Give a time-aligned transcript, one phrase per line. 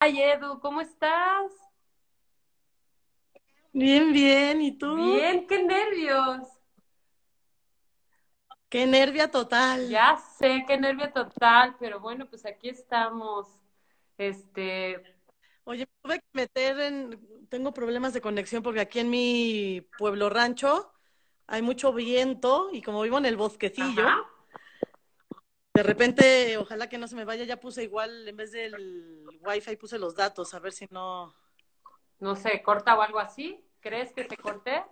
[0.00, 1.52] Ay, Edu, ¿cómo estás?
[3.72, 4.60] Bien, bien.
[4.62, 4.86] ¿Y tú?
[4.92, 6.46] Bien, qué nervios.
[8.70, 9.80] Qué nervia total.
[9.88, 13.48] Ya sé, qué nervio total, pero bueno, pues aquí estamos.
[14.18, 15.02] Este,
[15.64, 17.46] Oye, me tuve que meter en...
[17.48, 20.92] Tengo problemas de conexión porque aquí en mi pueblo rancho
[21.46, 23.36] hay mucho viento y como vivo en el
[23.76, 24.24] ajá, bosquecillo,
[25.80, 29.76] de repente, ojalá que no se me vaya, ya puse igual, en vez del wifi
[29.76, 31.34] puse los datos, a ver si no...
[32.18, 33.64] no sé, corta o algo así.
[33.80, 34.84] ¿Crees que se corte?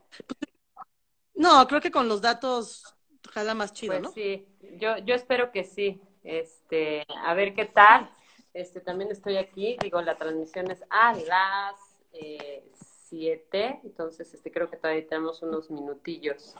[1.35, 2.85] No, creo que con los datos
[3.29, 4.11] ojalá más chido, Pues ¿no?
[4.13, 4.49] sí,
[4.79, 6.01] yo, yo espero que sí.
[6.25, 8.11] Este, a ver qué tal.
[8.55, 11.75] Este, también estoy aquí, digo, la transmisión es a las
[12.15, 12.65] eh,
[13.09, 16.55] 7, entonces este, creo que todavía tenemos unos minutillos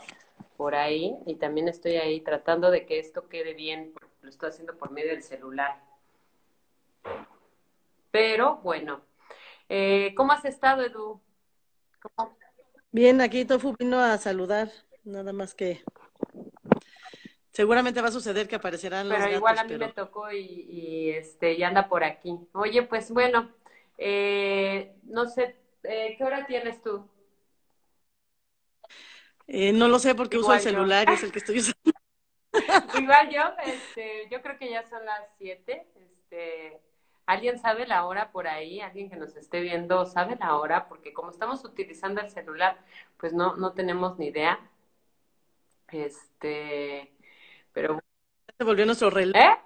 [0.59, 4.77] por ahí y también estoy ahí tratando de que esto quede bien, lo estoy haciendo
[4.77, 5.81] por medio del celular.
[8.11, 9.03] Pero bueno,
[9.69, 11.21] eh, ¿cómo has estado, Edu?
[12.01, 12.37] ¿Cómo?
[12.91, 14.71] Bien, aquí Tofu vino a saludar,
[15.05, 15.83] nada más que
[17.53, 21.11] seguramente va a suceder que aparecerán los Pero igual a mí me tocó y, y,
[21.11, 22.39] este, y anda por aquí.
[22.53, 23.51] Oye, pues bueno,
[23.99, 27.05] eh, no sé, eh, ¿qué hora tienes tú?
[29.49, 30.71] Eh, no lo sé porque uso el yo.
[30.71, 31.98] celular y es el que estoy usando.
[33.09, 35.87] Igual yo, este, yo creo que ya son las siete.
[35.97, 36.79] Este,
[37.25, 38.83] ¿alguien sabe la hora por ahí?
[38.83, 40.89] ¿Alguien que nos esté viendo sabe la hora?
[40.89, 42.77] Porque como estamos utilizando el celular,
[43.17, 44.61] pues no, no tenemos ni idea.
[45.91, 47.17] Este,
[47.73, 47.99] pero,
[48.59, 49.35] Se volvió nuestro reloj.
[49.37, 49.57] ¿eh?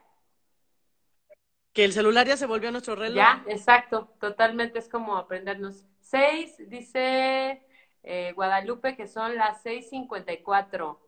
[1.73, 3.17] Que el celular ya se volvió nuestro reloj.
[3.17, 5.85] Ya, exacto, totalmente es como aprendernos.
[5.99, 7.67] Seis, dice
[8.05, 11.01] eh, Guadalupe que son las seis cincuenta y cuatro.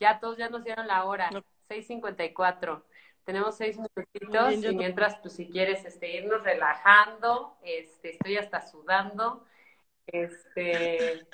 [0.00, 2.86] Ya todos ya nos dieron la hora, No, seis cincuenta y cuatro.
[3.24, 8.66] Tenemos seis bien, minutitos y mientras, pues si quieres, este, irnos relajando, este, estoy hasta
[8.66, 9.44] sudando,
[10.06, 11.26] este,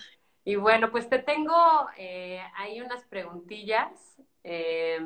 [0.45, 1.55] y bueno, pues te tengo
[1.97, 4.99] eh, ahí unas preguntillas eh,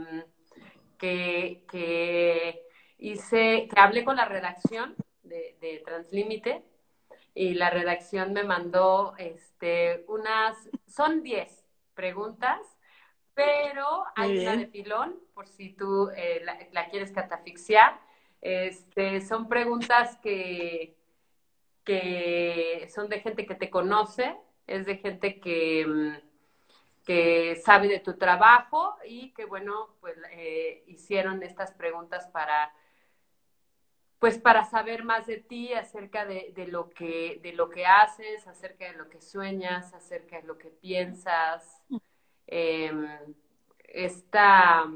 [0.96, 2.62] que, que
[2.96, 6.64] hice, que hablé con la redacción de, de Translímite
[7.34, 10.56] y la redacción me mandó este, unas,
[10.86, 11.64] son 10
[11.94, 12.77] preguntas,
[13.38, 18.00] pero hay una de pilón, por si tú eh, la, la quieres catafixiar.
[18.40, 20.96] Este, son preguntas que,
[21.84, 28.00] que son de gente que te conoce, es de gente que, mm, que sabe de
[28.00, 32.74] tu trabajo y que, bueno, pues eh, hicieron estas preguntas para,
[34.18, 38.48] pues para saber más de ti, acerca de, de, lo que, de lo que haces,
[38.48, 41.77] acerca de lo que sueñas, acerca de lo que piensas.
[42.48, 42.90] Eh,
[43.84, 44.86] esta,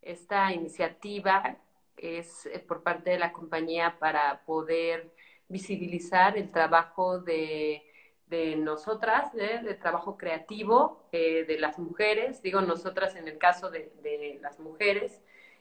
[0.00, 1.56] esta iniciativa
[1.96, 5.12] es eh, por parte de la compañía para poder
[5.48, 7.82] visibilizar el trabajo de,
[8.26, 9.60] de nosotras, ¿eh?
[9.62, 14.58] de trabajo creativo eh, de las mujeres, digo nosotras en el caso de, de las
[14.60, 15.20] mujeres.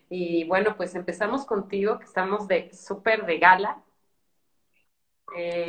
[0.10, 3.84] Y bueno, pues empezamos contigo, que estamos de súper de gala.
[5.36, 5.68] Eh,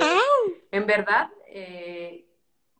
[0.71, 2.27] en verdad, eh,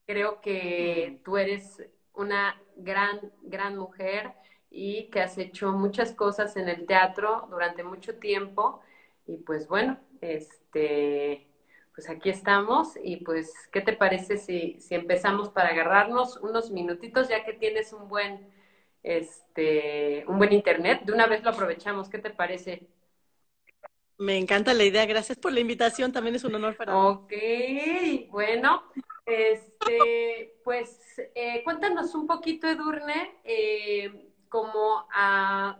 [0.07, 1.83] creo que tú eres
[2.15, 4.33] una gran, gran mujer
[4.71, 8.81] y que has hecho muchas cosas en el teatro durante mucho tiempo.
[9.27, 11.47] Y pues bueno, este,
[11.95, 17.29] pues aquí estamos y pues, ¿qué te parece si, si empezamos para agarrarnos unos minutitos
[17.29, 18.49] ya que tienes un buen,
[19.03, 21.03] este, un buen internet?
[21.05, 22.89] De una vez lo aprovechamos, ¿qué te parece?
[24.19, 25.07] Me encanta la idea.
[25.07, 26.13] Gracias por la invitación.
[26.13, 27.01] También es un honor para mí.
[27.01, 27.33] Ok,
[28.31, 28.83] bueno,
[29.27, 35.79] este, pues eh, cuéntanos un poquito, Edurne, eh, como a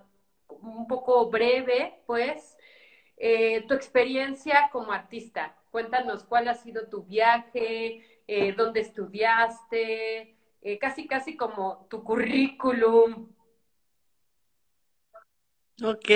[0.49, 2.57] un poco breve, pues,
[3.17, 5.57] eh, tu experiencia como artista.
[5.71, 13.29] Cuéntanos cuál ha sido tu viaje, eh, dónde estudiaste, eh, casi, casi como tu currículum.
[15.83, 16.11] Ok,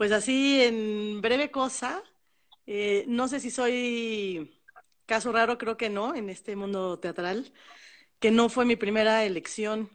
[0.00, 2.02] pues así en breve cosa,
[2.66, 4.58] eh, no sé si soy
[5.04, 7.52] caso raro, creo que no, en este mundo teatral,
[8.18, 9.90] que no fue mi primera elección.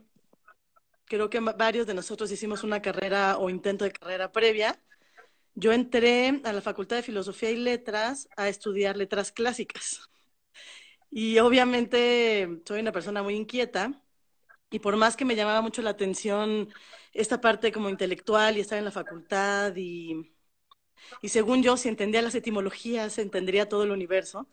[1.05, 4.79] Creo que varios de nosotros hicimos una carrera o intento de carrera previa.
[5.55, 10.01] Yo entré a la Facultad de Filosofía y Letras a estudiar letras clásicas.
[11.09, 14.03] Y obviamente soy una persona muy inquieta
[14.69, 16.69] y por más que me llamaba mucho la atención
[17.15, 20.33] esta parte como intelectual y estar en la facultad y,
[21.21, 24.49] y según yo, si entendía las etimologías, entendería todo el universo,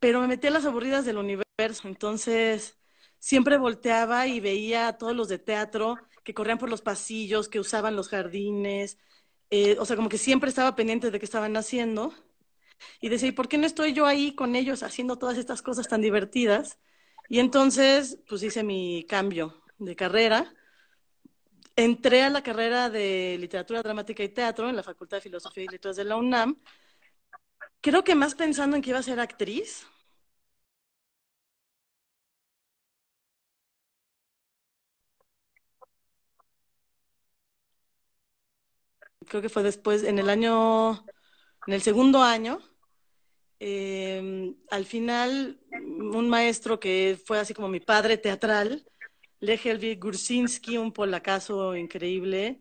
[0.00, 2.78] pero me metí a las aburridas del universo, entonces
[3.18, 7.60] siempre volteaba y veía a todos los de teatro que corrían por los pasillos, que
[7.60, 8.98] usaban los jardines,
[9.50, 12.14] eh, o sea, como que siempre estaba pendiente de qué estaban haciendo.
[13.00, 15.88] Y decía, ¿y por qué no estoy yo ahí con ellos haciendo todas estas cosas
[15.88, 16.78] tan divertidas?
[17.28, 20.54] Y entonces, pues hice mi cambio de carrera.
[21.78, 25.68] Entré a la carrera de literatura dramática y teatro en la Facultad de Filosofía y
[25.68, 26.56] Letras de la UNAM.
[27.80, 29.84] Creo que más pensando en que iba a ser actriz,
[39.26, 41.04] creo que fue después, en el año,
[41.66, 42.60] en el segundo año,
[43.60, 48.86] eh, al final, un maestro que fue así como mi padre teatral,
[49.40, 52.60] Lehelvi Gursinski, un polacazo increíble,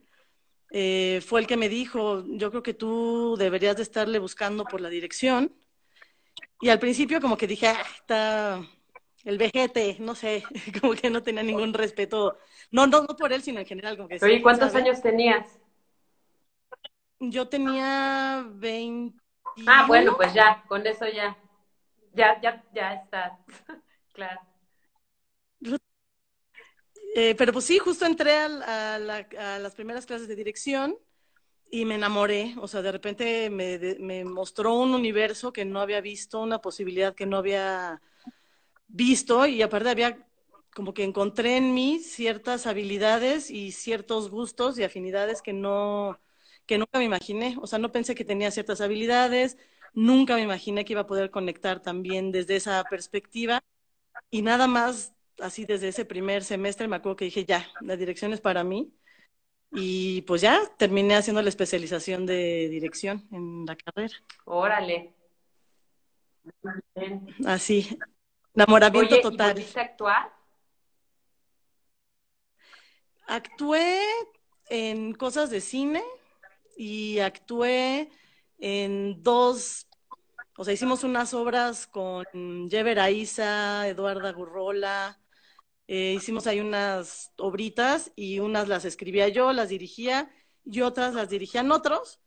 [0.71, 4.81] eh, fue el que me dijo, yo creo que tú deberías de estarle buscando por
[4.81, 5.55] la dirección.
[6.59, 8.61] Y al principio como que dije, ah, está
[9.23, 10.43] el vejete, no sé,
[10.81, 12.37] como que no tenía ningún respeto,
[12.71, 13.95] no, no, no por él, sino en general.
[13.97, 15.59] Como que Oye, ¿cuántos años tenías?
[17.19, 19.19] Yo tenía 20.
[19.65, 21.35] Ah, bueno, pues ya, con eso ya.
[22.13, 23.39] Ya, ya, ya está.
[24.13, 24.41] claro.
[27.15, 30.97] Eh, pero pues sí, justo entré a, las primeras clases de dirección
[31.71, 32.55] y me enamoré.
[32.59, 37.15] O sea, de repente me, me mostró un universo que no había visto, una posibilidad
[37.15, 38.01] que no había
[38.87, 40.27] visto y aparte había
[40.77, 46.19] como que encontré en mí ciertas habilidades y ciertos gustos y afinidades que no,
[46.67, 47.57] que nunca me imaginé.
[47.59, 49.57] O sea, no pensé que tenía ciertas habilidades,
[49.95, 53.63] nunca me imaginé que iba a poder conectar también desde esa perspectiva.
[54.29, 58.33] Y nada más, así desde ese primer semestre, me acuerdo que dije, ya, la dirección
[58.33, 58.93] es para mí.
[59.71, 64.15] Y pues ya terminé haciendo la especialización de dirección en la carrera.
[64.45, 65.13] Órale.
[67.45, 67.97] Así,
[68.55, 69.59] enamoramiento total.
[69.59, 70.33] ¿y actuar?
[73.27, 73.99] Actué
[74.69, 76.01] en cosas de cine,
[76.77, 78.09] y actué
[78.59, 79.87] en dos,
[80.57, 82.25] o sea, hicimos unas obras con
[82.69, 85.19] Jever Aiza, Eduarda Gurrola,
[85.87, 90.29] eh, hicimos ahí unas obritas y unas las escribía yo, las dirigía
[90.65, 92.19] y otras las dirigían otros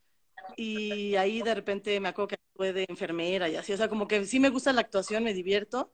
[0.56, 4.08] y ahí de repente me acuerdo que actué de enfermera y así, o sea, como
[4.08, 5.92] que sí me gusta la actuación, me divierto,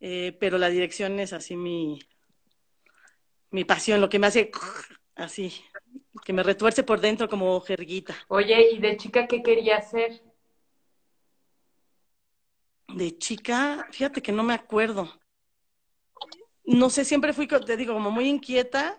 [0.00, 2.00] eh, pero la dirección es así mi,
[3.50, 4.50] mi pasión, lo que me hace
[5.14, 5.52] así,
[6.24, 8.14] que me retuerce por dentro como jerguita.
[8.28, 10.22] Oye, ¿y de chica qué quería hacer?
[12.88, 15.21] De chica, fíjate que no me acuerdo.
[16.64, 18.98] No sé, siempre fui, te digo, como muy inquieta.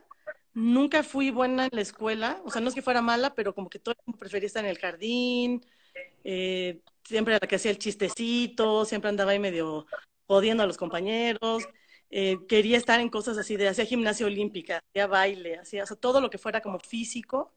[0.53, 2.41] Nunca fui buena en la escuela.
[2.45, 4.77] O sea, no es que fuera mala, pero como que todo prefería estar en el
[4.77, 5.65] jardín.
[6.23, 9.85] Eh, siempre era la que hacía el chistecito, siempre andaba ahí medio
[10.27, 11.63] jodiendo a los compañeros.
[12.09, 16.29] Eh, quería estar en cosas así de hacía gimnasia olímpica, hacía baile, hacía todo lo
[16.29, 17.53] que fuera como físico.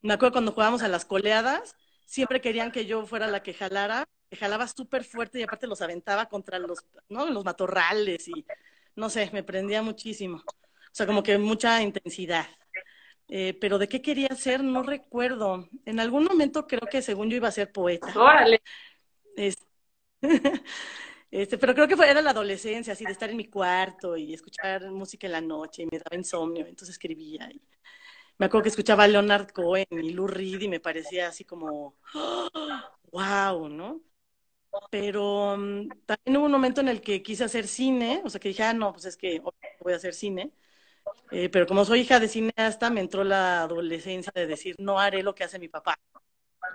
[0.00, 4.08] Me acuerdo cuando jugábamos a las coleadas, siempre querían que yo fuera la que jalara,
[4.30, 7.26] que jalaba súper fuerte y aparte los aventaba contra los, ¿no?
[7.26, 8.46] los matorrales y
[8.96, 10.42] no sé, me prendía muchísimo.
[10.46, 12.46] O sea, como que mucha intensidad.
[13.28, 15.68] Eh, pero de qué quería ser, no recuerdo.
[15.86, 18.12] En algún momento creo que según yo iba a ser poeta.
[18.14, 18.60] Órale.
[21.32, 24.34] Este, pero creo que fue, era la adolescencia, así de estar en mi cuarto y
[24.34, 27.48] escuchar música en la noche y me daba insomnio, entonces escribía.
[27.50, 27.58] Y
[28.36, 31.96] me acuerdo que escuchaba a Leonard Cohen y Lou Reed y me parecía así como,
[33.12, 34.02] wow, ¿no?
[34.90, 38.48] Pero mm, también hubo un momento en el que quise hacer cine, o sea, que
[38.48, 39.40] dije, ah, no, pues es que
[39.80, 40.52] voy a hacer cine.
[41.30, 45.22] Eh, pero como soy hija de cineasta, me entró la adolescencia de decir, no haré
[45.22, 45.98] lo que hace mi papá,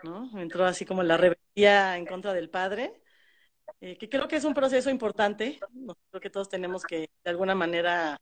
[0.04, 0.30] ¿no?
[0.34, 3.02] Me entró así como la rebeldía en contra del padre
[3.82, 5.60] eh, que creo que es un proceso importante.
[6.10, 8.20] Creo que todos tenemos que, de alguna manera,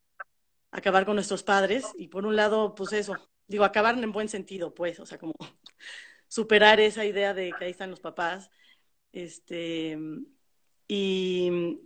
[0.71, 1.85] acabar con nuestros padres.
[1.97, 3.15] Y por un lado, pues eso,
[3.47, 5.33] digo, acabar en buen sentido, pues, o sea, como
[6.27, 8.49] superar esa idea de que ahí están los papás.
[9.15, 9.97] Este,
[10.87, 11.79] y,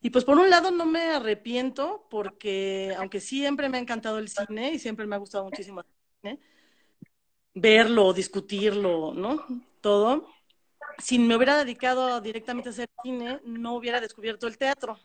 [0.00, 4.28] y pues por un lado no me arrepiento porque aunque siempre me ha encantado el
[4.28, 5.86] cine y siempre me ha gustado muchísimo el
[6.22, 6.40] cine,
[7.54, 9.46] verlo, discutirlo, ¿no?
[9.80, 10.26] Todo
[10.98, 14.98] si me hubiera dedicado directamente a hacer cine, no hubiera descubierto el teatro.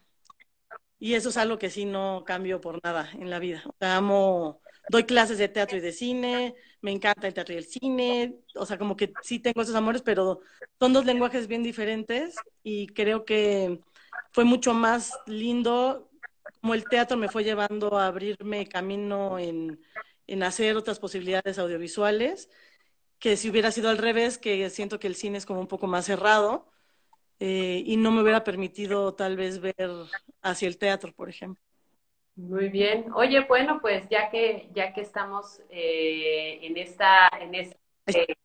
[1.00, 3.63] Y eso es algo que sí no cambio por nada en la vida.
[3.65, 7.57] O sea, amo, doy clases de teatro y de cine, me encanta el teatro y
[7.57, 10.41] el cine, o sea, como que sí tengo esos amores, pero
[10.79, 13.79] son dos lenguajes bien diferentes y creo que
[14.31, 16.09] fue mucho más lindo
[16.61, 19.79] como el teatro me fue llevando a abrirme camino en,
[20.27, 22.50] en hacer otras posibilidades audiovisuales
[23.19, 25.88] que si hubiera sido al revés, que siento que el cine es como un poco
[25.88, 26.71] más cerrado
[27.39, 29.89] eh, y no me hubiera permitido tal vez ver
[30.41, 31.63] hacia el teatro, por ejemplo.
[32.41, 33.05] Muy bien.
[33.13, 38.36] Oye, bueno, pues ya que ya que estamos eh, en esta en este breve,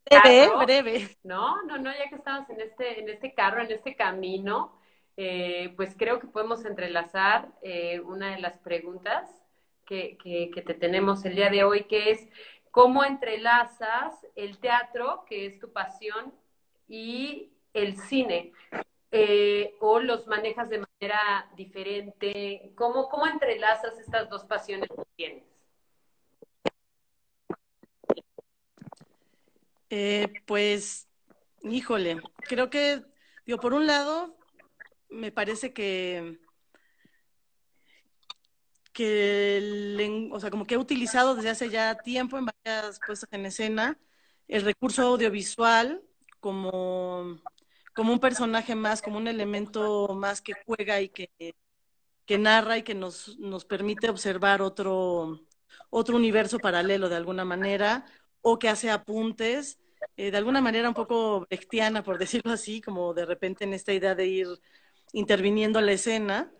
[0.48, 1.08] carro, breve.
[1.24, 4.78] No, no, no, ya que estamos en este, en este carro, en este camino,
[5.16, 9.30] eh, pues creo que podemos entrelazar eh, una de las preguntas
[9.86, 12.28] que, que, que te tenemos el día de hoy, que es
[12.70, 16.34] cómo entrelazas el teatro, que es tu pasión,
[16.86, 18.52] y el cine.
[19.12, 22.72] Eh, o los manejas de manera diferente?
[22.76, 25.44] ¿Cómo, ¿Cómo entrelazas estas dos pasiones que tienes?
[29.90, 31.08] Eh, pues,
[31.62, 33.02] híjole, creo que,
[33.46, 34.36] digo, por un lado,
[35.08, 36.38] me parece que,
[38.92, 43.28] que el- o sea, como que he utilizado desde hace ya tiempo en varias puestas
[43.32, 43.98] en escena
[44.48, 46.02] el recurso audiovisual
[46.40, 47.40] como,
[47.96, 51.30] como un personaje más, como un elemento más que juega y que,
[52.38, 55.40] narra y que nos, nos permite observar otro,
[55.88, 58.04] otro universo paralelo de alguna manera,
[58.42, 59.78] o que hace apuntes,
[60.18, 63.94] eh, de alguna manera un poco brechtiana, por decirlo así, como de repente en esta
[63.94, 64.46] idea de ir
[65.14, 66.52] interviniendo la escena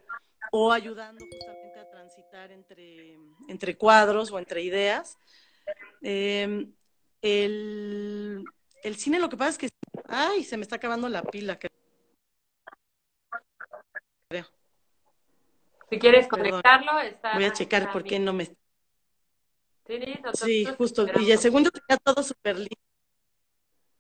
[0.53, 5.19] o ayudando justamente a transitar entre, entre cuadros o entre ideas.
[6.01, 6.67] Eh,
[7.21, 8.43] el,
[8.83, 9.76] el cine lo que pasa es que,
[10.09, 11.73] ay, se me está acabando la pila, creo.
[15.89, 17.35] Si quieres conectarlo, está.
[17.35, 18.57] Voy a checar está por qué no me...
[20.35, 21.07] Sí, justo.
[21.21, 22.77] Y el segundo está todo súper lindo.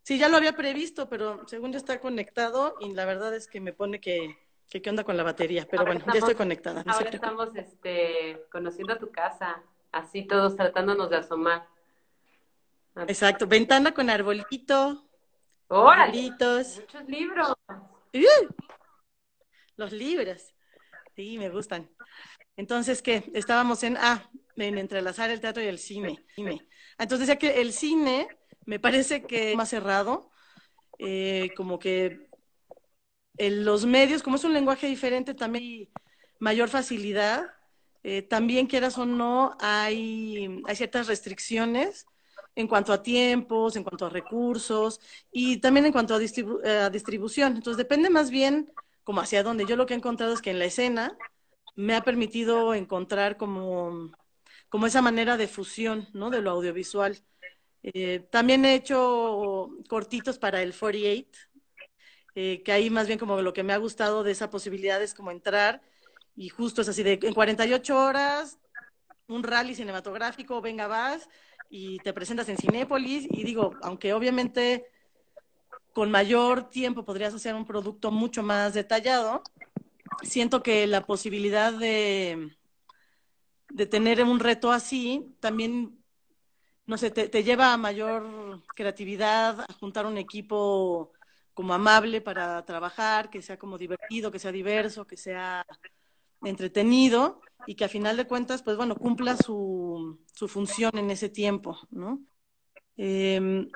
[0.02, 3.60] Sí, ya lo había previsto, pero según yo está conectado y la verdad es que
[3.60, 4.36] me pone que,
[4.68, 5.66] que qué onda con la batería.
[5.68, 6.82] Pero Ahora bueno, ya estoy conectada.
[6.84, 9.62] no Ahora estamos este, conociendo tu casa,
[9.92, 11.66] así todos tratándonos de asomar.
[13.06, 13.46] Exacto.
[13.46, 15.05] Ventana con arbolito,
[15.68, 16.30] ¡Órale!
[16.30, 17.54] Muchos libros.
[17.68, 18.46] ¡Uh!
[19.76, 20.54] Los libros.
[21.14, 21.90] Sí, me gustan.
[22.56, 23.24] Entonces, ¿qué?
[23.34, 26.24] Estábamos en, ah, en entrelazar el teatro y el cine.
[26.34, 26.66] cine.
[26.98, 28.28] Entonces, ya que el cine
[28.64, 30.30] me parece que es más cerrado,
[30.98, 32.28] eh, como que
[33.38, 35.92] en los medios, como es un lenguaje diferente, también hay
[36.38, 37.44] mayor facilidad.
[38.02, 42.06] Eh, también, quieras o no, hay, hay ciertas restricciones
[42.56, 46.78] en cuanto a tiempos, en cuanto a recursos y también en cuanto a, distribu- eh,
[46.80, 47.56] a distribución.
[47.56, 48.72] Entonces, depende más bien
[49.04, 49.66] como hacia dónde.
[49.66, 51.16] Yo lo que he encontrado es que en la escena
[51.76, 54.10] me ha permitido encontrar como,
[54.70, 56.30] como esa manera de fusión, ¿no?
[56.30, 57.18] De lo audiovisual.
[57.82, 61.38] Eh, también he hecho cortitos para el 48,
[62.34, 65.14] eh, que ahí más bien como lo que me ha gustado de esa posibilidad es
[65.14, 65.82] como entrar
[66.36, 68.58] y justo es así de en 48 horas,
[69.28, 71.28] un rally cinematográfico, venga, vas
[71.68, 74.86] y te presentas en Cinépolis y digo, aunque obviamente
[75.92, 79.42] con mayor tiempo podrías hacer un producto mucho más detallado,
[80.22, 82.54] siento que la posibilidad de,
[83.70, 85.98] de tener un reto así también,
[86.86, 91.12] no sé, te, te lleva a mayor creatividad, a juntar un equipo
[91.54, 95.64] como amable para trabajar, que sea como divertido, que sea diverso, que sea
[96.42, 101.28] entretenido y que a final de cuentas, pues bueno, cumpla su, su función en ese
[101.28, 102.20] tiempo, ¿no?
[102.96, 103.68] Eh,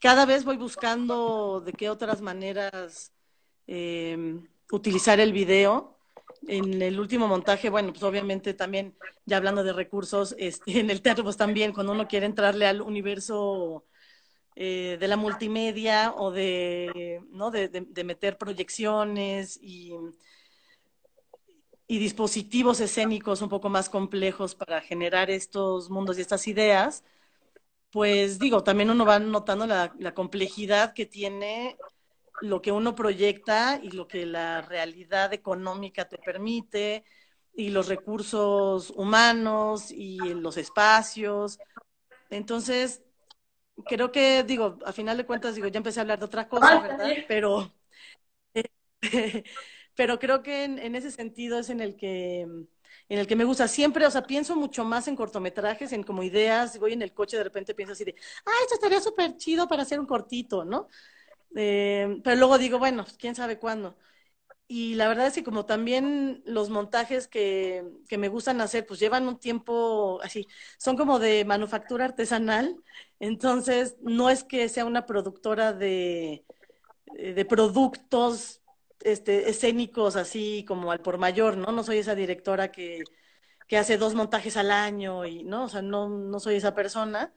[0.00, 3.12] cada vez voy buscando de qué otras maneras
[3.66, 4.36] eh,
[4.70, 5.96] utilizar el video.
[6.48, 11.02] En el último montaje, bueno, pues obviamente también, ya hablando de recursos, este, en el
[11.02, 13.84] teatro, pues también cuando uno quiere entrarle al universo
[14.56, 17.50] eh, de la multimedia o de, ¿no?
[17.50, 19.92] de, de meter proyecciones y,
[21.92, 27.04] y dispositivos escénicos un poco más complejos para generar estos mundos y estas ideas,
[27.90, 31.76] pues digo, también uno va notando la, la, complejidad que tiene
[32.40, 37.04] lo que uno proyecta y lo que la realidad económica te permite
[37.54, 41.58] y los recursos humanos y los espacios.
[42.30, 43.02] Entonces,
[43.84, 46.80] creo que, digo, a final de cuentas, digo, ya empecé a hablar de otra cosa,
[46.80, 47.16] ¿verdad?
[47.28, 47.70] Pero,
[48.54, 49.44] eh,
[49.94, 52.42] pero creo que en, ese sentido es en el que
[53.08, 56.22] en el que me gusta siempre, o sea, pienso mucho más en cortometrajes, en como
[56.22, 58.14] ideas, voy en el coche de repente pienso así de,
[58.46, 60.88] ah, esto estaría súper chido para hacer un cortito, ¿no?
[61.56, 63.96] Eh, pero luego digo, bueno, pues, quién sabe cuándo.
[64.68, 69.00] Y la verdad es que como también los montajes que, que, me gustan hacer, pues
[69.00, 72.76] llevan un tiempo así, son como de manufactura artesanal,
[73.20, 76.46] entonces no es que sea una productora de,
[77.06, 78.61] de productos
[79.04, 81.72] este, escénicos así como al por mayor, ¿no?
[81.72, 83.02] No soy esa directora que,
[83.68, 85.64] que hace dos montajes al año y, ¿no?
[85.64, 87.34] O sea, no, no soy esa persona.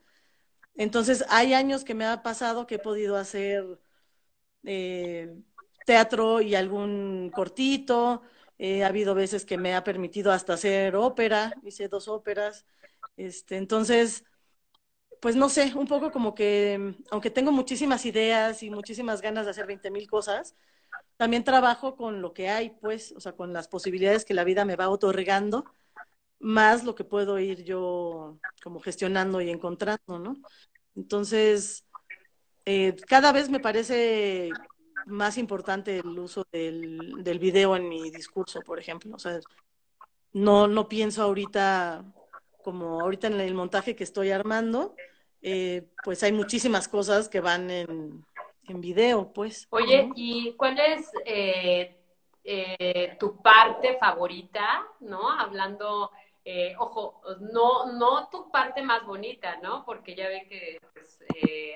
[0.76, 3.64] Entonces, hay años que me ha pasado que he podido hacer
[4.64, 5.34] eh,
[5.86, 8.22] teatro y algún cortito.
[8.58, 12.66] Eh, ha habido veces que me ha permitido hasta hacer ópera, hice dos óperas.
[13.16, 14.24] Este, entonces,
[15.20, 19.50] pues no sé, un poco como que, aunque tengo muchísimas ideas y muchísimas ganas de
[19.52, 20.54] hacer 20 mil cosas,
[21.16, 24.64] también trabajo con lo que hay, pues, o sea, con las posibilidades que la vida
[24.64, 25.64] me va otorgando,
[26.38, 30.36] más lo que puedo ir yo como gestionando y encontrando, ¿no?
[30.94, 31.84] Entonces,
[32.64, 34.52] eh, cada vez me parece
[35.06, 39.14] más importante el uso del, del video en mi discurso, por ejemplo.
[39.14, 39.38] O sea,
[40.32, 42.04] no, no pienso ahorita,
[42.62, 44.94] como ahorita en el montaje que estoy armando,
[45.42, 48.24] eh, pues hay muchísimas cosas que van en,
[48.68, 49.66] en video, pues.
[49.70, 51.96] Oye, ¿y cuál es eh,
[52.44, 55.30] eh, tu parte favorita, no?
[55.30, 56.10] Hablando,
[56.44, 59.84] eh, ojo, no, no tu parte más bonita, ¿no?
[59.84, 61.18] Porque ya ven que pues,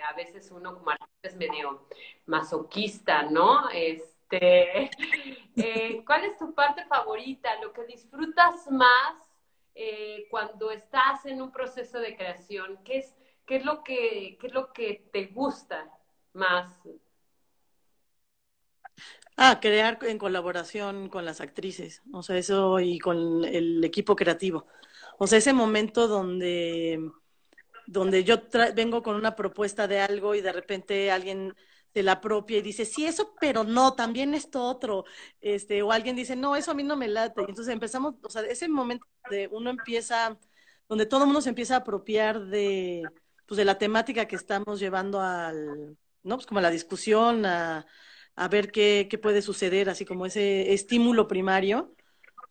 [0.08, 1.86] a veces uno como artista es medio
[2.26, 3.68] masoquista, ¿no?
[3.70, 4.90] Este,
[6.06, 7.60] ¿cuál es tu parte favorita?
[7.60, 9.26] Lo que disfrutas más
[10.30, 13.16] cuando estás en un proceso de creación, ¿qué es,
[13.46, 15.90] qué es lo que, qué es lo que te gusta?
[16.32, 16.80] Más.
[19.36, 24.66] Ah, crear en colaboración con las actrices, o sea, eso y con el equipo creativo.
[25.18, 27.10] O sea, ese momento donde,
[27.86, 28.42] donde yo
[28.74, 31.54] vengo con una propuesta de algo y de repente alguien
[31.94, 35.04] se la apropia y dice, sí, eso, pero no, también esto otro,
[35.40, 37.40] este, o alguien dice, no, eso a mí no me late.
[37.42, 40.38] Y entonces empezamos, o sea, ese momento de uno empieza,
[40.88, 43.02] donde todo el mundo se empieza a apropiar de,
[43.46, 46.36] pues, de la temática que estamos llevando al, ¿no?
[46.36, 47.86] Pues como la discusión, a,
[48.50, 51.94] ver qué, qué, puede suceder, así como ese estímulo primario.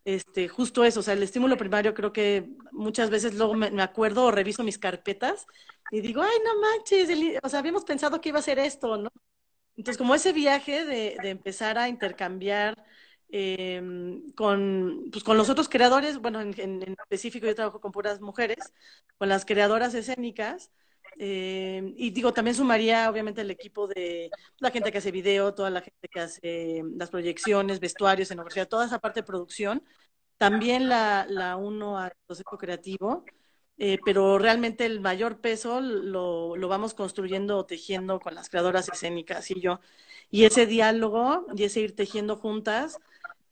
[0.04, 4.24] Este, justo eso, o sea, el estímulo primario creo que muchas veces luego me, acuerdo
[4.24, 5.46] o reviso mis carpetas
[5.90, 8.96] y digo, ay, no manches, el, o sea, habíamos pensado que iba a ser esto,
[8.96, 9.10] ¿no?
[9.76, 12.76] Entonces, como ese viaje de, empezar a intercambiar
[13.30, 13.82] eh,
[14.36, 18.20] con, pues, con los otros creadores, bueno, en, en, en, específico yo trabajo con puras
[18.20, 18.72] mujeres,
[19.18, 20.70] con las creadoras escénicas,
[21.18, 25.70] eh, y digo, también sumaría obviamente el equipo de la gente que hace video, toda
[25.70, 29.84] la gente que hace las proyecciones, vestuarios, escenografía, toda esa parte de producción.
[30.38, 33.24] También la, la uno al proceso creativo,
[33.78, 38.88] eh, pero realmente el mayor peso lo, lo vamos construyendo o tejiendo con las creadoras
[38.88, 39.80] escénicas y yo.
[40.30, 42.98] Y ese diálogo y ese ir tejiendo juntas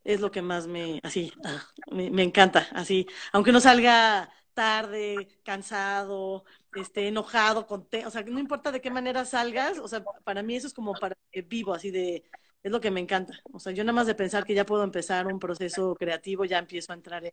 [0.03, 6.43] es lo que más me, así, ah, me encanta, así, aunque no salga tarde, cansado,
[6.75, 10.57] este, enojado, contento, o sea, no importa de qué manera salgas, o sea, para mí
[10.57, 12.25] eso es como para que vivo, así de,
[12.61, 13.33] es lo que me encanta.
[13.53, 16.57] O sea, yo nada más de pensar que ya puedo empezar un proceso creativo, ya
[16.57, 17.31] empiezo a entrar en,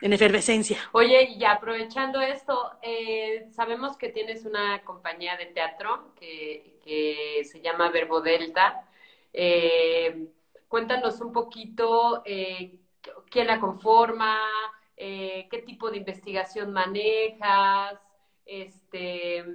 [0.00, 0.78] en efervescencia.
[0.92, 7.60] Oye, y aprovechando esto, eh, sabemos que tienes una compañía de teatro que, que se
[7.60, 8.88] llama Verbo Delta.
[9.34, 10.26] Eh,
[10.68, 12.78] cuéntanos un poquito eh,
[13.30, 14.38] quién la conforma,
[15.02, 17.98] eh, qué tipo de investigación manejas,
[18.44, 19.46] este,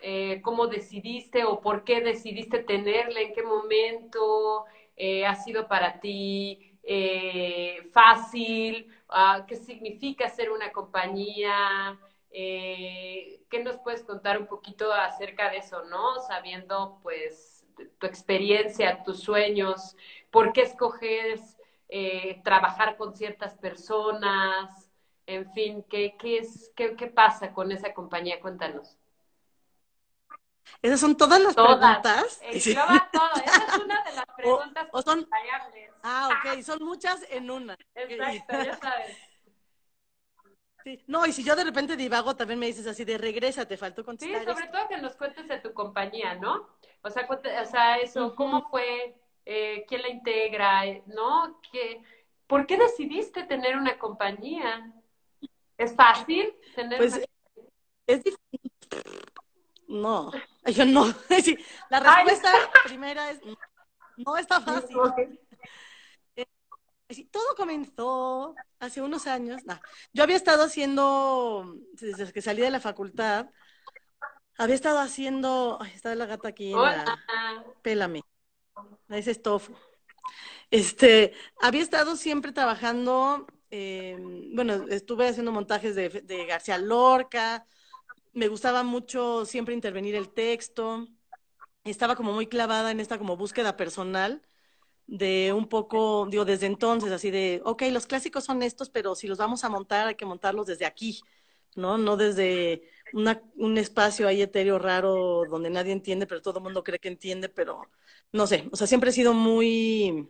[0.00, 4.64] eh, cómo decidiste o por qué decidiste tenerla, en qué momento
[4.96, 6.74] eh, ha sido para ti
[7.92, 15.58] fácil, uh, qué significa ser una compañía, qué nos puedes contar un poquito acerca de
[15.58, 16.18] eso, ¿no?
[16.20, 17.66] Sabiendo pues
[17.98, 19.96] tu experiencia, tus sueños,
[20.30, 21.58] por qué escoges
[22.42, 24.87] trabajar con ciertas personas,
[25.28, 28.40] en fin, ¿qué, qué, es, qué, qué pasa con esa compañía?
[28.40, 28.96] Cuéntanos.
[30.82, 31.98] Esas son todas las Todas.
[31.98, 32.40] preguntas.
[32.42, 33.30] Engloba todo.
[33.44, 35.90] Esa es una de las preguntas o son- variables.
[36.02, 37.76] Ah, ok, son muchas en una.
[37.94, 39.16] Exacto, ya sabes.
[40.84, 41.02] Sí.
[41.06, 44.02] No, y si yo de repente divago, también me dices así de regresa, te faltó
[44.02, 44.78] Sí, contestar sobre esto.
[44.78, 46.68] todo que nos cuentes de tu compañía, ¿no?
[47.02, 48.34] O sea, o sea eso.
[48.36, 49.14] ¿cómo fue?
[49.44, 50.86] Eh, ¿Quién la integra?
[50.86, 51.60] Eh, ¿No?
[51.72, 52.02] ¿Qué,
[52.46, 54.92] ¿Por qué decidiste tener una compañía?
[55.78, 57.24] ¿Es fácil tener Pues una
[58.06, 58.72] es difícil.
[59.86, 60.32] No,
[60.66, 61.06] yo no.
[61.90, 62.52] La respuesta
[62.84, 63.56] primera es no,
[64.18, 64.96] no está fácil.
[67.10, 69.62] Sí, todo comenzó hace unos años.
[70.12, 73.48] yo había estado haciendo, desde que salí de la facultad,
[74.58, 77.64] había estado haciendo, ay, está la gata aquí en la, Hola.
[77.80, 78.22] pélame,
[79.08, 79.74] ese es tofu.
[80.70, 84.16] Este, había estado siempre trabajando, eh,
[84.54, 87.66] bueno, estuve haciendo montajes de, de García Lorca,
[88.32, 91.08] me gustaba mucho siempre intervenir el texto,
[91.84, 94.42] estaba como muy clavada en esta como búsqueda personal
[95.06, 99.26] de un poco, digo, desde entonces, así de, ok, los clásicos son estos, pero si
[99.28, 101.20] los vamos a montar, hay que montarlos desde aquí,
[101.76, 101.98] ¿no?
[101.98, 106.84] No desde una, un espacio ahí etéreo raro donde nadie entiende, pero todo el mundo
[106.84, 107.82] cree que entiende, pero
[108.32, 110.28] no sé, o sea, siempre he sido muy,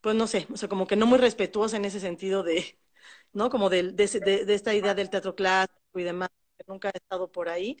[0.00, 2.78] pues no sé, o sea, como que no muy respetuosa en ese sentido de,
[3.32, 3.50] ¿no?
[3.50, 6.30] Como de, de, de, de esta idea del teatro clásico y demás.
[6.66, 7.76] nunca he estado por ahí.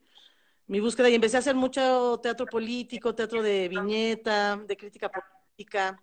[0.66, 6.02] Mi búsqueda, y empecé a hacer mucho teatro político, teatro de viñeta, de crítica política,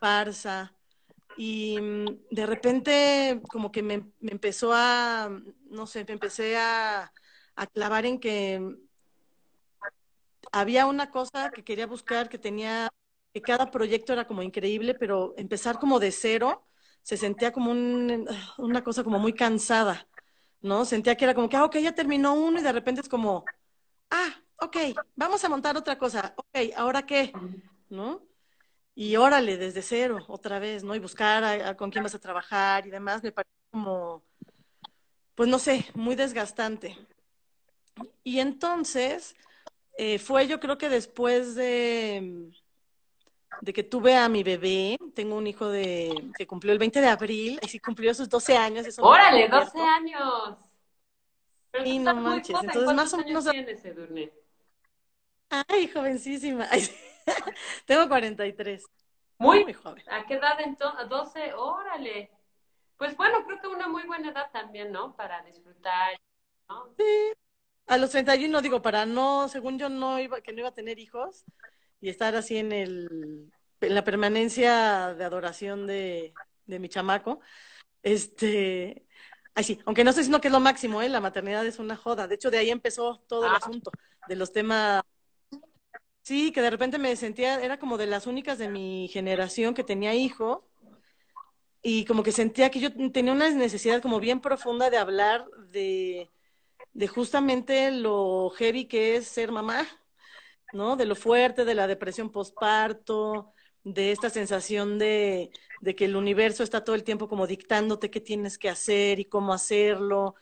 [0.00, 0.74] farsa.
[1.36, 5.30] Y mm, de repente como que me, empezó a,
[5.70, 7.12] no sé, me empecé a,
[7.56, 8.60] a clavar en que
[10.52, 12.90] había una cosa que quería buscar, que tenía,
[13.32, 16.66] que cada proyecto era como increíble, pero empezar como de cero
[17.02, 20.06] se sentía como un, una cosa como muy cansada,
[20.60, 20.84] ¿no?
[20.84, 23.44] Sentía que era como que, ah, ok, ya terminó uno y de repente es como,
[24.10, 24.76] ah, ok,
[25.16, 27.32] vamos a montar otra cosa, ok, ¿ahora qué?
[27.88, 28.22] ¿No?
[28.94, 30.94] Y órale, desde cero, otra vez, ¿no?
[30.94, 34.24] Y buscar con quién vas a trabajar y demás, me parece como,
[35.34, 36.98] pues no sé, muy desgastante.
[38.22, 39.34] Y entonces,
[39.96, 42.50] eh, fue yo creo que después de,
[43.60, 47.08] de que tuve a mi bebé, tengo un hijo de que cumplió el 20 de
[47.08, 48.86] abril, y sí cumplió sus 12 años.
[48.98, 50.58] ¡Órale, 12 años!
[51.84, 53.48] y no manches, entonces más o menos...
[53.48, 53.82] tienes,
[55.68, 56.68] Ay, jovencísima.
[57.86, 58.84] tengo 43.
[59.38, 60.02] Muy, muy joven.
[60.10, 61.08] ¿A qué edad entonces?
[61.08, 62.30] 12, órale.
[62.96, 65.16] Pues bueno, creo que una muy buena edad también, ¿no?
[65.16, 66.20] Para disfrutar,
[66.68, 66.94] ¿no?
[66.96, 67.32] Sí,
[67.86, 70.98] a los 31 digo, para no, según yo no iba, que no iba a tener
[70.98, 71.44] hijos
[72.00, 76.32] y estar así en el, en la permanencia de adoración de,
[76.66, 77.40] de mi chamaco,
[78.02, 79.06] este,
[79.54, 81.08] ay sí, aunque no sé si no que es lo máximo, ¿eh?
[81.08, 82.26] la maternidad es una joda.
[82.26, 83.58] De hecho, de ahí empezó todo el ah.
[83.58, 83.90] asunto,
[84.28, 85.02] de los temas
[86.22, 89.82] Sí, que de repente me sentía, era como de las únicas de mi generación que
[89.84, 90.64] tenía hijo
[91.82, 96.30] y como que sentía que yo tenía una necesidad como bien profunda de hablar de,
[96.92, 99.86] de justamente lo heavy que es ser mamá,
[100.72, 100.96] ¿no?
[100.96, 103.52] De lo fuerte, de la depresión postparto,
[103.84, 108.20] de esta sensación de, de, que el universo está todo el tiempo como dictándote qué
[108.20, 110.34] tienes que hacer y cómo hacerlo.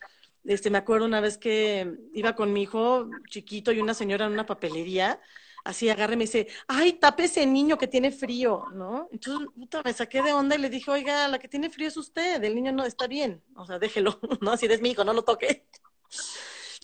[0.45, 4.33] Este, me acuerdo una vez que iba con mi hijo chiquito y una señora en
[4.33, 5.21] una papelería,
[5.65, 9.09] así agarre y me dice, ay, tape ese niño que tiene frío, ¿no?
[9.13, 11.97] Entonces, puta, me saqué de onda y le dije, oiga, la que tiene frío es
[11.97, 14.53] usted, el niño no está bien, o sea, déjelo, ¿no?
[14.53, 15.67] Así es mi hijo, no lo toque.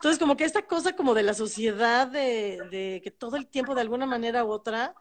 [0.05, 3.81] Entonces, como que esta cosa como de la sociedad, de, que todo el tiempo de
[3.81, 4.95] alguna manera u otra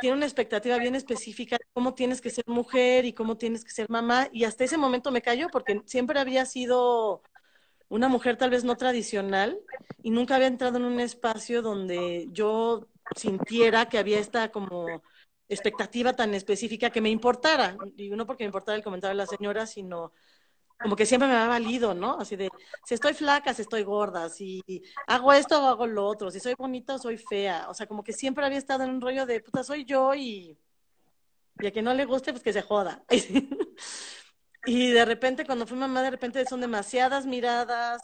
[0.00, 3.70] tiene una expectativa bien específica de cómo tienes que ser mujer y cómo tienes que
[3.70, 4.28] ser mamá.
[4.32, 7.20] Y hasta ese momento me cayó porque siempre había sido
[7.90, 9.60] una mujer tal vez no tradicional
[10.02, 15.02] y nunca había entrado en un espacio donde yo sintiera que había esta como
[15.50, 17.76] expectativa tan específica que me importara.
[17.94, 20.14] Y no porque me importara el comentario de la señora, sino
[20.82, 22.18] como que siempre me ha valido, ¿no?
[22.18, 22.48] Así de,
[22.86, 24.62] si estoy flaca, si estoy gorda, si
[25.06, 27.66] hago esto o hago lo otro, si soy bonita o soy fea.
[27.68, 30.58] O sea, como que siempre había estado en un rollo de, puta, soy yo y,
[31.58, 33.04] y a quien no le guste, pues que se joda.
[34.64, 38.00] y de repente, cuando fui mamá, de repente son demasiadas miradas,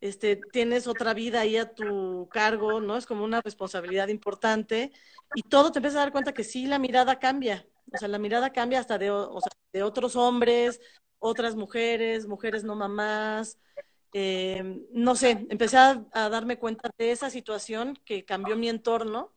[0.00, 2.96] este, tienes otra vida ahí a tu cargo, ¿no?
[2.96, 4.92] Es como una responsabilidad importante
[5.34, 7.66] y todo te empiezas a dar cuenta que sí, la mirada cambia.
[7.92, 9.12] O sea, la mirada cambia hasta de,
[9.72, 10.80] de otros hombres,
[11.20, 13.58] otras mujeres, mujeres no mamás.
[14.12, 19.32] Eh, no sé, empecé a, darme cuenta de esa situación que cambió mi entorno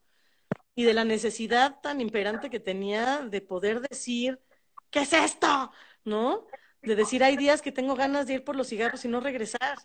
[0.76, 4.39] y de la necesidad tan imperante que tenía de poder decir,
[4.89, 5.72] ¿qué es esto?
[6.06, 6.48] ¿No?
[6.82, 9.78] De decir, hay días que tengo ganas de ir por los cigarros y no regresar.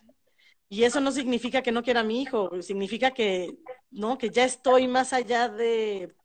[0.69, 3.57] Y eso no significa que no quiera a mi hijo, significa que,
[3.91, 4.17] ¿no?
[4.17, 6.15] Que ya estoy más allá de,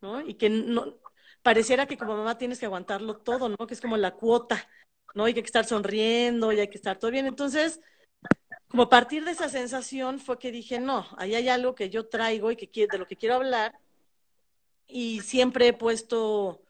[0.00, 0.20] ¿no?
[0.20, 0.98] Y que no,
[1.42, 3.66] pareciera que como mamá tienes que aguantarlo todo, ¿no?
[3.66, 4.68] Que es como la cuota,
[5.14, 5.24] ¿no?
[5.24, 7.26] Hay que estar sonriendo y hay que estar todo bien.
[7.26, 7.80] Entonces,
[8.68, 12.08] como a partir de esa sensación fue que dije, no, ahí hay algo que yo
[12.08, 13.78] traigo y que de lo que quiero hablar.
[14.86, 16.62] Y siempre he puesto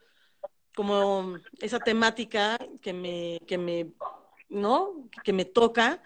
[0.74, 3.92] como esa temática que me, que me,
[4.48, 5.08] ¿no?
[5.22, 6.02] Que me toca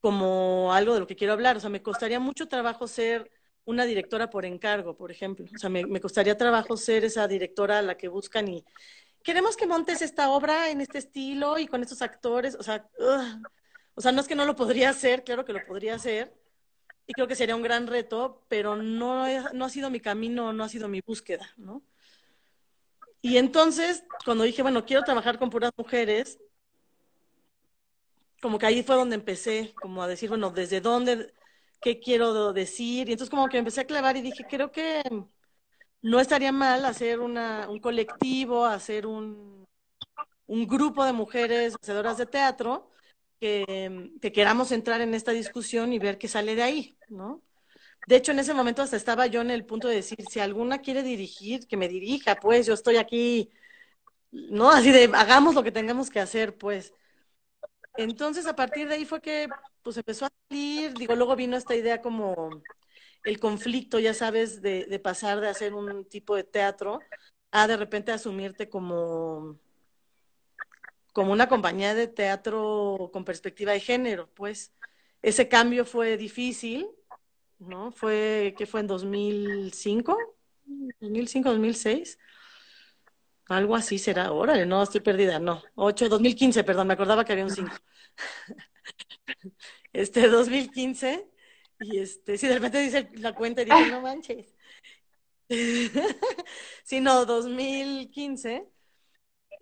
[0.00, 1.56] como algo de lo que quiero hablar.
[1.56, 3.30] O sea, me costaría mucho trabajo ser
[3.64, 5.46] una directora por encargo, por ejemplo.
[5.54, 8.64] O sea, me, costaría trabajo ser esa directora a la que buscan y
[9.22, 12.54] queremos que montes esta obra en este estilo y con estos actores.
[12.56, 12.88] O sea,
[13.94, 16.34] o sea, no es que no lo podría hacer, claro que lo podría hacer.
[17.06, 20.64] Y creo que sería un gran reto, pero no, no ha sido mi camino, no
[20.64, 21.82] ha sido mi búsqueda, ¿no?
[23.20, 26.38] Y entonces, cuando dije, bueno, quiero trabajar con puras mujeres,
[28.42, 31.32] como que ahí fue donde empecé, como a decir, bueno, ¿desde dónde?
[31.84, 33.08] Qué quiero decir.
[33.08, 35.02] Y entonces como que empecé a clavar y dije, creo que
[36.02, 39.66] no estaría mal hacer una, un colectivo, hacer un,
[40.46, 42.90] un grupo de mujeres hacedoras de teatro
[43.38, 47.42] que, que, queramos entrar en esta discusión y ver qué sale de ahí, ¿no?
[48.06, 50.78] De hecho, en ese momento hasta estaba yo en el punto de decir, si alguna
[50.80, 53.50] quiere dirigir, que me dirija, pues yo estoy aquí,
[54.32, 54.70] ¿no?
[54.70, 56.94] Así de, hagamos lo que tengamos que hacer, pues.
[57.96, 59.48] Entonces, a partir de ahí fue que
[59.82, 62.62] pues empezó a salir, digo, luego vino esta idea como
[63.24, 67.00] el conflicto, ya sabes, de, pasar de hacer un tipo de teatro
[67.50, 69.58] a de repente asumirte como,
[71.12, 74.72] como una compañía de teatro con perspectiva de género, pues
[75.22, 76.88] ese cambio fue difícil,
[77.58, 77.92] ¿no?
[77.92, 80.18] Fue, que fue en 2005,
[81.00, 82.18] 2005, 2006.
[83.48, 84.32] Algo así será.
[84.32, 85.38] Órale, no, estoy perdida.
[85.38, 87.70] No, 8, 2015, perdón, me acordaba que había un 5.
[89.92, 91.30] Este, 2015.
[91.80, 94.54] Y este, si de repente dice la cuenta y dice, no manches.
[96.84, 98.68] sí, no, 2015.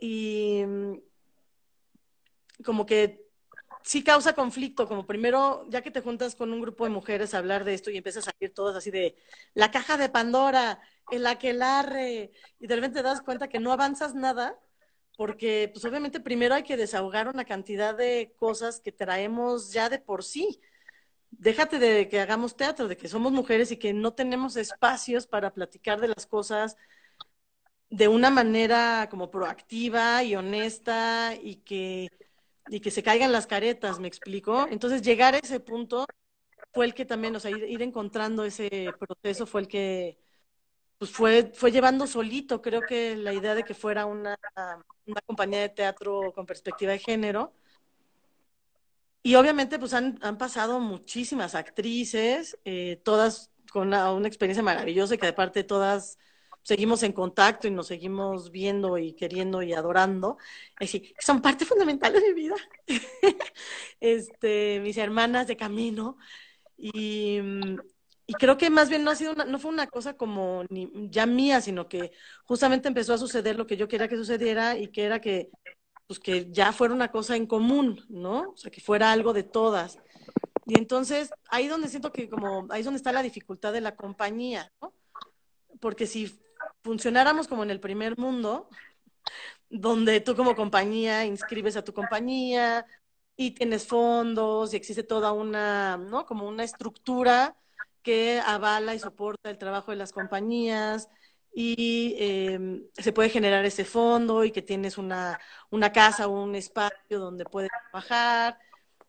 [0.00, 0.94] Y mm,
[2.64, 3.21] como que
[3.84, 7.38] sí causa conflicto, como primero, ya que te juntas con un grupo de mujeres a
[7.38, 9.16] hablar de esto y empiezas a salir todas así de
[9.54, 14.14] la caja de Pandora, el aquelarre, y de repente te das cuenta que no avanzas
[14.14, 14.58] nada,
[15.16, 19.98] porque pues obviamente primero hay que desahogar una cantidad de cosas que traemos ya de
[19.98, 20.60] por sí.
[21.30, 25.52] Déjate de que hagamos teatro, de que somos mujeres y que no tenemos espacios para
[25.52, 26.76] platicar de las cosas
[27.90, 32.08] de una manera como proactiva y honesta y que
[32.68, 34.66] y que se caigan las caretas, ¿me explico?
[34.70, 36.06] Entonces llegar a ese punto
[36.72, 40.18] fue el que también, o sea, ir, encontrando ese proceso fue el que
[40.98, 44.38] pues fue, fue llevando solito, creo que la idea de que fuera una,
[45.06, 47.52] una compañía de teatro con perspectiva de género.
[49.24, 55.14] Y obviamente pues han, han pasado muchísimas actrices, eh, todas con una, una, experiencia maravillosa
[55.14, 56.18] y que aparte todas
[56.62, 60.38] seguimos en contacto y nos seguimos viendo y queriendo y adorando.
[60.76, 62.56] Así, son parte fundamental de mi vida.
[64.00, 66.18] este, mis hermanas de camino.
[66.76, 67.38] Y,
[68.26, 70.90] y, creo que más bien no ha sido una, no fue una cosa como ni,
[71.10, 72.12] ya mía, sino que
[72.44, 75.50] justamente empezó a suceder lo que yo quería que sucediera y que era que
[76.06, 78.50] pues que ya fuera una cosa en común, ¿no?
[78.50, 79.98] O sea, que fuera algo de todas.
[80.66, 83.96] Y entonces, ahí donde siento que como, ahí es donde está la dificultad de la
[83.96, 84.92] compañía, ¿no?
[85.80, 86.38] Porque si
[86.82, 88.68] funcionáramos como en el primer mundo,
[89.70, 92.86] donde tú como compañía inscribes a tu compañía
[93.36, 96.26] y tienes fondos y existe toda una, ¿no?
[96.26, 97.56] Como una estructura
[98.02, 101.08] que avala y soporta el trabajo de las compañías
[101.54, 105.38] y eh, se puede generar ese fondo y que tienes una,
[105.70, 108.58] una casa o un espacio donde puedes trabajar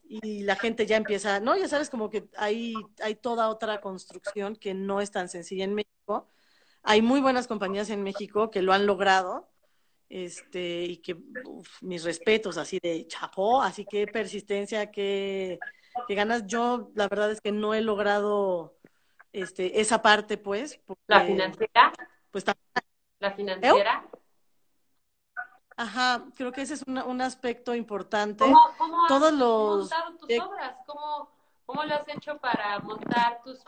[0.04, 1.58] y la gente ya empieza, ¿no?
[1.58, 5.76] Ya sabes, como que hay, hay toda otra construcción que no es tan sencilla en
[5.76, 6.30] México
[6.84, 9.50] hay muy buenas compañías en México que lo han logrado,
[10.10, 11.18] este, y que
[11.82, 15.58] mis respetos, así de chapó, así que persistencia, que,
[16.08, 16.46] que, ganas.
[16.46, 18.78] Yo, la verdad es que no he logrado
[19.32, 20.80] este, esa parte, pues.
[21.08, 21.94] ¿La financiera?
[22.30, 22.46] Pues
[23.20, 24.06] ¿La financiera?
[25.76, 28.44] Ajá, creo que ese es un aspecto importante.
[28.44, 29.90] ¿Cómo, cómo Todos los...
[30.20, 30.76] tus obras?
[30.86, 31.33] ¿Cómo,
[31.66, 33.60] ¿Cómo lo has hecho para montar tus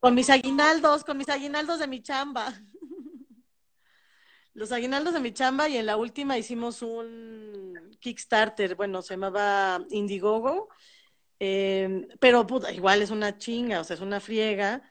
[0.00, 2.52] Con mis aguinaldos, con mis aguinaldos de mi chamba.
[4.54, 9.84] Los aguinaldos de mi chamba y en la última hicimos un Kickstarter, bueno, se llamaba
[9.90, 10.68] Indiegogo,
[11.38, 14.82] eh, pero puta, igual es una chinga, o sea, es una friega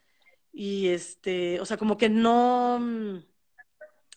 [0.53, 3.17] y este, o sea, como que no mm,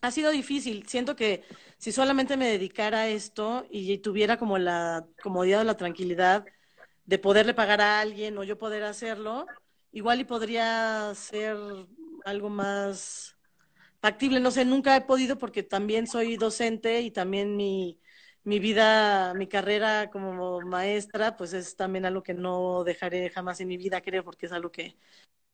[0.03, 0.87] ha sido difícil.
[0.87, 1.45] Siento que
[1.79, 6.45] si solamente me dedicara a esto y tuviera como la comodidad o la tranquilidad
[7.11, 9.49] de poderle pagar a alguien o yo poder hacerlo,
[9.90, 11.57] igual y podría ser
[12.25, 13.37] algo más
[14.01, 14.38] factible.
[14.38, 18.01] No sé, nunca he podido porque también soy docente y también mi,
[18.44, 23.66] mi vida, mi carrera como maestra, pues es también algo que no dejaré jamás en
[23.66, 24.96] mi vida, creo, porque es algo que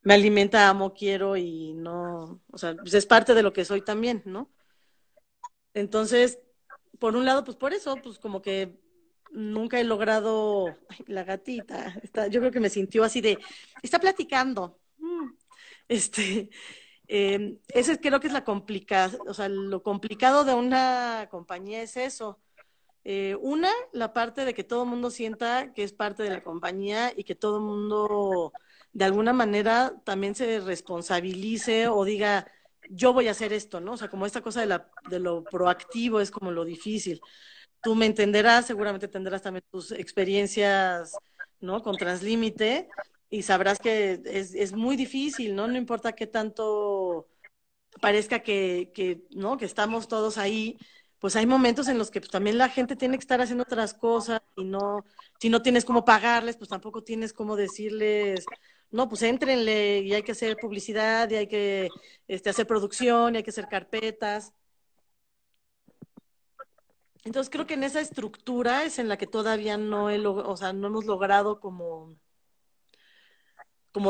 [0.03, 3.81] me alimenta, amo, quiero y no, o sea, pues es parte de lo que soy
[3.81, 4.53] también, ¿no?
[5.73, 6.38] Entonces,
[6.99, 8.79] por un lado, pues por eso, pues como que
[9.31, 13.39] nunca he logrado, la gatita, está, yo creo que me sintió así de,
[13.83, 14.79] está platicando.
[14.99, 15.31] Mm,
[15.89, 16.51] este,
[17.09, 22.41] ese creo que es la complicada, o sea, lo complicado de una compañía es eso.
[23.05, 26.43] Eh, una, la parte de que todo el mundo sienta que es parte de la
[26.43, 28.53] compañía y que todo el mundo
[28.93, 32.51] de alguna manera también se responsabilice o diga,
[32.91, 33.93] yo voy a hacer esto, ¿no?
[33.93, 37.21] O sea, como esta cosa de, la, de lo proactivo es como lo difícil
[37.83, 41.12] tú me entenderás, seguramente tendrás también tus experiencias,
[41.61, 41.83] ¿no?
[41.83, 42.89] Con Translímite
[43.31, 45.67] y sabrás que es, es muy difícil, ¿no?
[45.67, 47.27] No importa qué tanto
[48.01, 49.57] parezca que, que, ¿no?
[49.57, 50.79] Que estamos todos ahí,
[51.19, 53.95] pues hay momentos en los que pues, también la gente tiene que estar haciendo otras
[53.95, 55.05] cosas y no,
[55.41, 58.45] si no tienes cómo pagarles, pues tampoco tienes cómo decirles,
[58.91, 61.89] no, pues éntrenle y hay que hacer publicidad y hay que
[62.29, 64.53] este, hacer producción y hay que hacer carpetas.
[67.27, 70.73] Entonces creo que en esa estructura es en la que todavía no he o sea,
[70.73, 72.17] no hemos logrado como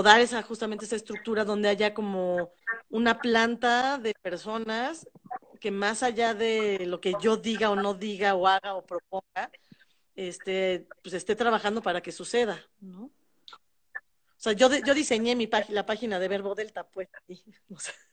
[0.05, 2.53] dar esa justamente esa estructura donde haya como
[2.91, 5.09] una planta de personas
[5.61, 9.51] que más allá de lo que yo diga o no diga o haga o proponga,
[10.15, 13.05] este, pues esté trabajando para que suceda, ¿no?
[13.05, 13.13] O
[14.37, 17.09] sea, yo, yo diseñé mi la página de Verbo Delta, pues.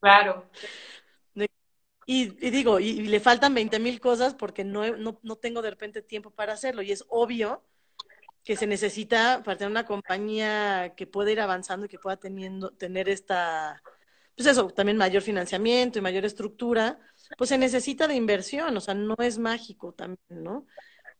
[0.00, 0.48] Claro.
[2.06, 6.02] Y, digo, y, le faltan 20 mil cosas porque no, no, no tengo de repente
[6.02, 6.82] tiempo para hacerlo.
[6.82, 7.62] Y es obvio
[8.44, 12.70] que se necesita para tener una compañía que pueda ir avanzando y que pueda teniendo,
[12.72, 13.82] tener esta,
[14.36, 16.98] pues eso, también mayor financiamiento y mayor estructura,
[17.38, 20.66] pues se necesita de inversión, o sea, no es mágico también, ¿no?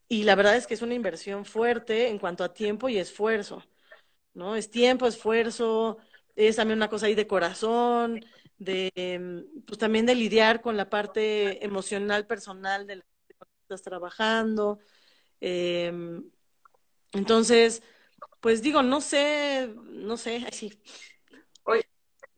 [0.08, 3.62] Y la verdad es que es una inversión fuerte en cuanto a tiempo y esfuerzo,
[4.34, 4.56] ¿no?
[4.56, 5.98] Es tiempo, esfuerzo,
[6.34, 8.24] es también una cosa ahí de corazón,
[8.64, 14.78] de, pues también de lidiar con la parte emocional, personal de la que estás trabajando.
[15.40, 15.92] Eh,
[17.12, 17.82] entonces,
[18.40, 20.80] pues digo, no sé, no sé, así.
[21.64, 21.86] Oye,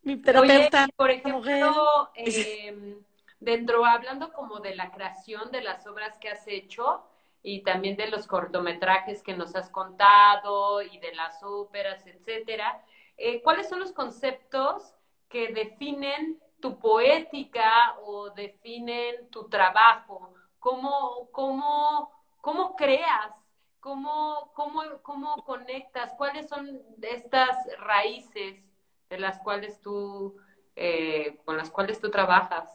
[0.03, 0.89] Mi terapeuta.
[0.97, 3.03] por ejemplo, em,
[3.41, 7.05] dentro, hablando como de la creación de las obras que has hecho
[7.43, 12.83] y también de los cortometrajes que nos has contado y de las óperas, etcétera,
[13.17, 14.94] eh, ¿cuáles son los conceptos
[15.35, 20.33] que definen tu poética o definen tu trabajo?
[20.61, 23.33] ¿Cómo, cómo, cómo creas
[23.81, 26.15] ¿Cómo, cómo, cómo conectas?
[26.17, 28.65] ¿Cuáles son estas raíces
[29.11, 30.39] de las cuales tú,
[30.75, 32.67] eh, con las cuales tú trabajas?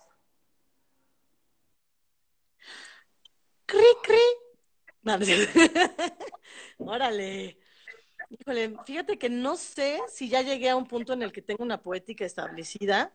[3.65, 4.21] Cri, cri.
[6.77, 7.57] Órale.
[8.29, 11.63] Híjole, fíjate que no sé si ya llegué a un punto en el que tengo
[11.63, 13.13] una poética establecida.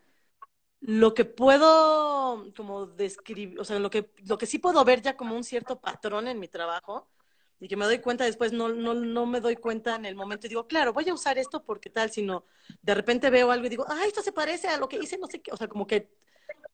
[0.81, 5.17] Lo que puedo como describir, o sea, lo que, lo que sí puedo ver ya
[5.17, 7.09] como un cierto patrón en mi trabajo
[7.61, 10.47] y que me doy cuenta después, no, no, no me doy cuenta en el momento
[10.47, 12.45] y digo, claro, voy a usar esto porque tal, sino
[12.83, 15.27] de repente veo algo y digo, ah, esto se parece a lo que hice, no
[15.29, 16.11] sé qué, o sea, como que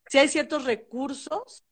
[0.08, 1.64] si hay ciertos recursos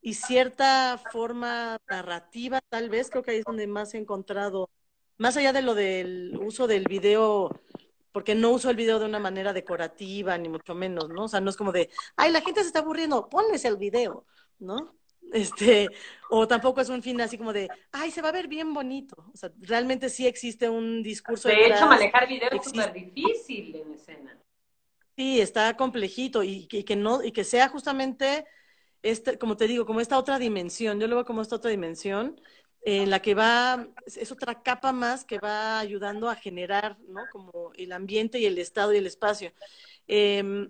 [0.00, 4.70] y cierta forma narrativa, tal vez, creo que ahí es donde más he encontrado,
[5.18, 7.60] más allá de lo del uso del video,
[8.12, 11.24] porque no uso el video de una manera decorativa, ni mucho menos, ¿no?
[11.24, 14.24] O sea, no es como de, ay, la gente se está aburriendo, ponles el video,
[14.58, 14.94] ¿no?
[15.32, 15.88] Este,
[16.30, 19.16] o tampoco es un fin así como de, ay, se va a ver bien bonito.
[19.32, 21.48] O sea, realmente sí existe un discurso.
[21.48, 24.38] De hecho, manejar video es súper difícil en escena.
[25.16, 28.44] Sí, está complejito y, que no, y que sea justamente
[29.04, 30.98] este, como te digo, como esta otra dimensión.
[30.98, 32.40] Yo lo veo como esta otra dimensión
[32.84, 37.22] en la que va, es otra capa más que va ayudando a generar, ¿no?
[37.32, 39.52] Como el ambiente y el estado y el espacio.
[40.06, 40.68] Eh,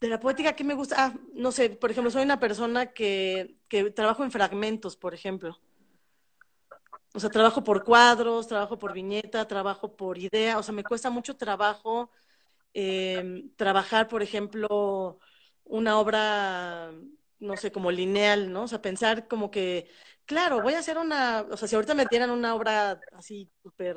[0.00, 0.94] de la poética, ¿qué me gusta?
[0.98, 5.60] Ah, no sé, por ejemplo, soy una persona que, que trabajo en fragmentos, por ejemplo.
[7.14, 10.58] O sea, trabajo por cuadros, trabajo por viñeta, trabajo por idea.
[10.58, 12.10] O sea, me cuesta mucho trabajo
[12.74, 15.18] eh, trabajar, por ejemplo,
[15.64, 16.92] una obra,
[17.40, 18.64] no sé, como lineal, ¿no?
[18.64, 19.90] O sea, pensar como que,
[20.28, 23.96] claro, voy a hacer una, o sea, si ahorita me dieran una obra así súper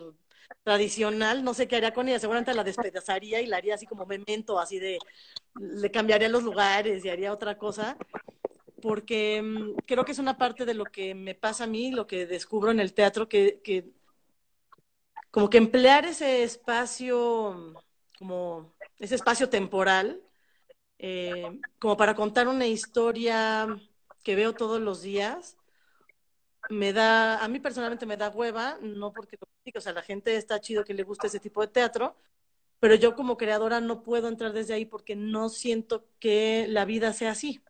[0.64, 4.06] tradicional, no sé qué haría con ella, seguramente la despedazaría y la haría así como
[4.06, 4.98] memento, así de,
[5.56, 7.98] le cambiaría los lugares y haría otra cosa,
[8.82, 12.08] porque mm, creo que es una parte de lo que me pasa a mí, lo
[12.08, 13.92] que descubro en el teatro, que,
[15.32, 17.76] como que emplear ese espacio,
[18.18, 20.22] como ese espacio temporal,
[20.98, 23.68] eh, como para contar una historia
[24.24, 25.58] que veo todos los días,
[26.72, 29.38] me da, a mí personalmente me da hueva, no porque
[29.76, 32.16] o sea, la gente está chido que le guste ese tipo de teatro,
[32.80, 37.14] pero yo como creadora no puedo entrar desde ahí porque no siento que la vida
[37.14, 37.64] sea así.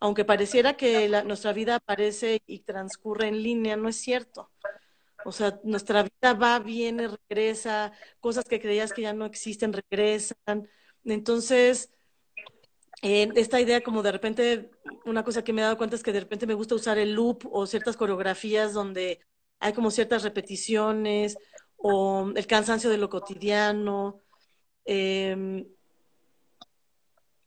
[0.00, 4.50] Aunque pareciera que nuestra vida aparece y transcurre en línea, no es cierto.
[5.24, 10.68] O sea, nuestra vida va, viene, regresa, cosas que creías que ya no existen regresan.
[11.04, 11.90] Entonces,
[13.02, 14.70] eh, esta idea como de repente,
[15.04, 17.14] una cosa que me he dado cuenta es que de repente me gusta usar el
[17.14, 19.20] loop o ciertas coreografías donde
[19.58, 21.36] hay como ciertas repeticiones
[21.76, 24.20] o el cansancio de lo cotidiano.
[24.84, 25.66] Em,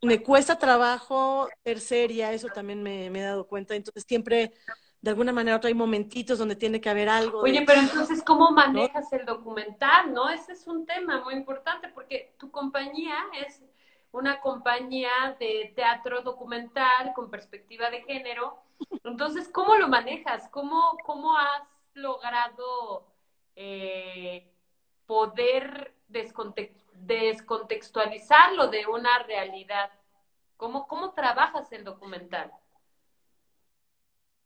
[0.02, 3.76] me cuesta trabajo ser seria, eso también me, he dado cuenta.
[3.76, 4.54] Entonces siempre,
[5.02, 7.42] de alguna manera, hay momentitos donde tiene que haber algo.
[7.42, 10.14] Oye, pero entonces, ¿cómo manejas el documental?
[10.14, 10.30] ¿No?
[10.30, 13.16] Ese es un tema muy importante porque tu compañía
[13.46, 13.62] es
[14.14, 18.60] una compañía de teatro documental con perspectiva de género.
[19.04, 20.48] Entonces, ¿cómo lo manejas?
[20.50, 21.64] ¿Cómo, cómo has
[21.96, 23.08] logrado
[23.56, 24.54] eh,
[25.08, 29.90] poder descontextualizarlo de una realidad?
[30.58, 32.52] ¿Cómo, ¿Cómo trabajas el documental?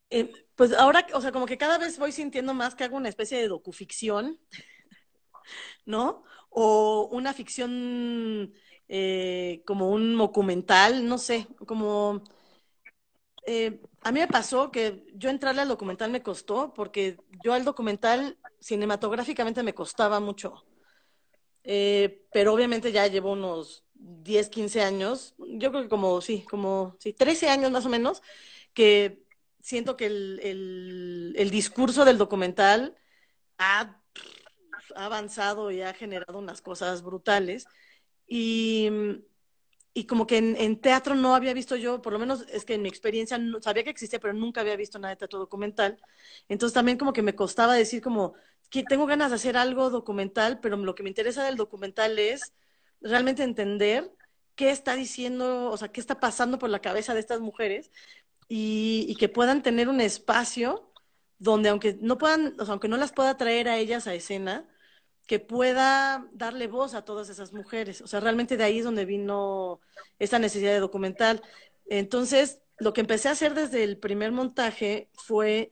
[0.09, 3.09] Eh, pues ahora, o sea, como que cada vez voy sintiendo más que hago una
[3.09, 4.39] especie de docuficción,
[5.85, 6.23] ¿no?
[6.49, 8.53] O una ficción
[8.89, 12.23] eh, como un documental, no sé, como...
[13.45, 17.63] Eh, a mí me pasó que yo entrarle al documental me costó, porque yo al
[17.63, 20.65] documental cinematográficamente me costaba mucho.
[21.63, 26.95] Eh, pero obviamente ya llevo unos 10, 15 años, yo creo que como, sí, como,
[26.99, 28.21] sí, 13 años más o menos,
[28.73, 29.23] que
[29.61, 32.95] siento que el, el, discurso del documental
[33.57, 34.01] ha,
[34.95, 37.67] ha, avanzado y ha generado unas cosas brutales.
[38.27, 38.89] Y,
[39.93, 42.83] y como que en, teatro no había visto yo, por lo menos es que en
[42.83, 45.97] mi experiencia sabía que existía, pero nunca había visto nada de teatro documental.
[46.49, 48.35] Entonces también como que me costaba decir como
[48.69, 52.53] que tengo ganas de hacer algo documental, pero lo que me interesa del documental es
[53.01, 54.11] realmente entender
[54.55, 57.91] qué está diciendo, o sea, qué está pasando por la cabeza de estas mujeres
[58.49, 60.91] y, que puedan tener un espacio
[61.39, 64.67] donde aunque no puedan, o aunque no las pueda traer a ellas a escena,
[65.27, 68.01] que pueda darle voz a todas esas mujeres.
[68.01, 69.81] O sea, realmente de ahí es donde vino
[70.19, 71.43] esta necesidad de documental.
[71.87, 75.69] Entonces, lo que empecé a hacer desde el primer montaje fue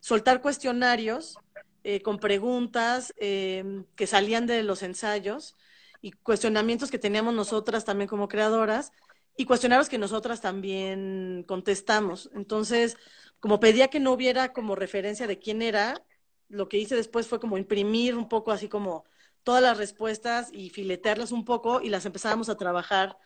[0.00, 1.36] soltar cuestionarios
[1.84, 5.54] eh, con preguntas eh, que salían de los ensayos
[6.00, 8.92] y cuestionamientos que teníamos nosotras también como creadoras
[9.36, 12.30] y cuestionarios que nosotras también contestamos.
[12.34, 12.96] Entonces,
[13.38, 16.02] como pedía que no hubiera como referencia de quién era,
[16.48, 19.04] lo que hice después fue como imprimir un poco así como
[19.44, 23.18] todas las respuestas y filetearlas un poco y las empezábamos a trabajar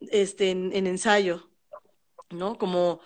[0.00, 1.50] este, en, ensayo,
[2.30, 2.56] ¿no?
[2.56, 3.00] Como,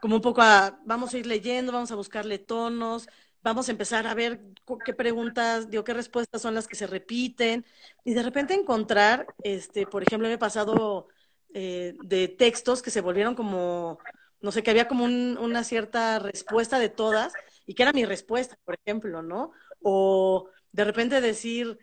[0.00, 3.08] como un poco a, vamos a ir leyendo, vamos a buscarle tonos,
[3.42, 4.40] vamos a empezar a ver
[4.84, 7.64] qué preguntas, digo, qué respuestas son las que se repiten
[8.04, 11.08] y de repente encontrar, este, por ejemplo, me he pasado
[11.54, 13.98] eh, de textos que se volvieron como,
[14.40, 17.32] no sé, que había como una cierta respuesta de todas
[17.70, 19.52] y que era mi respuesta, por ejemplo, ¿no?
[19.80, 21.78] O de repente decir,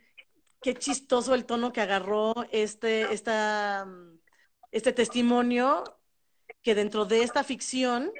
[0.61, 3.87] qué chistoso el tono que agarró este, esta,
[4.73, 5.85] este testimonio
[6.61, 8.11] que dentro de esta ficción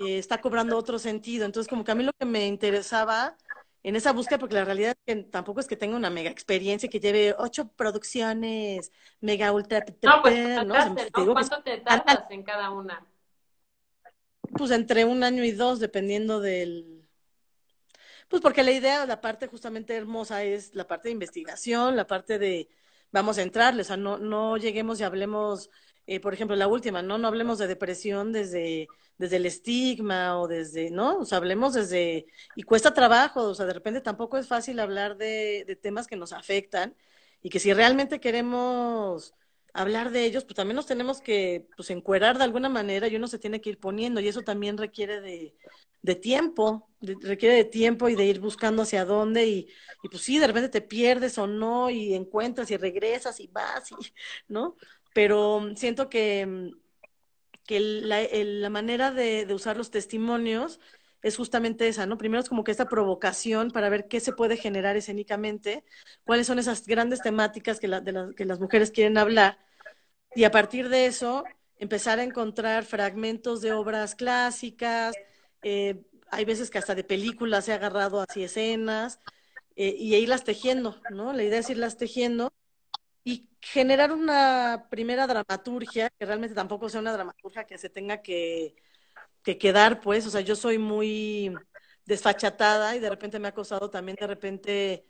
[0.00, 1.46] eh, está cobrando otro sentido.
[1.46, 3.36] Entonces, como que a mí lo que me interesaba
[3.84, 6.88] en esa búsqueda, porque la realidad es que tampoco es que tenga una mega experiencia
[6.88, 8.90] que lleve ocho producciones
[9.20, 9.84] mega ultra.
[10.02, 11.32] No, pues, ¿no?
[11.32, 13.06] ¿Cuánto te tardas en cada una?
[14.58, 17.03] Pues entre un año y dos, dependiendo del.
[18.28, 22.38] Pues porque la idea, la parte justamente hermosa es la parte de investigación, la parte
[22.38, 22.68] de
[23.12, 25.70] vamos a entrarle, o sea, no, no lleguemos y hablemos
[26.06, 27.16] eh, por ejemplo, la última, ¿no?
[27.18, 31.18] No hablemos de depresión desde, desde el estigma o desde, ¿no?
[31.18, 35.16] O sea, hablemos desde, y cuesta trabajo, o sea, de repente tampoco es fácil hablar
[35.16, 36.94] de, de temas que nos afectan
[37.42, 39.34] y que si realmente queremos
[39.72, 43.26] hablar de ellos, pues también nos tenemos que, pues, encuerar de alguna manera y uno
[43.26, 45.54] se tiene que ir poniendo y eso también requiere de,
[46.04, 49.68] de tiempo, requiere de tiempo y de ir buscando hacia dónde y,
[50.02, 53.90] y pues sí, de repente te pierdes o no y encuentras y regresas y vas
[53.90, 53.94] y,
[54.48, 54.76] ¿no?
[55.14, 56.72] pero siento que,
[57.64, 60.78] que la, la, manera de, de, usar los testimonios
[61.22, 62.18] es justamente esa, ¿no?
[62.18, 65.84] Primero es como que esta provocación para ver qué se puede generar escénicamente,
[66.26, 69.58] cuáles son esas grandes temáticas que, la, de las que las mujeres quieren hablar,
[70.34, 71.44] y a partir de eso
[71.78, 75.14] empezar a encontrar fragmentos de obras clásicas,
[75.64, 79.20] eh, hay veces que hasta de películas he agarrado así escenas,
[79.76, 81.32] eh, y irlas tejiendo, ¿no?
[81.32, 82.52] La idea es irlas tejiendo
[83.24, 88.76] y generar una primera dramaturgia, que realmente tampoco sea una dramaturgia que se tenga que,
[89.42, 91.54] que quedar, pues, o sea, yo soy muy
[92.06, 95.06] desfachatada y de repente me ha costado también de repente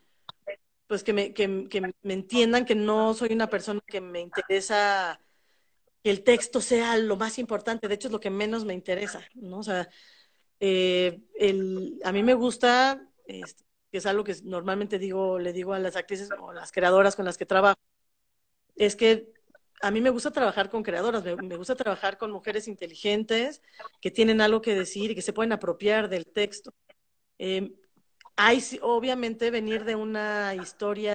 [0.87, 5.19] pues que me, que, que me entiendan que no soy una persona que me interesa
[6.05, 9.23] que el texto sea lo más importante, de hecho es lo que menos me interesa,
[9.35, 9.59] ¿no?
[9.59, 9.89] O sea,
[10.67, 15.79] eh, a mí me gusta, este, que es algo que normalmente digo, le digo a
[15.79, 17.79] las actrices o las creadoras con las que trabajo,
[18.75, 19.31] es que
[19.83, 23.61] a mí me gusta trabajar con creadoras, me, gusta trabajar con mujeres inteligentes
[24.01, 26.73] que tienen algo que decir y que se pueden apropiar del texto.
[27.39, 27.75] Eh,
[28.37, 31.15] hay, obviamente, venir de una historia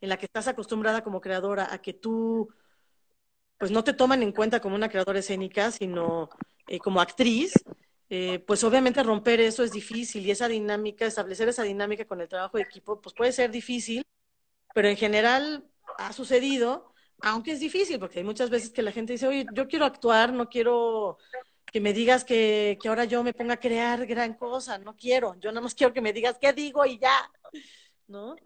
[0.00, 2.48] en la que estás acostumbrada como creadora a que tú,
[3.56, 6.28] pues no te toman en cuenta como una creadora escénica, sino
[6.66, 7.52] eh, como actriz,
[8.10, 12.28] eh, pues obviamente romper eso es difícil y esa dinámica, establecer esa dinámica con el
[12.28, 14.04] trabajo de equipo, pues puede ser difícil,
[14.74, 15.64] pero en general
[15.98, 19.68] ha sucedido, aunque es difícil, porque hay muchas veces que la gente dice, oye, yo
[19.68, 21.18] quiero actuar, no quiero
[21.72, 25.36] que me digas que, que ahora yo me ponga a crear gran cosa, no quiero,
[25.38, 27.30] yo nada más quiero que me digas qué digo y ya,
[28.08, 28.36] ¿no?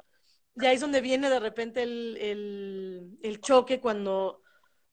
[0.56, 4.42] Y ahí es donde viene de repente el, el, el choque cuando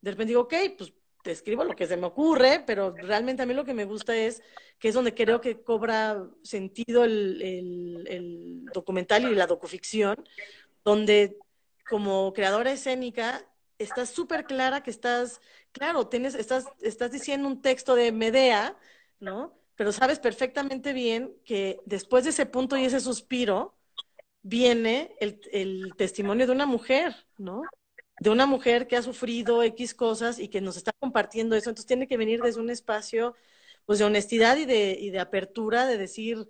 [0.02, 0.94] de repente digo, ok, pues
[1.24, 4.16] te escribo lo que se me ocurre, pero realmente a mí lo que me gusta
[4.16, 4.42] es
[4.80, 10.16] que es donde creo que cobra sentido el, documental y la docuficción,
[10.84, 11.38] donde
[11.90, 13.46] como creadora escénica
[13.78, 15.42] estás súper clara que estás,
[15.72, 18.78] claro, tienes, estás, estás diciendo un texto de Medea,
[19.20, 19.54] ¿no?
[19.76, 23.76] Pero sabes perfectamente bien que después de ese punto y ese suspiro
[24.42, 27.64] viene el testimonio de una mujer, ¿no?
[28.22, 31.70] De una mujer que ha sufrido X cosas y que nos está compartiendo eso.
[31.70, 33.34] Entonces tiene que venir desde un espacio
[33.86, 36.48] pues de honestidad y de, y de apertura, de decir,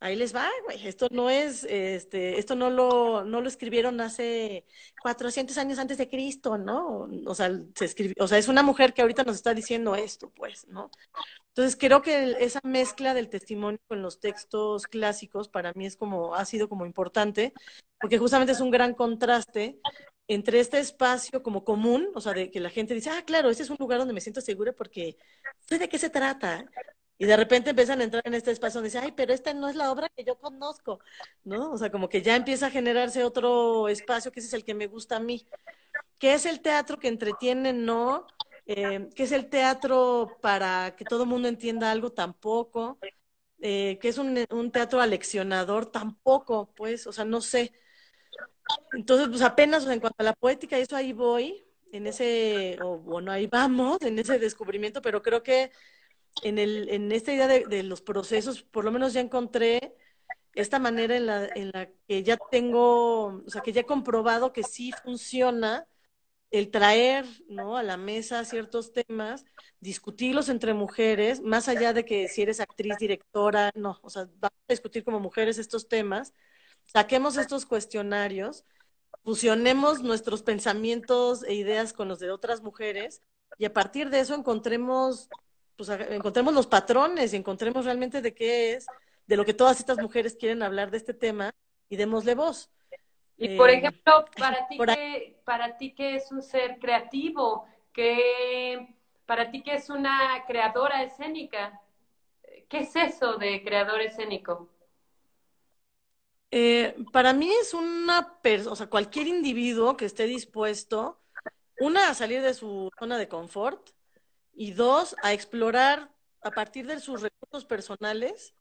[0.00, 4.64] ahí les va, güey, esto no es, este, esto no lo, no lo escribieron hace
[5.02, 7.08] 400 años antes de Cristo, ¿no?
[7.26, 10.30] O sea, se escribió, o sea, es una mujer que ahorita nos está diciendo esto,
[10.30, 10.90] pues, ¿no?
[11.48, 16.34] Entonces creo que esa mezcla del testimonio con los textos clásicos para mí es como,
[16.34, 17.52] ha sido como importante,
[18.00, 19.80] porque justamente es un gran contraste
[20.32, 23.64] entre este espacio como común, o sea, de que la gente dice, ah, claro, este
[23.64, 25.18] es un lugar donde me siento segura porque
[25.58, 26.64] sé de qué se trata,
[27.18, 29.68] y de repente empiezan a entrar en este espacio donde dicen, ay, pero esta no
[29.68, 31.00] es la obra que yo conozco,
[31.42, 31.72] ¿no?
[31.72, 34.72] O sea, como que ya empieza a generarse otro espacio que ese es el que
[34.72, 35.46] me gusta a mí.
[36.18, 37.72] ¿Qué es el teatro que entretiene?
[37.72, 38.26] No.
[38.66, 42.12] Eh, ¿Qué es el teatro para que todo el mundo entienda algo?
[42.12, 42.98] Tampoco.
[43.58, 45.86] Eh, ¿Qué es un teatro aleccionador?
[45.86, 47.72] Tampoco, pues, o sea, no sé.
[48.92, 53.32] Entonces, pues apenas, en cuanto a la poética, eso ahí voy, en ese, o bueno,
[53.32, 55.70] ahí vamos, en ese descubrimiento, pero creo que
[56.42, 59.96] en, el, en esta idea de, los procesos, por lo menos ya encontré
[60.54, 64.52] esta manera en la, en la que ya tengo, o sea, que ya he comprobado
[64.52, 65.86] que sí funciona
[66.50, 67.76] el traer ¿no?
[67.76, 69.44] a la mesa ciertos temas,
[69.78, 74.58] discutirlos entre mujeres, más allá de que si eres actriz, directora, no, o sea, vamos
[74.68, 76.34] a discutir como mujeres estos temas,
[76.92, 78.64] saquemos estos cuestionarios,
[79.24, 83.22] fusionemos nuestros pensamientos e ideas con los de otras mujeres
[83.58, 85.28] y a partir de eso encontremos
[85.76, 88.86] pues encontremos los patrones y encontremos realmente de qué es,
[89.26, 91.54] de lo que todas estas mujeres quieren hablar de este tema
[91.88, 92.70] y démosle voz.
[93.38, 98.94] Y por eh, ejemplo, para ti, ¿qué, para ti qué es un ser creativo, ¿Qué,
[99.26, 101.80] para ti qué es una creadora escénica,
[102.68, 104.68] ¿qué es eso de creador escénico?
[106.50, 111.20] Eh, para mí es una persona, o sea, cualquier individuo que esté dispuesto,
[111.78, 113.90] una, a salir de su zona de confort,
[114.52, 118.54] y dos, a explorar a partir de sus recursos personales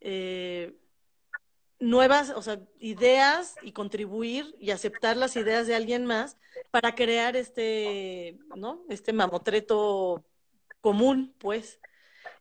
[0.00, 0.76] eh,
[1.78, 6.36] nuevas, o sea, ideas y contribuir y aceptar las ideas de alguien más
[6.70, 8.84] para crear este, ¿no?
[8.88, 10.24] Este mamotreto
[10.80, 11.80] común, pues.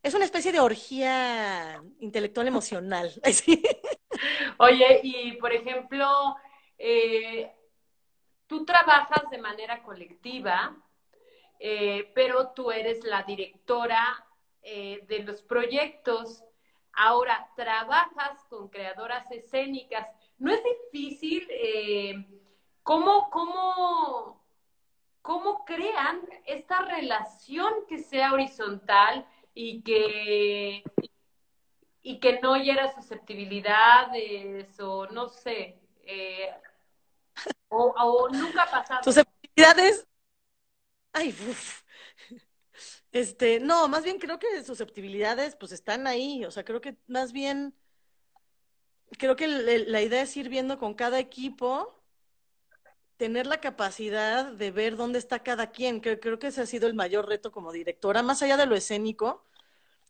[0.04, 3.14] Es una especie de orgía intelectual emocional.
[4.58, 6.36] Oye, y por ejemplo,
[6.78, 7.52] eh,
[8.48, 10.76] tú trabajas de manera colectiva
[11.62, 14.26] eh, pero tú eres la directora
[14.62, 16.42] eh, de los proyectos.
[16.94, 20.08] Ahora, trabajas con creadoras escénicas.
[20.38, 20.62] ¿No es
[20.92, 21.48] difícil?
[22.82, 24.42] ¿cómo, cómo,
[25.22, 30.84] ¿Cómo crean esta relación que sea horizontal y que,
[32.10, 35.80] y que no hiera susceptibilidades o no sé?
[37.68, 39.04] o, o, nunca ha pasado.
[39.04, 40.08] Susceptibilidades
[41.14, 41.36] Ay,
[43.12, 47.32] Este, no, más bien creo que susceptibilidades pues están ahí, o sea, creo que más
[47.32, 47.76] bien,
[49.20, 51.96] creo que la idea es ir viendo con cada equipo,
[53.18, 56.88] tener la capacidad de ver dónde está cada quien, creo, creo que ese ha sido
[56.88, 59.49] el mayor reto como directora, más allá de lo escénico,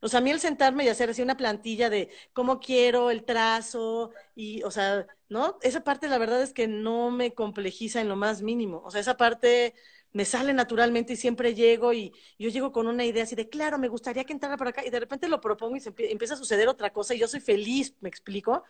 [0.01, 3.25] o sea, a mí el sentarme y hacer así una plantilla de cómo quiero el
[3.25, 5.57] trazo y, o sea, ¿no?
[5.61, 8.81] Esa parte la verdad es que no me complejiza en lo más mínimo.
[8.85, 9.75] O sea, esa parte
[10.11, 13.77] me sale naturalmente y siempre llego y yo llego con una idea así de, claro,
[13.77, 16.37] me gustaría que entrara por acá y de repente lo propongo y se empieza a
[16.37, 18.63] suceder otra cosa y yo soy feliz, me explico,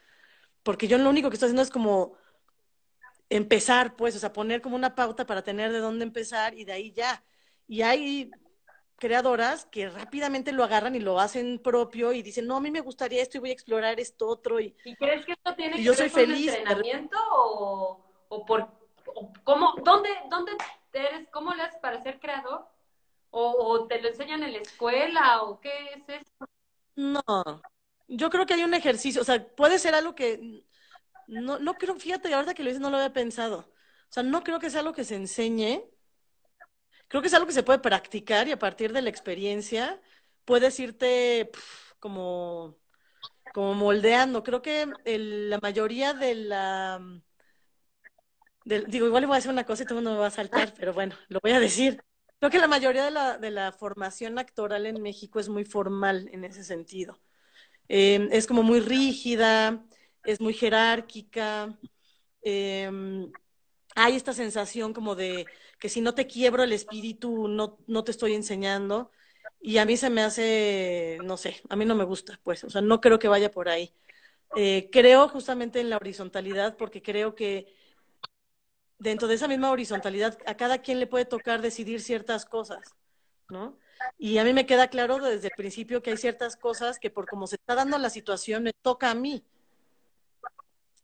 [0.63, 2.17] porque yo lo único que estoy haciendo es como
[3.29, 6.73] empezar, pues, o sea, poner como una pauta para tener de dónde empezar y de
[6.73, 7.23] ahí ya.
[7.67, 8.31] Y hay
[8.99, 12.81] creadoras que rápidamente lo agarran y lo hacen propio y dicen, no, a mí me
[12.81, 14.59] gustaría esto y voy a explorar esto otro.
[14.59, 18.45] ¿Y, ¿Y crees que esto tiene que yo ver soy con feliz, entrenamiento o, o
[18.45, 18.67] por
[19.15, 20.51] o cómo, dónde, dónde
[20.93, 22.67] eres, cómo le haces para ser creador?
[23.31, 25.43] ¿O, te lo enseñan en la escuela?
[25.43, 26.45] ¿O qué es eso?
[26.95, 27.21] No,
[28.07, 30.63] yo creo que hay un ejercicio, o sea, puede ser algo que,
[31.27, 33.59] no, no creo, fíjate, ahorita que lo dices no lo había pensado.
[34.09, 35.83] O sea, no creo que sea algo que se enseñe,
[37.09, 40.01] creo que es algo que se puede practicar y a partir de la experiencia
[40.45, 41.51] puedes irte
[41.99, 42.77] como,
[43.53, 44.43] como moldeando.
[44.43, 47.01] Creo que la mayoría de la
[48.63, 50.31] digo, igual le voy a decir una cosa y todo el mundo me va a
[50.31, 52.01] saltar, pero bueno, lo voy a decir.
[52.39, 56.29] Creo que la mayoría de la, de la formación actoral en México es muy formal
[56.31, 57.19] en ese sentido.
[57.89, 59.83] Eh, es como muy rígida,
[60.23, 61.77] es muy jerárquica.
[62.41, 62.89] Eh,
[63.95, 65.45] hay esta sensación como de
[65.79, 69.11] que si no te quiebro el espíritu, no, no te estoy enseñando.
[69.61, 72.69] Y a mí se me hace, no sé, a mí no me gusta, pues, o
[72.69, 73.93] sea, no creo que vaya por ahí.
[74.55, 77.73] Eh, creo justamente en la horizontalidad porque creo que
[78.97, 82.95] dentro de esa misma horizontalidad a cada quien le puede tocar decidir ciertas cosas,
[83.49, 83.77] ¿no?
[84.17, 87.27] Y a mí me queda claro desde el principio que hay ciertas cosas que por
[87.27, 89.43] cómo se está dando la situación me toca a mí.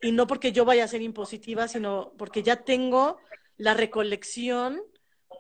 [0.01, 3.17] Y no porque yo vaya a ser impositiva, sino porque ya tengo
[3.57, 4.81] la recolección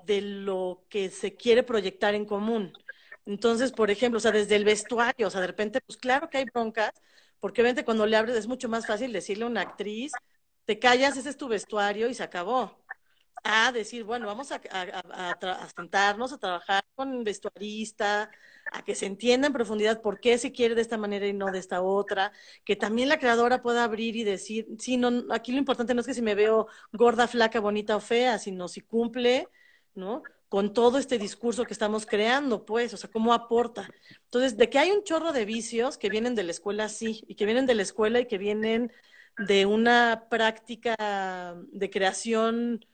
[0.05, 2.73] de lo que se quiere proyectar en común.
[3.25, 6.37] Entonces, por ejemplo, o sea, desde el vestuario, o sea, de repente, pues claro que
[6.37, 6.91] hay broncas,
[7.39, 10.11] porque obviamente cuando le abres es mucho más fácil decirle a una actriz,
[10.65, 12.77] te callas, ese es tu vestuario y se acabó.
[13.47, 18.31] A decir, bueno, vamos a, a, sentarnos a trabajar con vestuarista,
[18.71, 21.51] a que se entienda en profundidad por qué se quiere de esta manera y no
[21.51, 22.31] de esta otra,
[22.63, 26.07] que también la creadora pueda abrir y decir, sí, no, aquí lo importante no es
[26.07, 29.47] que si me veo gorda, flaca, bonita o fea, sino si cumple,
[29.93, 30.23] ¿no?
[30.49, 33.87] Con todo este discurso que estamos creando, pues, o sea, cómo aporta.
[34.23, 37.35] Entonces, de que hay un chorro de vicios que vienen de la escuela, sí, y
[37.35, 38.91] que vienen de la escuela y que vienen
[39.37, 42.85] de una práctica de creación,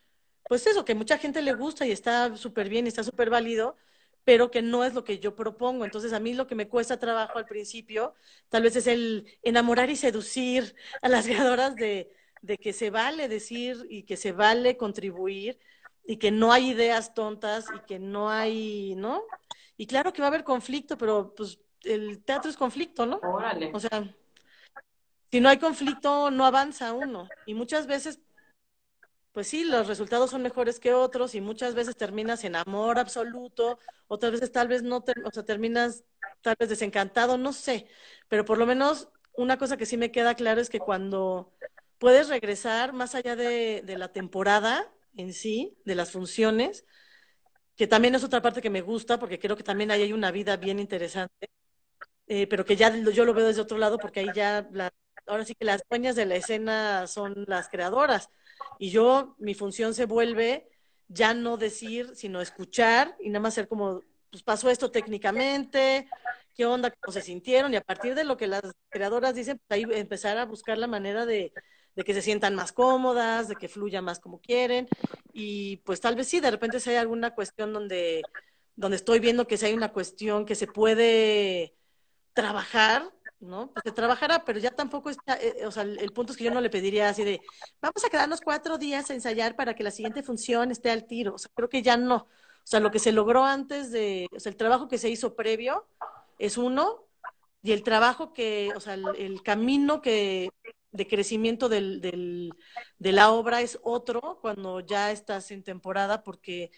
[0.48, 3.76] pues eso, que mucha gente le gusta y está súper bien y está súper válido,
[4.24, 5.86] pero que no es lo que yo propongo.
[5.86, 8.14] Entonces, a mí lo que me cuesta trabajo al principio,
[8.50, 12.12] tal vez es el enamorar y seducir a las creadoras de,
[12.42, 15.60] de que se vale decir y que se vale contribuir
[16.06, 19.24] y que no hay ideas tontas y que no hay, ¿no?
[19.78, 23.18] Y claro que va a haber conflicto, pero pues el teatro es conflicto, ¿no?
[23.18, 23.72] Órale.
[23.74, 24.14] O sea,
[25.32, 27.28] si no hay conflicto, no avanza uno.
[27.46, 28.20] Y muchas veces,
[29.32, 33.80] pues sí, los resultados son mejores que otros y muchas veces terminas en amor absoluto,
[34.08, 36.04] otras veces tal vez no, o sea, terminas
[36.42, 37.88] tal vez desencantado, no sé.
[38.28, 41.54] Pero por lo menos una cosa que sí me queda claro es que cuando
[41.98, 46.86] puedes regresar más allá de, la temporada en sí, de las funciones,
[47.76, 50.32] que también es otra parte que me gusta porque creo que también ahí hay una
[50.32, 51.50] vida bien interesante.
[52.28, 54.92] Eh, pero que ya yo lo veo desde otro lado porque ahí ya la,
[55.28, 58.30] ahora sí que las dueñas de la escena son las creadoras.
[58.82, 60.68] Y yo, mi función se vuelve
[61.08, 64.02] ya no decir, sino escuchar y nada más ser como,
[64.32, 66.10] pues pasó esto técnicamente,
[66.56, 69.78] qué onda, cómo se sintieron, y a partir de lo que las creadoras dicen, pues
[69.78, 71.54] ahí empezar a buscar la manera de,
[71.96, 74.88] de que se sientan más cómodas, de que fluya más como quieren,
[75.32, 78.24] y pues tal vez sí, de repente si hay alguna cuestión donde,
[78.76, 81.76] donde estoy viendo que si hay una cuestión que se puede
[82.34, 83.72] trabajar, ¿no?
[83.72, 86.52] Pues se trabajará, pero ya tampoco está, eh, o sea, el, punto es que yo
[86.52, 87.42] no le pediría así de,
[87.82, 91.36] vamos a quedarnos cuatro días a ensayar para que la siguiente función esté al tiro,
[91.36, 92.16] o sea, creo que ya no.
[92.64, 95.36] O sea, lo que se logró antes de, o sea, el trabajo que se hizo
[95.36, 95.88] previo
[96.38, 97.08] es uno,
[97.64, 100.50] y el trabajo que, o sea, el, camino que
[100.92, 102.54] de crecimiento del, del,
[103.00, 106.72] de la obra es otro cuando ya estás en temporada porque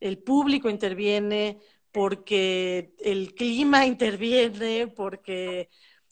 [0.00, 1.60] el público interviene,
[1.92, 5.68] porque el clima interviene, porque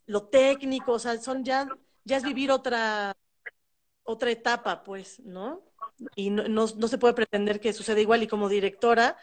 [0.09, 1.69] lo técnico, o sea, son ya,
[2.05, 3.17] ya es vivir otra,
[4.03, 5.63] otra etapa, pues, ¿no?
[6.17, 8.23] Y no, no, se puede pretender que suceda igual.
[8.23, 9.17] Y como directora,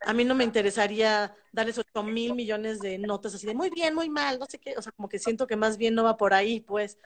[0.00, 3.94] a mí no me interesaría darles ocho mil millones de notas así de muy bien,
[3.94, 6.16] muy mal, no sé qué, o sea, como que siento que más bien no va
[6.16, 6.98] por ahí, pues.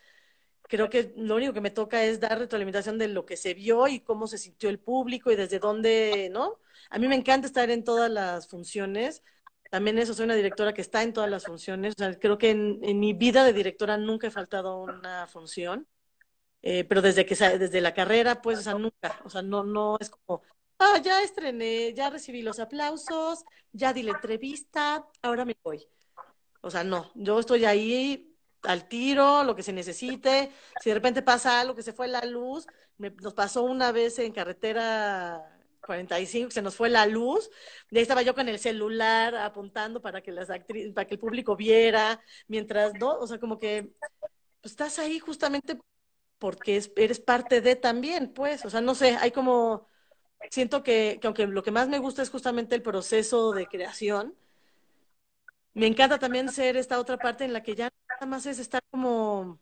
[0.69, 3.89] Creo que lo único que me toca es dar retroalimentación de lo que se vio
[3.89, 6.59] y cómo se sintió el público y desde dónde, ¿no?
[6.91, 9.23] A mí me encanta estar en todas las funciones,
[9.71, 11.95] también eso, soy una directora que está en todas las funciones.
[12.21, 15.87] Creo que en, mi vida de directora nunca he faltado una función.
[16.63, 19.21] Eh, pero desde que desde la carrera, pues, o sea, nunca.
[19.25, 20.43] O sea, no, no es como,
[20.79, 25.87] ah, ya estrené, ya recibí los aplausos, ya di la entrevista, ahora me voy.
[26.61, 30.53] O sea, no, yo estoy ahí al tiro, lo que se necesite.
[30.81, 32.67] Si de repente pasa algo que se fue la luz,
[32.97, 35.58] me, nos pasó una vez en carretera
[35.89, 37.51] 45, se nos fue la luz,
[37.91, 41.21] y ahí estaba yo con el celular apuntando para que las actrices, para que el
[41.21, 43.91] público viera, mientras no, o sea, como que
[44.61, 45.79] pues, estás ahí justamente
[46.39, 49.89] porque eres parte de también, pues, o sea, no sé, hay como,
[50.51, 54.37] siento que, que aunque lo que más me gusta es justamente el proceso de creación,
[55.75, 58.83] me encanta también ser esta otra parte en la que ya nada más es estar
[58.91, 59.59] como,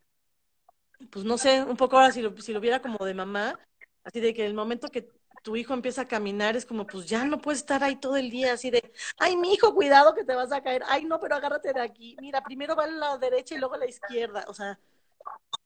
[1.11, 3.59] pues no sé, un poco ahora si lo, si lo viera como de mamá,
[4.05, 5.09] así de que el momento que
[5.47, 8.31] tu hijo empieza a caminar, es como, pues ya no puedes estar ahí todo el
[8.31, 11.37] día así de, ay, mi hijo, cuidado que te vas a caer, ay, no, pero
[11.37, 14.55] agárrate de aquí, mira, primero va a la derecha y luego a la izquierda, o
[14.55, 14.77] sea,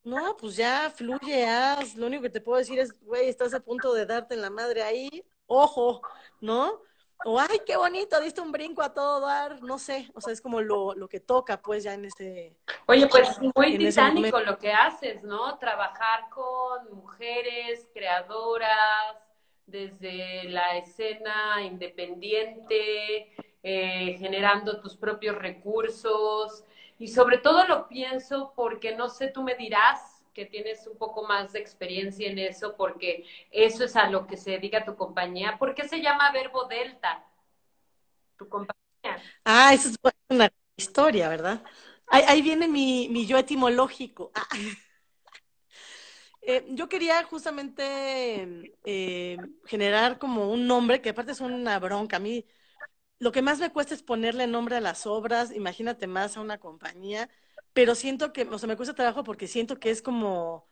[0.04, 3.60] no, pues ya fluye, haz, lo único que te puedo decir es, güey, estás a
[3.60, 6.02] punto de darte en la madre ahí, ojo,
[6.42, 6.82] ¿no?
[7.24, 10.42] o ay, qué bonito, diste un brinco a todo dar, no sé, o sea, es
[10.42, 12.54] como lo, lo que toca pues ya en ese...
[12.86, 15.56] Oye, pues muy titánico lo que haces, ¿no?
[15.58, 19.29] Trabajar con mujeres creadoras
[19.70, 26.64] desde la escena independiente, eh, generando tus propios recursos
[26.98, 31.26] y sobre todo lo pienso porque no sé, tú me dirás que tienes un poco
[31.26, 35.56] más de experiencia en eso, porque eso es a lo que se dedica tu compañía.
[35.58, 37.24] ¿Por qué se llama Verbo Delta?
[38.36, 39.22] Tu compañía.
[39.44, 39.96] Ah, esa es
[40.28, 41.62] una historia, ¿verdad?
[42.06, 44.32] Ahí, viene mi, mi, yo etimológico.
[44.34, 44.46] Ah.
[46.42, 49.36] Eh, yo quería justamente eh,
[49.66, 52.16] generar como un nombre, que aparte es una bronca.
[52.16, 52.46] A mí
[53.18, 56.58] lo que más me cuesta es ponerle nombre a las obras, imagínate más a una
[56.58, 57.30] compañía
[57.72, 60.68] pero siento que, o sea, me cuesta trabajo porque siento que es como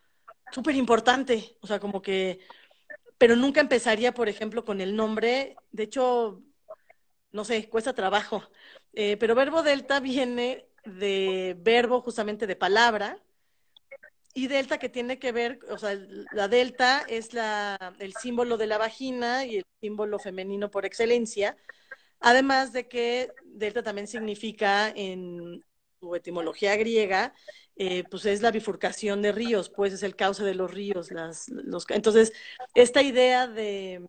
[0.51, 2.39] súper importante, o sea, como que,
[3.17, 6.43] pero nunca empezaría, por ejemplo, con el nombre, de hecho,
[7.31, 8.43] no sé, cuesta trabajo,
[8.93, 13.21] eh, pero verbo delta viene de verbo justamente de palabra,
[14.33, 15.97] y delta que tiene que ver, o sea,
[16.33, 21.57] la delta es la, el símbolo de la vagina y el símbolo femenino por excelencia,
[22.19, 25.63] además de que delta también significa en,
[25.99, 27.33] su etimología griega,
[27.75, 31.11] eh, pues es la bifurcación de ríos, pues es el cauce de los ríos.
[31.11, 32.33] Las, los, entonces,
[32.73, 34.07] esta idea de,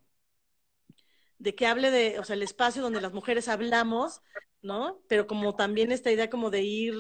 [1.39, 4.23] de que hable de, o sea, el espacio donde las mujeres hablamos,
[4.63, 5.03] ¿no?
[5.09, 6.95] Pero como también esta idea como de ir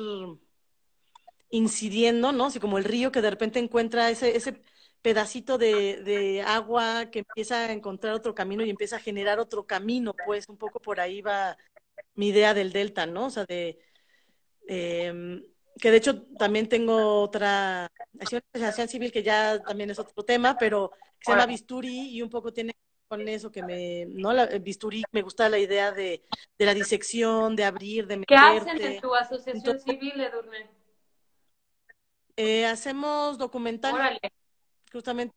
[1.51, 2.47] incidiendo, ¿no?
[2.47, 4.63] Así como el río que de repente encuentra ese, ese
[5.03, 9.67] pedacito de, de, agua que empieza a encontrar otro camino y empieza a generar otro
[9.67, 11.57] camino, pues un poco por ahí va
[12.15, 13.27] mi idea del delta, ¿no?
[13.27, 13.79] O sea, de,
[14.73, 15.43] Em,
[15.81, 17.91] que de hecho también tengo otra
[18.21, 22.53] asociación civil que ya también es otro tema, pero se llama Bisturi y un poco
[22.53, 22.77] tiene
[23.09, 24.33] con eso que me, ¿no?
[24.33, 26.23] La, Bisturi, me gusta la idea de,
[26.57, 28.65] de la disección, de abrir, de meterte.
[28.65, 30.71] ¿Qué hacen en tu asociación civil, Edurne?
[32.37, 34.19] Eh, hacemos documentales,
[34.93, 35.35] justamente,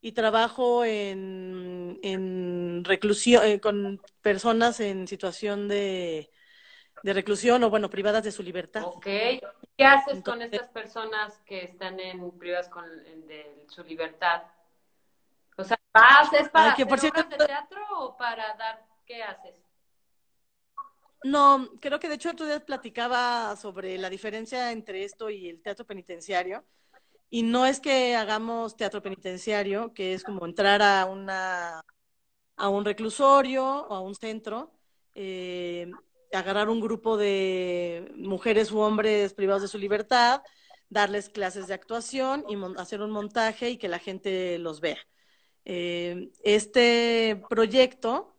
[0.00, 6.30] y trabajo en, en reclusión, eh, con personas en situación de,
[7.02, 8.82] de reclusión o, bueno, privadas de su libertad.
[8.84, 9.04] Ok.
[9.04, 12.84] ¿Qué haces con estas personas que están en privadas con,
[13.26, 14.42] de su libertad?
[15.56, 19.61] O sea, ¿haces para que por cierto, de teatro o para dar, qué haces?
[21.24, 25.62] No, creo que de hecho otro día platicaba sobre la diferencia entre esto y el
[25.62, 26.64] teatro penitenciario.
[27.30, 31.82] Y no es que hagamos teatro penitenciario, que es como entrar a una
[32.56, 34.72] a un reclusorio o a un centro
[35.14, 35.90] eh,
[36.32, 40.42] agarrar un grupo de mujeres u hombres privados de su libertad,
[40.88, 44.98] darles clases de actuación y hacer un montaje y que la gente los vea.
[45.64, 48.31] Eh, este proyecto,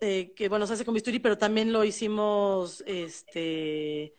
[0.00, 4.14] eh, que bueno, se hace con Bisturi, pero también lo hicimos, este,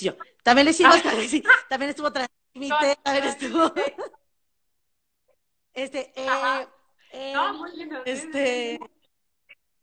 [0.00, 0.96] yo, también lo hicimos,
[1.68, 3.72] también estuvo transmite, también estuvo,
[5.74, 6.66] este, eh,
[8.04, 8.78] este,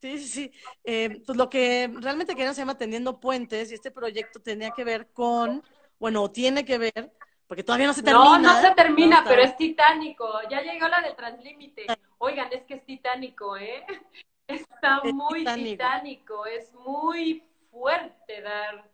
[0.01, 0.51] Sí, sí, sí.
[0.85, 4.85] Eh, pues lo que realmente querían se llama Tendiendo Puentes y este proyecto tenía que
[4.85, 5.61] ver con,
[5.99, 7.11] bueno, tiene que ver,
[7.49, 8.37] porque todavía no se termina.
[8.37, 10.29] No, no se termina, pero es titánico.
[10.51, 11.87] Ya llegó la de Translímite.
[12.19, 13.83] Oigan, es que es titánico, ¿eh?
[14.47, 16.45] Está muy titánico.
[16.45, 18.87] es muy fuerte dar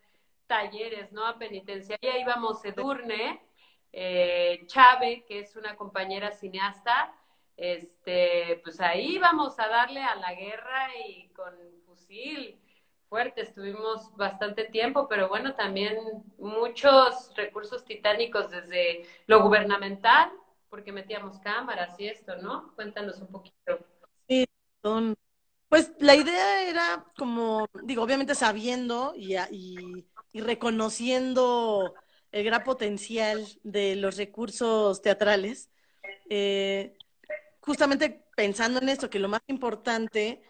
[0.46, 1.26] talleres, ¿no?
[1.26, 3.42] A penitenciaria íbamos Edurne,
[3.92, 7.14] eh, Chave, que es una compañera cineasta,
[7.58, 11.54] este, pues ahí vamos a darle a la guerra y con
[11.84, 12.58] fusil
[13.08, 15.98] fuerte, estuvimos bastante tiempo, pero bueno, también
[16.38, 20.30] muchos recursos titánicos desde lo gubernamental,
[20.68, 22.72] porque metíamos cámaras y esto, ¿no?
[22.74, 23.78] Cuéntanos un poquito.
[24.28, 24.44] Sí,
[25.68, 31.94] pues la idea era como, digo, obviamente sabiendo y, y, y reconociendo
[32.30, 35.70] el gran potencial de los recursos teatrales,
[36.28, 36.96] eh,
[37.60, 40.42] justamente pensando en esto, que lo más importante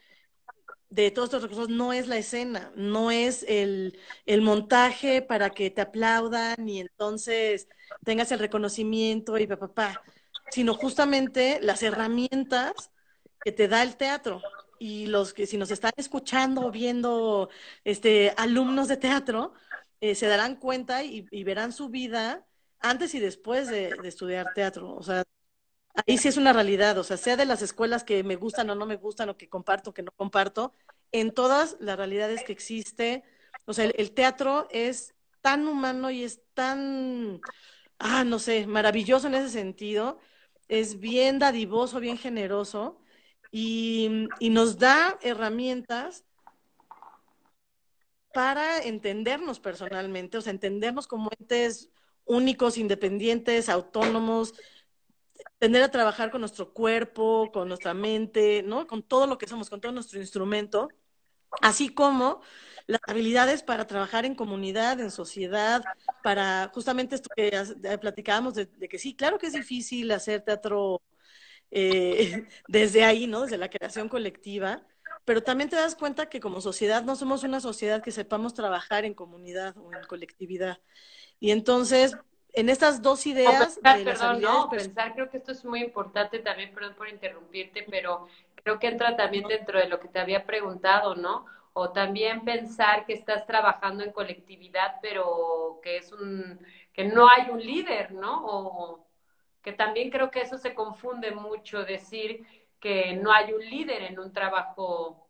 [0.91, 3.99] de todos estos recursos no es la escena, no es el,
[4.41, 7.68] montaje para que te aplaudan y entonces
[8.05, 10.03] tengas el reconocimiento y papá,
[10.51, 12.91] sino justamente las herramientas
[13.43, 14.43] que te da el teatro.
[14.78, 17.49] Y los que si nos están escuchando viendo
[17.84, 19.55] este, alumnos de teatro,
[20.01, 22.47] eh, se darán cuenta y, verán su vida
[22.80, 24.95] antes y después de, de estudiar teatro.
[24.95, 25.24] O sea,
[26.07, 28.74] ahí sí es una realidad, o sea, sea de las escuelas que me gustan o
[28.74, 30.72] no me gustan, o que comparto o que no comparto,
[31.12, 33.24] en todas las realidades que existe,
[33.64, 37.40] o sea, el, teatro es tan humano y es tan,
[37.99, 40.18] ah, no sé, maravilloso en ese sentido,
[40.68, 43.01] es bien dadivoso, bien generoso,
[43.51, 46.24] y, nos da herramientas
[48.34, 51.90] para entendernos personalmente, o sea, entendernos como entes
[52.26, 54.53] únicos, independientes, autónomos,
[55.59, 58.87] tener a trabajar con nuestro cuerpo, con nuestra mente, ¿no?
[58.87, 60.89] Con todo lo que somos, con todo nuestro instrumento,
[61.62, 62.41] así como
[62.87, 65.82] las habilidades para trabajar en comunidad, en sociedad,
[66.22, 67.53] para justamente esto que
[68.01, 71.03] platicábamos de, de que sí, claro que es difícil hacer teatro
[71.70, 73.43] eh, desde ahí, ¿no?
[73.43, 74.87] Desde la creación colectiva,
[75.24, 79.05] pero también te das cuenta que como sociedad no somos una sociedad que sepamos trabajar
[79.05, 80.78] en comunidad o en colectividad.
[81.41, 82.16] Y entonces,
[82.57, 83.77] en estas dos ideas...
[83.83, 88.27] Pensar, perdón, no, pensar, creo que esto es muy importante también, perdón por interrumpirte, pero
[88.55, 91.45] creo que entra también dentro de lo que te había preguntado, ¿no?
[91.75, 96.59] O también pensar que estás trabajando en colectividad, pero que es un,
[96.95, 98.47] que no hay un líder, ¿no?
[98.47, 99.07] O
[99.63, 102.47] que también creo que eso se confunde mucho, decir
[102.81, 105.29] que no hay un líder en un trabajo,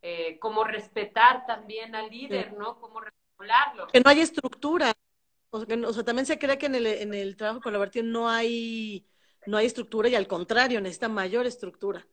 [0.00, 2.78] eh, como respetar también al líder, ¿no?
[2.80, 3.88] Como regularlo.
[3.88, 4.92] Que no hay estructura.
[5.50, 9.06] O sea, también se cree que en el, en el trabajo colaborativo no hay,
[9.46, 12.06] no hay estructura y al contrario, necesita mayor estructura,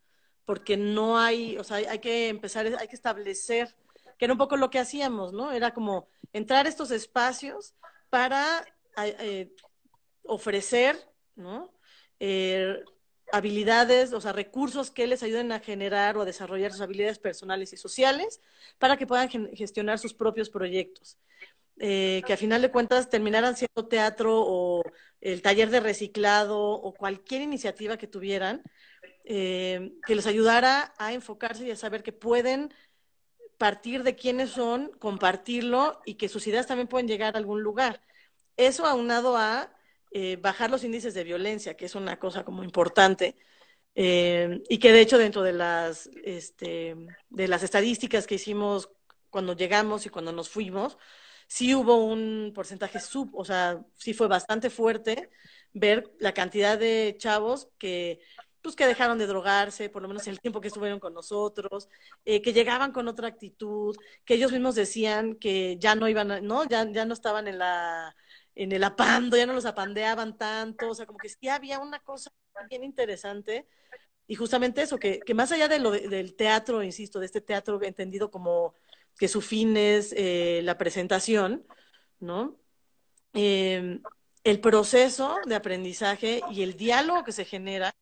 [0.46, 3.76] porque no hay, o sea, hay, que empezar, hay que establecer,
[4.18, 5.52] que era un poco lo que hacíamos, ¿no?
[5.52, 7.76] Era como entrar a estos espacios
[8.10, 8.66] para
[8.98, 9.54] eh,
[10.24, 10.98] ofrecer,
[11.36, 11.74] ¿no?
[12.22, 12.84] Eh,
[13.34, 17.74] habilidades, o sea, recursos que les ayuden a generar o a desarrollar sus habilidades personales
[17.74, 18.40] y sociales
[18.78, 21.18] para que puedan gestionar sus propios proyectos.
[21.78, 24.82] Eh, que a final de cuentas terminaran siendo teatro o
[25.20, 28.64] el taller de reciclado o cualquier iniciativa que tuvieran,
[29.26, 32.74] eh, que les ayudara a enfocarse y a saber que pueden
[33.58, 38.02] partir de quiénes son, compartirlo y que sus ideas también pueden llegar a algún lugar.
[38.56, 39.76] Eso aunado a
[40.12, 43.36] eh, bajar los índices de violencia, que es una cosa como importante,
[43.98, 46.96] y que de hecho dentro de las, este,
[47.30, 48.90] de las estadísticas que hicimos
[49.30, 50.98] cuando llegamos y cuando nos fuimos,
[51.48, 55.30] sí hubo un porcentaje sub, o sea, sí fue bastante fuerte
[55.74, 58.20] ver la cantidad de chavos que
[58.62, 61.88] pues que dejaron de drogarse, por lo menos en el tiempo que estuvieron con nosotros,
[62.26, 66.42] eh, que llegaban con otra actitud, que ellos mismos decían que ya no iban, a,
[66.42, 66.64] ¿no?
[66.68, 68.16] Ya, ya no estaban en la
[68.56, 72.00] en el apando, ya no los apandeaban tanto, o sea, como que sí había una
[72.00, 72.32] cosa
[72.70, 73.68] bien interesante
[74.28, 77.82] y justamente eso, que, que más allá de lo del teatro, insisto, de este teatro
[77.84, 78.74] entendido como
[79.18, 81.66] que su fin es eh, la presentación,
[82.20, 82.60] ¿no?
[83.34, 84.00] Eh,
[84.44, 87.94] el proceso de aprendizaje y el diálogo que se genera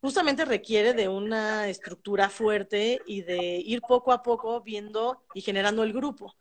[0.00, 5.82] justamente requiere de una estructura fuerte y de ir poco a poco viendo y generando
[5.82, 6.34] el grupo.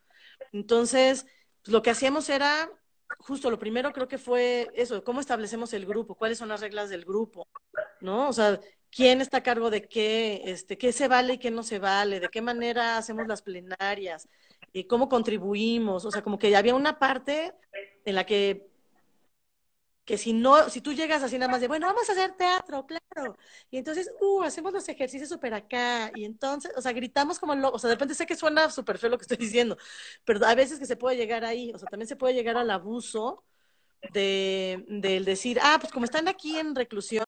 [0.51, 1.25] Entonces,
[1.63, 2.69] pues, lo que hacíamos era,
[3.19, 6.89] justo lo primero creo que fue eso, cómo establecemos el grupo, cuáles son las reglas
[6.89, 7.47] del grupo,
[8.01, 8.29] ¿no?
[8.29, 8.59] O sea,
[8.95, 12.19] quién está a cargo de qué, este, qué se vale y qué no se vale,
[12.21, 14.29] de qué manera hacemos las plenarias,
[14.73, 17.53] y cómo contribuimos, o sea, como que había una parte
[18.05, 18.67] en la que
[20.05, 22.85] que si no, si tú llegas así nada más de, bueno, vamos a hacer teatro,
[22.85, 23.35] claro,
[23.71, 27.77] y entonces, uh, hacemos los ejercicios súper acá, y entonces, o sea, gritamos como locos,
[27.77, 29.77] o sea, de repente sé que suena súper feo lo que estoy diciendo,
[30.23, 32.69] pero a veces que se puede llegar ahí, o sea, también se puede llegar al
[32.69, 33.43] abuso
[34.13, 37.24] de, del decir, ah, pues como están aquí en reclusión,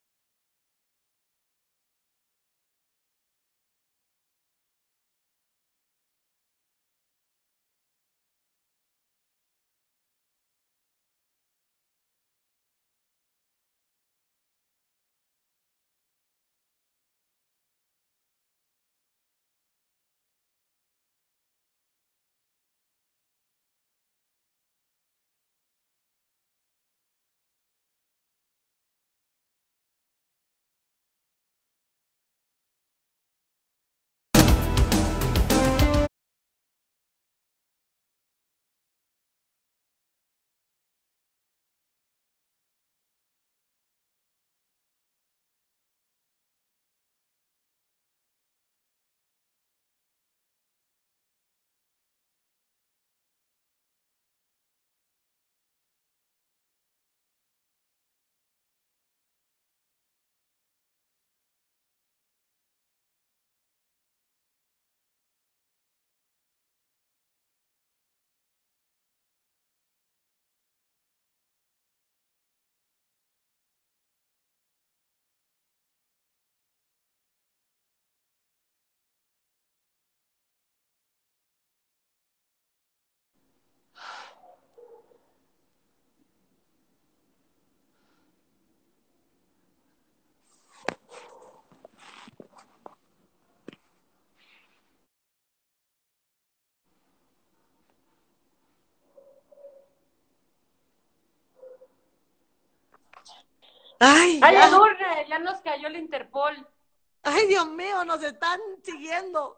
[104.00, 104.56] Ay, Ay,
[105.28, 105.39] ya.
[105.39, 106.68] Nos cayó el Interpol.
[107.24, 109.58] Ay, Dios mío, nos están siguiendo.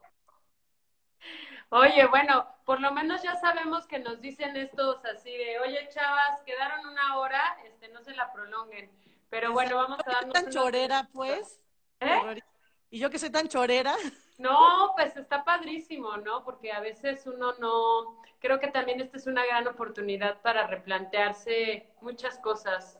[1.69, 6.41] Oye, bueno, por lo menos ya sabemos que nos dicen estos así de, oye, chavas,
[6.43, 8.91] quedaron una hora, este, no se la prolonguen.
[9.29, 11.61] Pero bueno, vamos a darnos tan chorera, pues.
[11.99, 12.41] ¿Eh?
[12.89, 13.95] Y yo que soy tan chorera.
[14.39, 16.43] No, pues está padrísimo, ¿no?
[16.43, 21.91] Porque a veces uno no, creo que también esta es una gran oportunidad para replantearse
[22.01, 22.98] muchas cosas.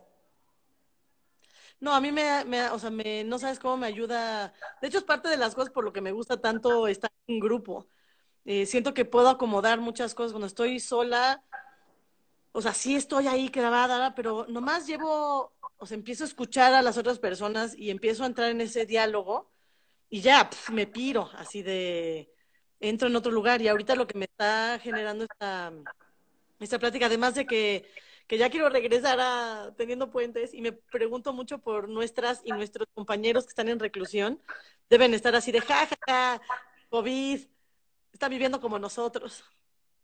[1.79, 4.53] No, a mí me, me- o sea, me, no sabes cómo me ayuda.
[4.81, 7.39] De hecho, es parte de las cosas por lo que me gusta tanto estar en
[7.39, 7.87] grupo.
[8.45, 10.33] Eh, siento que puedo acomodar muchas cosas.
[10.33, 11.43] Cuando estoy sola,
[12.51, 16.81] o sea, sí estoy ahí grabada, pero nomás llevo, o sea, empiezo a escuchar a
[16.81, 19.51] las otras personas y empiezo a entrar en ese diálogo
[20.09, 22.31] y ya, me piro, así de,
[22.79, 23.61] entro en otro lugar.
[23.61, 25.73] Y ahorita lo que me está generando esta,
[26.59, 27.89] esta plática, además de que,
[28.29, 32.87] que ya quiero regresar a teniendo puentes y me pregunto mucho por nuestras y nuestros
[32.93, 34.39] compañeros que están en reclusión,
[34.87, 36.39] deben estar así de jajaja,
[36.89, 37.39] COVID,
[38.13, 39.43] están viviendo como nosotros.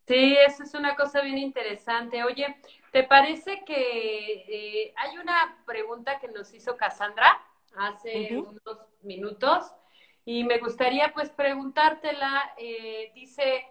[0.07, 2.23] Sí, eso es una cosa bien interesante.
[2.23, 2.57] Oye,
[2.91, 7.39] ¿te parece que eh, hay una pregunta que nos hizo Cassandra
[7.77, 9.71] hace unos minutos
[10.25, 12.55] y me gustaría pues preguntártela.
[12.57, 13.67] eh, dice,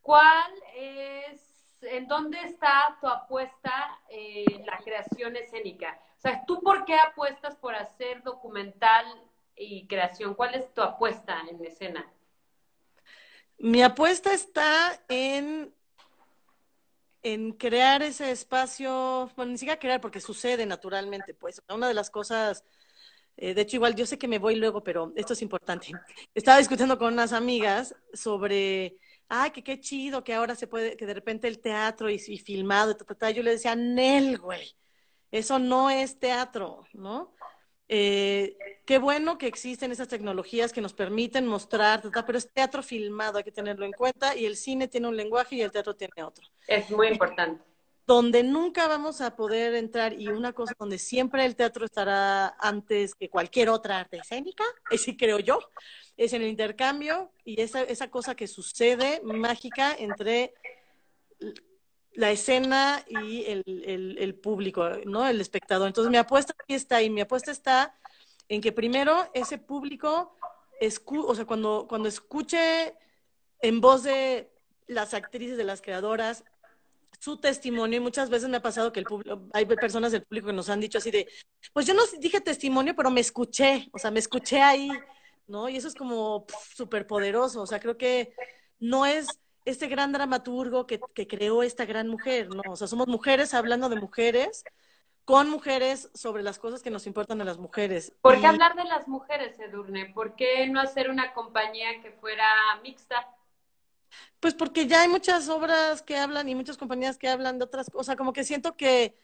[0.00, 1.47] ¿cuál es,
[1.82, 6.00] en dónde está tu apuesta en la creación escénica?
[6.16, 9.06] O sea, ¿tú por qué apuestas por hacer documental
[9.54, 10.34] y creación?
[10.34, 12.10] ¿Cuál es tu apuesta en escena?
[13.58, 15.72] Mi apuesta está en,
[17.22, 21.62] en crear ese espacio, bueno, ni siquiera crear porque sucede naturalmente, pues.
[21.68, 22.64] Una de las cosas,
[23.36, 25.92] eh, de hecho, igual yo sé que me voy luego, pero esto es importante.
[26.34, 28.96] Estaba discutiendo con unas amigas sobre,
[29.28, 32.38] ay, que qué chido que ahora se puede, que de repente el teatro y, y
[32.38, 33.30] filmado, y ta, ta, ta.
[33.30, 34.74] Yo le decía, Nel, güey,
[35.30, 37.34] eso no es teatro, ¿no?
[37.90, 42.52] Eh, qué bueno que existen esas tecnologías que nos permiten mostrar, ta, ta, pero es
[42.52, 45.72] teatro filmado, hay que tenerlo en cuenta, y el cine tiene un lenguaje y el
[45.72, 46.46] teatro tiene otro.
[46.66, 47.64] Es muy importante.
[48.08, 53.14] Donde nunca vamos a poder entrar, y una cosa donde siempre el teatro estará antes
[53.14, 55.58] que cualquier otra arte escénica, así creo yo,
[56.16, 60.54] es en el intercambio y esa, esa cosa que sucede mágica entre
[62.14, 65.28] la escena y el, el, público, ¿no?
[65.28, 65.86] El espectador.
[65.86, 67.94] Entonces mi apuesta aquí está y mi apuesta está
[68.48, 70.34] en que primero ese público,
[70.80, 72.94] escu o sea, cuando, cuando escuche
[73.60, 74.50] en voz de
[74.86, 76.42] las actrices, de las creadoras,
[77.18, 80.48] su testimonio, y muchas veces me ha pasado que el público, hay personas del público
[80.48, 81.28] que nos han dicho así de,
[81.72, 84.90] pues yo no dije testimonio, pero me escuché, o sea, me escuché ahí,
[85.46, 85.68] ¿no?
[85.68, 88.32] Y eso es como súper poderoso, o sea, creo que
[88.78, 89.26] no es
[89.64, 92.62] este gran dramaturgo que, que, creó esta gran mujer, ¿no?
[92.68, 94.64] O sea, somos mujeres hablando de mujeres,
[95.24, 98.14] con mujeres sobre las cosas que nos importan a las mujeres.
[98.22, 98.46] ¿Por qué y...
[98.46, 100.06] hablar de las mujeres, Edurne?
[100.14, 102.46] ¿Por qué no hacer una compañía que fuera
[102.82, 103.28] mixta?
[104.40, 107.90] Pues porque ya hay muchas obras que hablan y muchas compañías que hablan de otras
[107.90, 109.16] cosas, como que siento que,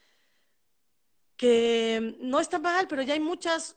[1.37, 3.77] que no está mal, pero ya hay muchas,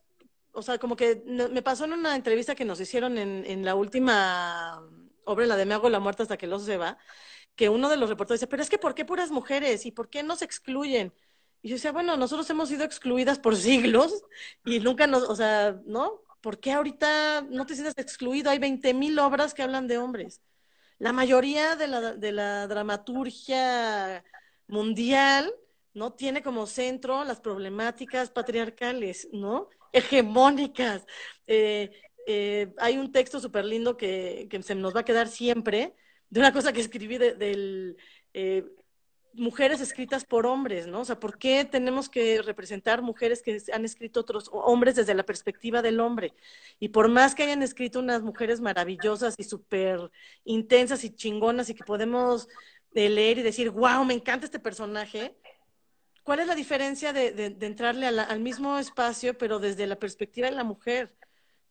[0.52, 3.76] o sea, como que me pasó en una entrevista que nos hicieron en, en la
[3.76, 4.82] última
[5.26, 6.98] obra, la de Me hago la muerte hasta que el oso se va,
[7.56, 9.86] que uno de los reporteros dice, pero es que ¿por qué puras mujeres?
[9.86, 11.14] ¿Y por qué nos excluyen?
[11.62, 14.24] Y yo decía, bueno, nosotros hemos sido excluidas por siglos
[14.66, 16.22] y nunca nos, o sea, ¿no?
[16.42, 18.52] ¿Por qué ahorita no te sientes excluido?
[18.52, 20.42] Hay 20 mil obras que hablan de hombres.
[21.00, 24.24] La mayoría de la, de la dramaturgia
[24.68, 25.54] mundial,
[25.94, 26.14] ¿no?
[26.14, 29.70] Tiene como centro las problemáticas patriarcales, ¿no?
[29.94, 31.06] Hegemónicas.
[31.46, 31.92] Eh,
[32.28, 35.96] eh, hay un texto súper lindo que, que, se nos va a quedar siempre,
[36.30, 37.38] de una cosa que escribí del...
[37.38, 37.98] De,
[38.34, 38.66] eh,
[39.34, 41.02] mujeres escritas por hombres, ¿no?
[41.02, 45.24] O sea, ¿por qué tenemos que representar mujeres que han escrito otros hombres desde la
[45.24, 46.34] perspectiva del hombre?
[46.80, 50.12] Y por más que hayan escrito unas mujeres maravillosas y súper
[50.44, 52.48] intensas y chingonas y que podemos
[52.94, 55.36] eh, leer y decir, wow, me encanta este personaje,
[56.24, 60.64] ¿cuál es la diferencia de, entrarle al mismo espacio, pero desde la perspectiva de la
[60.64, 61.16] mujer?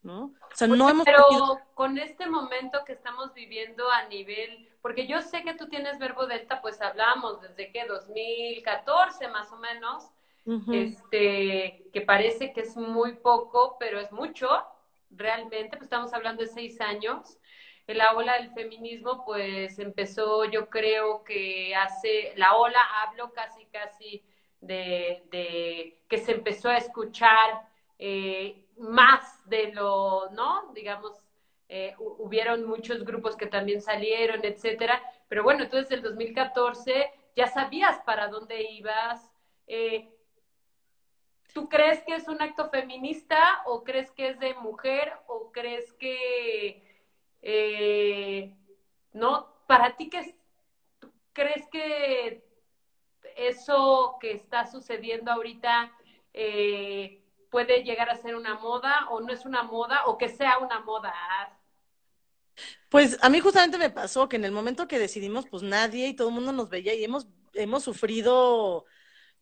[0.07, 0.26] ¿No?
[0.26, 5.20] O sea, no hemos pero con este momento que estamos viviendo a nivel, porque yo
[5.20, 10.04] sé que tú tienes Verbo Delta, pues hablamos desde que 2014 más o menos,
[10.46, 10.86] uh -huh.
[10.86, 14.48] este, que parece que es muy poco, pero es mucho,
[15.11, 17.38] realmente, pues estamos hablando de seis años.
[17.88, 24.24] La ola del feminismo, pues empezó, yo creo que hace, la ola hablo casi, casi
[24.61, 30.72] de, de que se empezó a escuchar eh, más de lo, ¿no?
[30.74, 31.12] Digamos,
[31.68, 35.02] eh, hubieron muchos grupos que también salieron, etcétera.
[35.28, 39.30] Pero bueno, desde el 2014 ya sabías para dónde ibas.
[39.66, 40.08] Eh,
[41.56, 45.90] ¿tú crees que es un acto feminista o crees que es de mujer o crees
[45.94, 46.82] que,
[47.40, 48.50] eh,
[49.14, 50.34] no, para ti, ¿qué
[51.32, 52.42] crees que
[53.36, 55.90] eso que está sucediendo ahorita
[56.34, 57.18] eh,
[57.51, 60.80] puede llegar a ser una moda o no es una moda o que sea una
[60.80, 61.12] moda?
[62.88, 66.14] Pues a mí justamente me pasó que en el momento que decidimos, pues nadie y
[66.14, 68.86] todo el mundo nos veía y hemos, hemos sufrido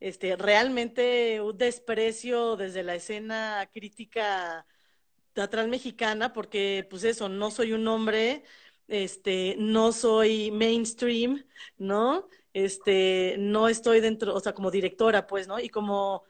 [0.01, 4.67] este, realmente un desprecio desde la escena crítica
[5.33, 8.45] teatral mexicana, porque pues eso, no soy un hombre,
[8.89, 11.45] este, no soy mainstream,
[11.79, 12.29] ¿no?
[12.53, 15.59] Este, no estoy dentro, o sea, como directora, pues, ¿no?
[15.59, 16.25] Y como,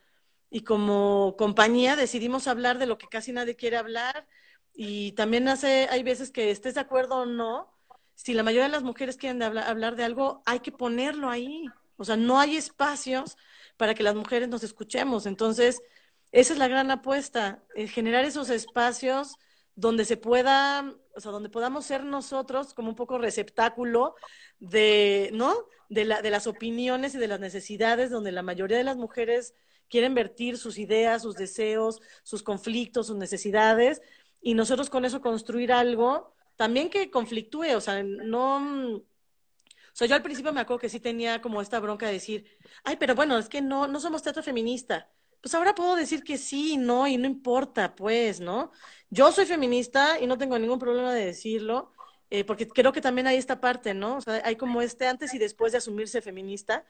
[0.54, 4.28] y como compañía decidimos hablar de lo que casi nadie quiere hablar,
[4.72, 7.74] y también hace, hay veces que estés de acuerdo o no,
[8.14, 11.64] si la mayoría de las mujeres quieren hablar, hablar de algo, hay que ponerlo ahí.
[11.96, 13.36] O sea, no hay espacios
[13.76, 15.26] para que las mujeres nos escuchemos.
[15.26, 15.82] Entonces,
[16.30, 19.34] esa es la gran apuesta, generar esos espacios
[19.74, 24.14] donde se pueda, o sea, donde podamos ser nosotros como un poco receptáculo
[24.60, 25.66] de, ¿no?
[25.88, 29.52] De, la, de las opiniones y de las necesidades, donde la mayoría de las mujeres
[29.88, 34.02] quieren vertir sus ideas, sus deseos, sus conflictos, sus necesidades,
[34.40, 39.02] y nosotros con eso construir algo también que conflictúe, o sea, no
[39.94, 42.46] o sea, yo al principio me acuerdo que sí tenía como esta bronca de decir,
[42.82, 45.08] ay, pero bueno, es que no, no somos teatro feminista.
[45.40, 48.72] Pues ahora puedo decir que sí, no, y no importa, pues, ¿no?
[49.10, 51.92] Yo soy feminista y no tengo ningún problema de decirlo,
[52.28, 54.16] eh, porque creo que también hay esta parte, ¿no?
[54.16, 56.84] O sea, hay como este antes y después de asumirse feminista,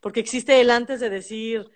[0.00, 1.70] porque existe el antes de decir,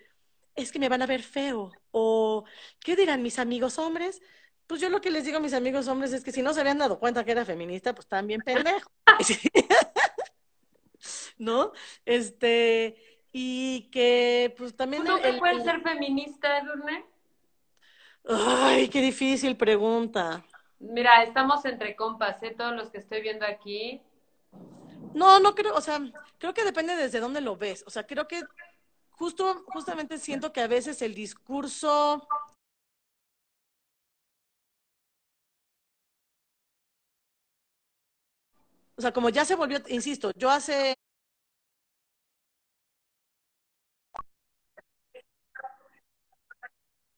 [0.55, 2.45] es que me van a ver feo, o
[2.79, 4.21] ¿qué dirán mis amigos hombres?
[4.67, 6.61] Pues yo lo que les digo a mis amigos hombres es que si no se
[6.61, 8.91] habían dado cuenta que era feminista, pues están bien pendejos.
[11.37, 11.71] ¿no?
[12.05, 12.95] Este,
[13.31, 15.03] y que pues también...
[15.03, 17.05] ¿Tú no puedes ser feminista, Edurne?
[18.27, 20.43] Ay, qué difícil pregunta.
[20.79, 22.53] Mira, estamos entre compas, ¿eh?
[22.57, 24.01] Todos los que estoy viendo aquí.
[25.13, 25.99] No, no creo, o sea,
[26.39, 27.83] creo que depende desde dónde lo ves.
[27.87, 28.41] O sea, creo que
[29.17, 32.27] justo, justamente siento que a veces el discurso
[38.97, 40.95] o sea, como ya se volvió, insisto, yo hace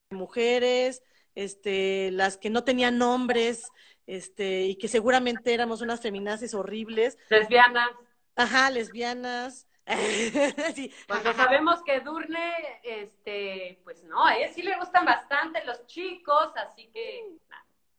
[0.10, 1.04] mujeres,
[1.36, 3.68] este, las que no tenían nombres,
[4.08, 7.18] este, y que seguramente éramos unas feminazis horribles.
[7.30, 7.92] Lesbianas.
[8.36, 9.67] Ajá, lesbianas.
[10.76, 10.94] sí.
[11.08, 16.52] Cuando sabemos que Durne, este, pues no, a ella sí le gustan bastante los chicos,
[16.56, 17.38] así que.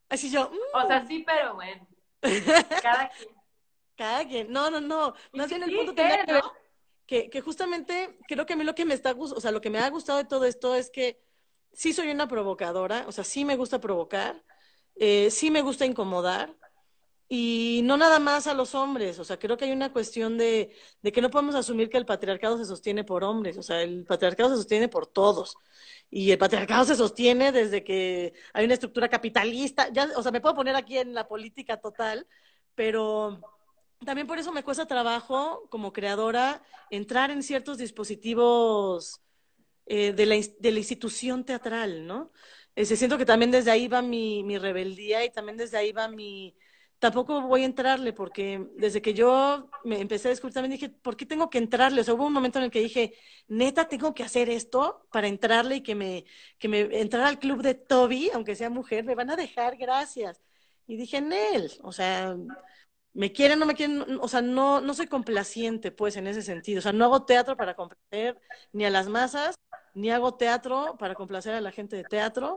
[0.09, 0.51] Así yo.
[0.73, 1.07] O sea, mm.
[1.07, 1.87] sí, pero bueno.
[2.81, 3.29] Cada quien.
[3.95, 4.51] Cada quien.
[4.51, 5.13] No, no, no.
[5.33, 6.41] Más bien el punto que,
[7.05, 9.69] que, que justamente creo que a mí lo que me está, o sea, lo que
[9.69, 11.19] me ha gustado de todo esto es que
[11.73, 14.43] sí soy una provocadora, o sea, sí me gusta provocar,
[14.95, 16.55] eh, sí me gusta incomodar,
[17.31, 20.73] y no nada más a los hombres, o sea, creo que hay una cuestión de,
[21.13, 24.49] que no podemos asumir que el patriarcado se sostiene por hombres, o sea, el patriarcado
[24.49, 25.55] se sostiene por todos.
[26.09, 30.55] Y el patriarcado se sostiene desde que hay una estructura capitalista, o sea, me puedo
[30.55, 32.25] poner aquí en la política total,
[32.73, 33.39] pero
[34.03, 39.21] también por eso me cuesta trabajo como creadora entrar en ciertos dispositivos
[39.85, 42.31] eh, de, la, de, la, institución teatral, ¿no?
[42.75, 46.07] Eh, siento que también desde ahí va mi, mi, rebeldía y también desde ahí va
[46.07, 46.55] mi...
[46.99, 51.15] Tampoco voy a entrarle porque desde que yo me empecé a descubrir también dije, ¿por
[51.15, 52.01] qué tengo que entrarle?
[52.01, 53.13] O sea, hubo un momento en el que dije,
[53.47, 56.25] neta, tengo que hacer esto para entrarle y que me,
[56.57, 60.41] que me entrar al club de Toby, aunque sea mujer, me van a dejar, gracias.
[60.87, 62.35] Y dije, Nel, o sea,
[63.13, 66.79] me quieren, no me quieren, o sea, no, no soy complaciente, pues, en ese sentido.
[66.79, 68.39] O sea, no hago teatro para complacer
[68.73, 69.55] ni a las masas,
[69.93, 72.55] ni hago teatro para complacer a la gente de teatro.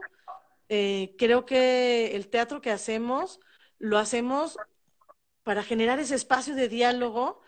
[0.69, 3.39] Eh, creo que el teatro que hacemos
[3.79, 4.57] lo hacemos
[5.43, 7.41] para generar ese espacio de diálogo,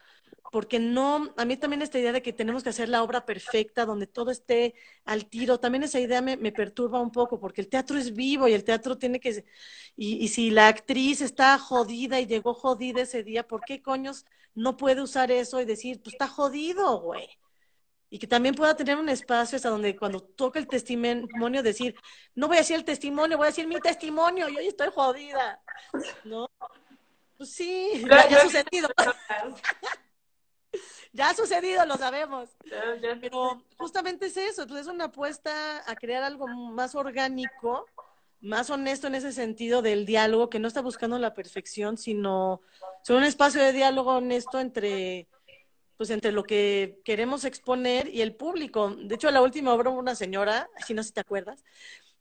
[0.51, 3.85] porque no, a mí también esta idea de que tenemos que hacer la obra perfecta,
[3.85, 4.75] donde todo esté
[5.05, 8.53] al tiro, también esa idea me, perturba un poco, porque el teatro es vivo y
[8.53, 9.45] el teatro tiene que,
[9.95, 14.25] y, y, si la actriz está jodida y llegó jodida ese día, ¿por qué coños
[14.53, 17.27] no puede usar eso y decir, pues está jodido, güey?
[18.09, 21.95] Y que también pueda tener un espacio hasta donde cuando toque el testimonio decir,
[22.35, 25.61] no voy a decir el testimonio, voy a decir mi testimonio, yo estoy jodida,
[26.23, 26.49] ¿no?
[27.37, 28.89] Pues sí, ya, ha sucedido.
[31.13, 32.49] ya ha sucedido, lo sabemos.
[33.21, 37.87] Pero justamente es eso, pues es una apuesta a crear algo más orgánico,
[38.39, 42.61] más honesto en ese sentido del diálogo, que no está buscando la perfección, sino,
[43.03, 45.27] sino un espacio de diálogo honesto entre
[45.97, 48.95] pues entre lo que queremos exponer y el público.
[48.95, 51.63] De hecho, la última obra hubo una señora, si no sé si te acuerdas,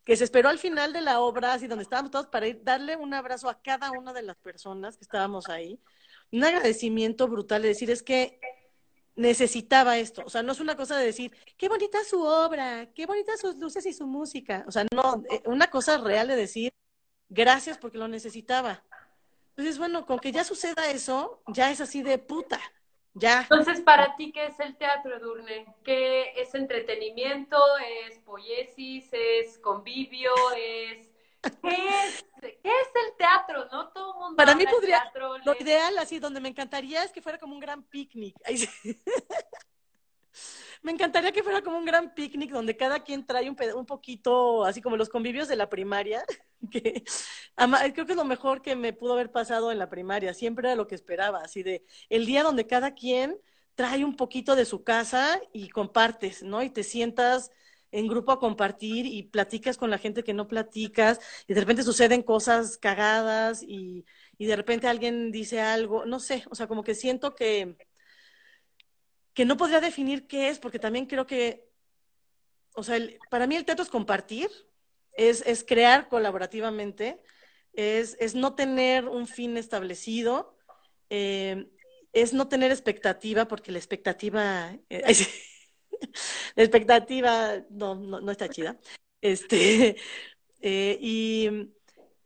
[0.05, 2.97] que se esperó al final de la obra, así donde estábamos todos, para ir darle
[2.97, 5.81] un abrazo a cada una de las personas que estábamos ahí.
[6.31, 8.39] Un agradecimiento brutal de decir, es que
[9.17, 10.23] necesitaba esto.
[10.27, 13.57] O sea, no es una cosa de decir, qué bonita su obra, qué bonitas sus
[13.57, 14.65] luces y su música.
[14.67, 16.73] O sea, no, eh, una cosa real de decir,
[17.29, 18.85] gracias porque lo necesitaba.
[19.51, 22.61] Entonces, bueno, con que ya suceda eso, ya es así de puta.
[23.15, 23.43] Ya.
[23.43, 25.67] Entonces, para ti, ¿qué es el teatro, Durne?
[25.85, 27.57] ¿Qué es entretenimiento?
[28.07, 29.09] ¿Es poiesis?
[29.13, 30.33] ¿Es convivio?
[30.57, 31.15] ¿Es
[31.63, 33.67] ¿Qué es, ¿Qué es el teatro?
[33.71, 34.37] No todo el mundo.
[34.37, 35.03] Para mí podría.
[35.03, 38.35] Teatro, lo ideal, así, donde me encantaría es que fuera como un gran picnic.
[40.85, 44.65] me encantaría que fuera como un gran picnic donde cada quien trae un, un poquito,
[44.67, 46.25] así como los convivios de la primaria.
[46.71, 47.05] Que
[47.93, 50.33] creo que es lo mejor que me pudo haber pasado en la primaria.
[50.33, 53.39] Siempre era lo que esperaba, así de el día donde cada quien
[53.75, 56.63] trae un poquito de su casa y compartes, ¿no?
[56.63, 57.51] Y te sientas
[57.93, 61.83] en grupo a compartir y platicas con la gente que no platicas y de repente
[61.83, 64.07] suceden cosas cagadas y,
[64.39, 67.77] y de repente alguien dice algo, no sé, o sea, como que siento que,
[69.35, 71.69] que no podría definir qué es, porque también creo que,
[72.75, 72.99] o sea,
[73.31, 74.49] para mí el teatro es compartir,
[75.13, 77.21] es, es crear colaborativamente,
[77.73, 80.57] es, es, no tener un fin establecido,
[81.11, 81.67] eh,
[82.13, 84.77] es no tener expectativa, porque la expectativa...
[84.89, 85.03] Eh,
[86.55, 88.79] la expectativa no, no, está chida.
[89.21, 89.97] Este,
[90.61, 91.73] eh, y,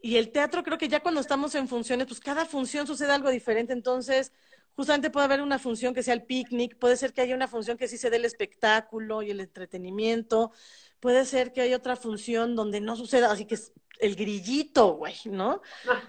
[0.02, 3.30] y el teatro creo que ya cuando estamos en funciones, pues cada función sucede algo
[3.30, 4.32] diferente, entonces
[4.78, 7.76] justamente puede haber una función que sea el picnic, puede ser que haya una función
[7.76, 10.52] que sí se dé el espectáculo y el entretenimiento,
[11.00, 15.16] puede ser que haya otra función donde no suceda, así que es el grillito, güey,
[15.24, 15.62] ¿no?
[15.88, 16.00] Ah.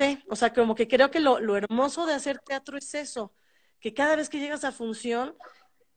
[0.00, 3.32] Sí, o sea, como que creo que lo, lo hermoso de hacer teatro es eso,
[3.78, 5.36] que cada vez que llegas a función,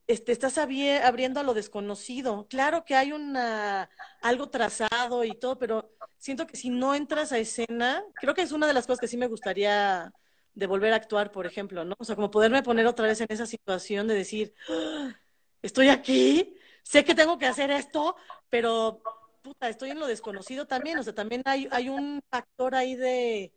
[0.06, 2.46] este, estás abriendo a lo desconocido.
[2.50, 3.90] Claro que hay una,
[4.22, 8.52] algo trazado y todo, pero siento que si no entras a escena, creo que es
[8.52, 10.14] una de las cosas que sí me gustaría
[10.54, 11.96] de volver a actuar, por ejemplo, ¿no?
[11.98, 15.16] O sea, como poderme poner otra vez en esa situación de decir, ¡Ah!
[15.62, 18.16] estoy aquí, sé que tengo que hacer esto,
[18.50, 19.02] pero
[19.42, 23.54] puta, estoy en lo desconocido también, o sea, también hay, hay un factor ahí de,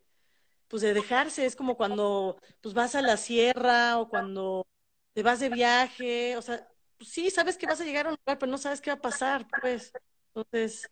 [0.67, 4.67] pues de dejarse, es como cuando pues vas a la sierra o cuando
[5.13, 6.67] te vas de viaje, o sea,
[6.97, 8.95] pues sí, sabes que vas a llegar a un lugar, pero no sabes qué va
[8.95, 9.93] a pasar, pues.
[10.33, 10.89] Entonces.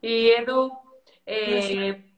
[0.00, 0.72] Y Edu,
[1.26, 2.09] eh,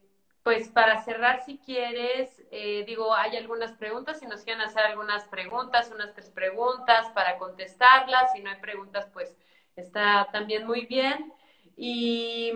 [0.43, 5.23] pues para cerrar, si quieres, eh, digo, hay algunas preguntas, si nos quieren hacer algunas
[5.29, 9.37] preguntas, unas tres preguntas para contestarlas, si no hay preguntas, pues
[9.77, 11.33] está también muy bien.
[11.77, 12.51] Y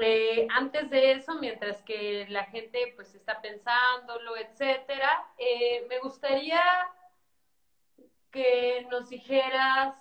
[0.00, 5.26] eh, antes de eso, mientras que la gente pues está pensándolo, etcétera,
[5.88, 6.62] me gustaría
[8.30, 9.94] que nos dijeras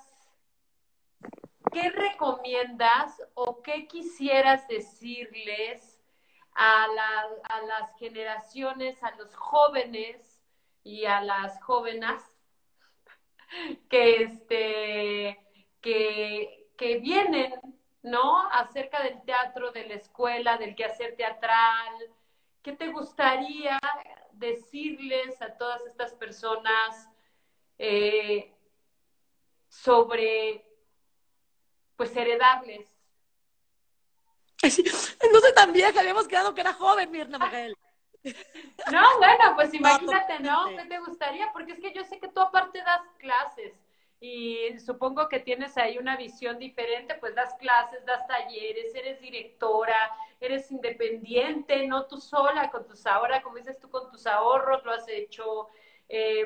[1.74, 5.91] qué recomiendas o qué quisieras decirles
[6.54, 6.88] a,
[7.68, 10.42] las generaciones, a los jóvenes
[10.84, 12.22] y a las jóvenes
[13.90, 15.40] que, este,
[15.82, 17.54] que, que vienen,
[18.04, 18.50] ¿no?
[18.52, 21.94] Acerca del teatro, de la escuela, del quehacer teatral.
[22.62, 23.80] ¿Qué te gustaría
[24.34, 27.10] decirles a todas estas personas
[27.78, 28.54] eh,
[29.70, 30.66] sobre,
[31.96, 32.91] pues, heredarles.
[35.34, 37.76] No soy tan vieja, habíamos quedado que era joven, Mirna Miguel.
[38.92, 40.68] No, bueno, pues imagínate, ¿no?
[40.70, 41.52] ¿Qué te gustaría?
[41.52, 43.74] Porque es que yo sé que tú aparte das clases
[44.20, 50.12] y supongo que tienes ahí una visión diferente, pues das clases, das talleres, eres directora,
[50.40, 54.92] eres independiente, no tú sola, con tus ahora, como dices tú, con tus ahorros, lo
[54.92, 55.70] has hecho.
[56.08, 56.46] Eh,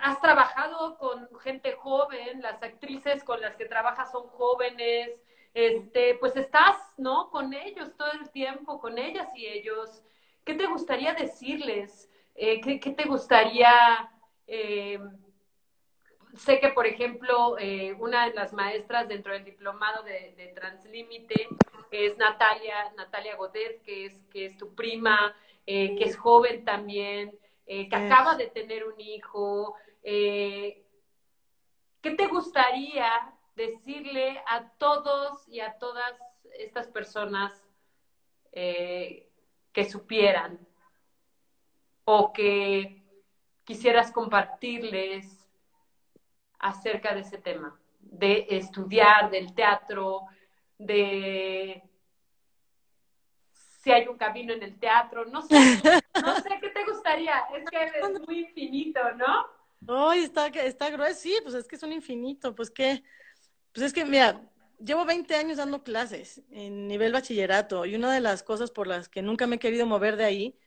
[0.00, 5.10] has trabajado con gente joven, las actrices con las que trabajas son jóvenes,
[5.54, 7.30] este, pues estás, ¿no?
[7.30, 10.02] Con ellos todo el tiempo, con ellas y ellos.
[10.44, 12.10] ¿Qué te gustaría decirles?
[12.34, 14.10] Eh, ¿qué, te gustaría?
[14.48, 14.98] Eh,
[16.36, 21.48] sé que, por ejemplo, eh, una de las maestras dentro del diplomado de, de Translímite
[21.92, 27.38] es Natalia, Natalia Godet, que es, que es tu prima, que es joven también.
[27.64, 29.76] Que acaba de tener un hijo.
[30.02, 30.82] ¿Qué
[32.02, 36.12] te gustaría decirle a todos y a todas
[36.58, 37.52] estas personas
[38.52, 39.28] eh,
[39.72, 40.58] que supieran
[42.04, 43.02] o que
[43.64, 45.48] quisieras compartirles
[46.58, 50.26] acerca de ese tema, de estudiar, del teatro,
[50.78, 51.82] de
[53.82, 55.54] si hay un camino en el teatro, no sé,
[56.22, 59.46] no sé qué te gustaría, es que es muy infinito, ¿no?
[59.86, 61.20] Ay, está, está grueso.
[61.20, 62.54] Sí, pues es que es un infinito.
[62.54, 63.02] Pues que,
[63.74, 64.40] pues es que, mira,
[64.78, 69.08] llevo 20 años dando clases en nivel bachillerato y una de las cosas por las
[69.08, 70.58] que nunca me he querido mover de ahí,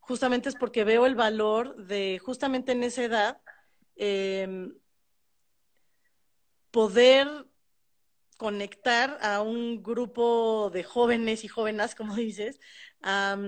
[0.00, 3.40] justamente es porque veo el valor de, justamente en esa edad,
[3.94, 4.68] eh,
[6.70, 7.46] poder
[8.36, 12.60] conectar a un grupo de jóvenes y jóvenes, como dices,
[13.02, 13.38] a,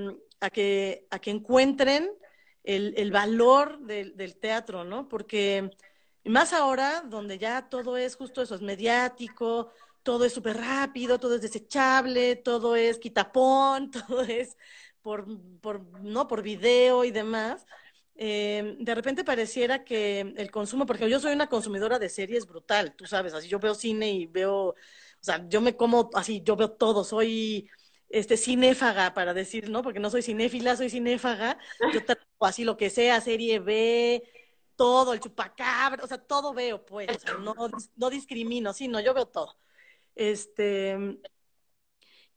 [0.53, 2.11] que, a que encuentren
[2.65, 5.09] el, el valor del, teatro, ¿no?
[5.09, 5.70] Porque
[6.29, 9.71] más ahora, donde ya todo es justo eso, es mediático,
[10.03, 14.57] todo es súper rápido, todo es desechable, todo es quitapón, todo es
[15.03, 15.27] por,
[15.61, 16.29] por, ¿no?
[16.29, 17.67] por video y demás.
[18.21, 22.95] Eh, de repente pareciera que el consumo, porque yo soy una consumidora de series brutal,
[22.97, 24.75] tú sabes, así yo veo cine y veo, o
[25.21, 27.71] sea, yo me como así, yo veo todo, soy
[28.09, 29.83] este cinéfaga para decir, ¿no?
[29.83, 31.59] Porque no soy cinéfila, soy cinéfaga,
[31.93, 34.25] yo trato así lo que sea, serie B,
[34.79, 37.55] todo, el chupacabra, o sea, todo veo, pues, o sea, no,
[37.97, 39.57] no discrimino, sí, no, yo veo todo.
[40.15, 41.19] Este,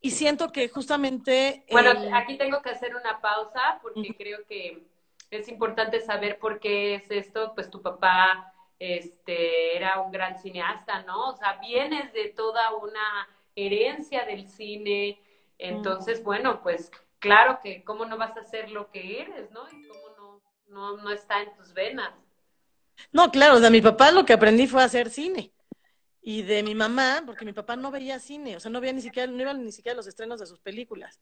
[0.01, 1.63] y siento que justamente...
[1.71, 4.87] Bueno, aquí tengo que hacer una pausa porque creo que
[5.29, 11.03] es importante saber por qué es esto, pues tu papá este, era un gran cineasta,
[11.03, 11.29] ¿no?
[11.29, 15.21] O sea, vienes de toda una herencia del cine,
[15.59, 16.89] entonces, bueno, pues
[17.19, 19.61] claro que cómo no vas a ser lo que eres, ¿no?
[19.69, 22.11] Y cómo no, no, no está en tus venas.
[23.11, 25.53] No, claro, de mi papá lo que aprendí fue hacer cine.
[26.21, 29.01] Y de mi mamá, porque mi papá no veía cine, o sea, no veía ni
[29.01, 31.19] siquiera, no iba ni siquiera a los estrenos de sus películas.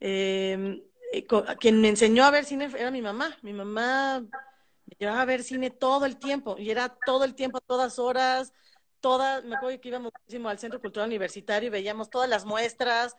[0.00, 0.82] Eh,
[1.12, 1.26] eh,
[1.60, 3.36] quien me enseñó a ver cine era mi mamá.
[3.42, 7.58] Mi mamá me llevaba a ver cine todo el tiempo y era todo el tiempo,
[7.58, 8.52] a todas horas,
[9.00, 10.12] todas, me acuerdo que íbamos
[10.46, 13.14] al Centro Cultural Universitario y veíamos todas las muestras.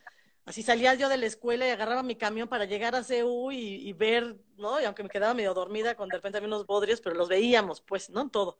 [0.46, 3.92] Así salía yo de la escuela y agarraba mi camión para llegar a CU y,
[3.94, 4.80] ver, ¿no?
[4.80, 7.82] Y aunque me quedaba medio dormida, cuando de repente había unos bodrios, pero los veíamos,
[7.82, 8.30] pues, ¿no?
[8.30, 8.60] Todo.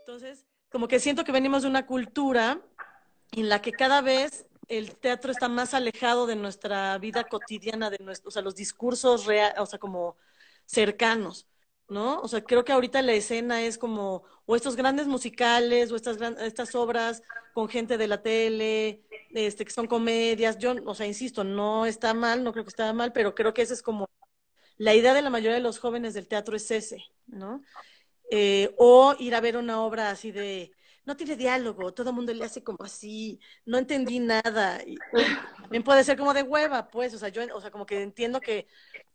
[0.00, 2.60] Entonces, como que siento que venimos de una cultura
[3.32, 7.98] en la que cada vez el teatro está más alejado de nuestra vida cotidiana, de
[7.98, 10.16] nuestros, o sea, los discursos reales, o sea, como
[10.66, 11.46] cercanos,
[11.88, 12.20] ¿no?
[12.20, 16.18] O sea, creo que ahorita la escena es como, o estos grandes musicales, o estas,
[16.40, 17.22] estas obras
[17.54, 22.14] con gente de la tele, este, que son comedias, yo, o sea, insisto, no está
[22.14, 24.08] mal, no creo que está mal, pero creo que esa es como,
[24.76, 27.62] la idea de la mayoría de los jóvenes del teatro es ese, ¿no?
[28.30, 30.72] Eh, o ir a ver una obra así de
[31.08, 34.82] no tiene diálogo, todo el mundo le hace como así, no entendí nada.
[34.86, 34.98] Y,
[35.62, 38.40] también puede ser como de hueva, pues, o sea, yo, o sea, como que entiendo
[38.42, 38.66] que,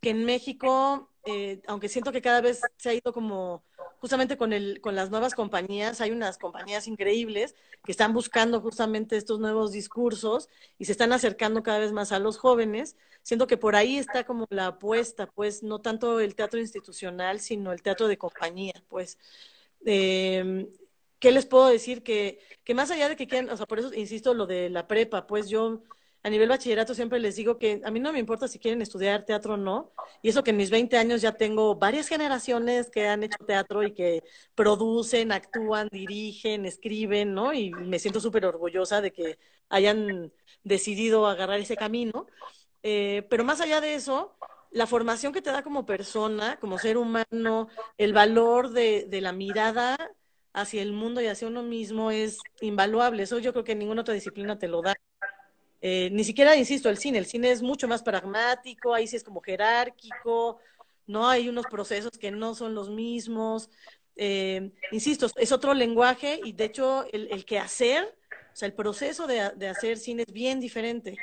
[0.01, 3.63] que en México, eh, aunque siento que cada vez se ha ido como,
[3.99, 7.53] justamente con, el, con las nuevas compañías, hay unas compañías increíbles
[7.85, 10.49] que están buscando justamente estos nuevos discursos
[10.79, 12.95] y se están acercando cada vez más a los jóvenes.
[13.21, 17.71] Siento que por ahí está como la apuesta, pues, no tanto el teatro institucional, sino
[17.71, 19.19] el teatro de compañía, pues.
[19.85, 20.65] Eh,
[21.23, 22.03] ¿qué les puedo decir?
[22.03, 24.89] Que, que más allá de que quieran, o sea, por eso insisto lo de la
[24.89, 25.81] prepa, pues yo
[26.21, 29.23] a nivel bachillerato siempre les digo que a mí no me importa si quieren estudiar
[29.23, 33.07] teatro o no, y eso que en mis 20 años ya tengo varias generaciones que
[33.07, 34.21] han hecho teatro y que
[34.53, 37.53] producen, actúan, dirigen, escriben, ¿no?
[37.53, 39.39] Y me siento súper orgullosa de que
[39.69, 40.33] hayan
[40.65, 42.27] decidido agarrar ese camino.
[42.83, 44.35] Eh, pero más allá de eso,
[44.71, 49.31] la formación que te da como persona, como ser humano, el valor de, de la
[49.31, 49.95] mirada
[50.53, 53.23] hacia el mundo y hacia uno mismo es invaluable.
[53.23, 54.95] Eso yo creo que ninguna otra disciplina te lo da.
[55.81, 57.17] Eh, ni siquiera, insisto, el cine.
[57.17, 60.59] El cine es mucho más pragmático, ahí sí es como jerárquico,
[61.07, 63.69] no hay unos procesos que no son los mismos.
[64.15, 68.73] Eh, insisto, es otro lenguaje y de hecho el, el que hacer, o sea, el
[68.73, 71.17] proceso de, de hacer cine es bien diferente.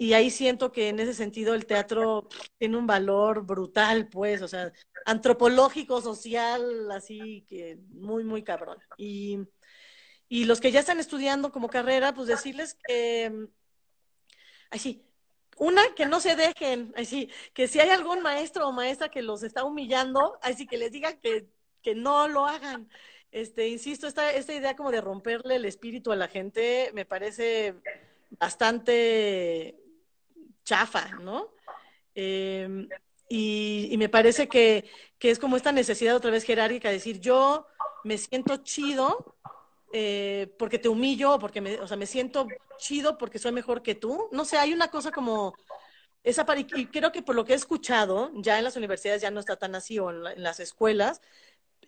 [0.00, 4.48] Y ahí siento que en ese sentido el teatro tiene un valor brutal, pues, o
[4.48, 4.72] sea,
[5.04, 8.78] antropológico, social, así que muy, muy cabrón.
[8.96, 9.40] Y,
[10.28, 13.48] y los que ya están estudiando como carrera, pues decirles que,
[14.70, 15.04] así,
[15.56, 19.42] una, que no se dejen, así, que si hay algún maestro o maestra que los
[19.42, 21.48] está humillando, así que les digan que,
[21.82, 22.88] que no lo hagan.
[23.32, 27.74] Este, insisto, esta, esta idea como de romperle el espíritu a la gente me parece
[28.30, 29.87] bastante
[30.68, 31.54] chafa, ¿no?
[32.14, 32.88] Em,
[33.28, 34.84] y, me parece que,
[35.20, 37.66] es como esta necesidad otra vez jerárquica, de decir, yo
[38.04, 39.36] me siento chido
[39.92, 42.46] eh, porque te humillo, porque me, o sea, me siento
[42.78, 44.28] chido porque soy mejor que tú.
[44.32, 45.54] No sé, hay una cosa como
[46.22, 46.44] esa
[46.76, 49.56] y creo que por lo que he escuchado, ya en las universidades ya no está
[49.56, 51.22] tan así, o en, las escuelas,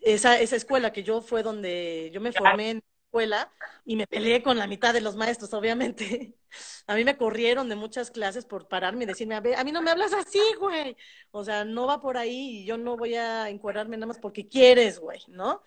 [0.01, 3.53] esa, esa escuela que yo fue donde yo me formé en escuela
[3.85, 6.35] y me peleé con la mitad de los maestros, obviamente.
[6.87, 9.71] A mí me corrieron de muchas clases por pararme y decirme, a, ver, a mí
[9.71, 10.97] no me hablas así, güey.
[11.31, 14.49] O sea, no va por ahí y yo no voy a encuadrarme nada más porque
[14.49, 15.63] quieres, güey, ¿no?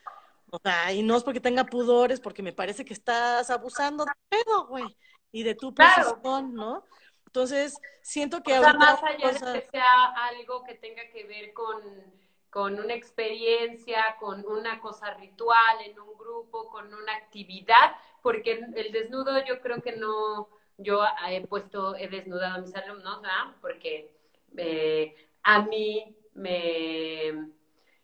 [0.51, 4.11] O sea, y no es porque tenga pudores, porque me parece que estás abusando de
[4.27, 4.83] pedo, güey,
[5.31, 6.85] y de tu posición, ¿no?
[7.25, 8.59] Entonces, siento que...
[8.59, 11.81] O sea, más allá de que sea algo que tenga que ver con
[12.53, 18.91] con una experiencia, con una cosa ritual en un grupo, con una actividad, porque el
[18.91, 23.55] desnudo yo creo que no, yo he puesto, he desnudado a mis alumnos, ¿verdad?
[23.59, 24.11] Porque
[24.55, 27.49] eh, a mí me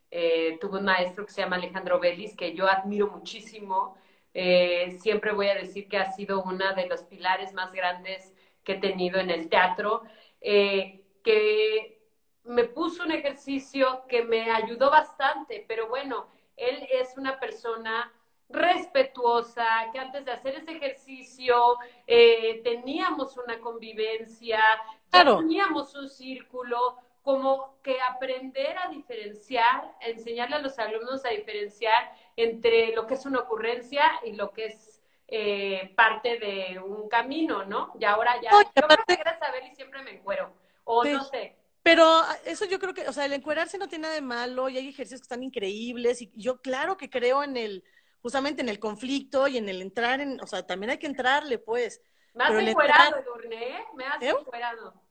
[0.09, 3.97] eh, tuve un maestro que se llama Alejandro Vélez, que yo admiro muchísimo.
[4.33, 8.73] Eh, siempre voy a decir que ha sido uno de los pilares más grandes que
[8.73, 10.01] he tenido en el teatro,
[10.41, 11.98] que
[12.49, 16.27] me puso un ejercicio que me ayudó bastante, pero bueno,
[16.57, 18.11] él es una persona
[18.49, 19.63] respetuosa,
[19.93, 21.77] que antes de hacer ese ejercicio
[22.07, 24.59] eh, teníamos una convivencia,
[25.11, 32.95] teníamos un círculo, como que aprender a diferenciar, enseñarle a los alumnos a diferenciar entre
[32.95, 37.93] lo que es una ocurrencia y lo que es eh, parte de un camino, ¿no?
[37.99, 40.51] Y ahora ya, yo gracias a ver y siempre me encuero,
[40.85, 44.03] o no sé, pero ah, eso yo creo que, o sea, el encuerarse no tiene
[44.03, 47.57] nada de malo y hay ejercicios que están increíbles y yo claro que creo en
[47.57, 47.83] el,
[48.21, 51.57] justamente en el conflicto y en el entrar en, o sea, también hay que entrarle,
[51.57, 52.01] pues.
[52.33, 54.29] Me has encuerado, Edurne, Me has ¿Eh?
[54.29, 55.01] encuerado.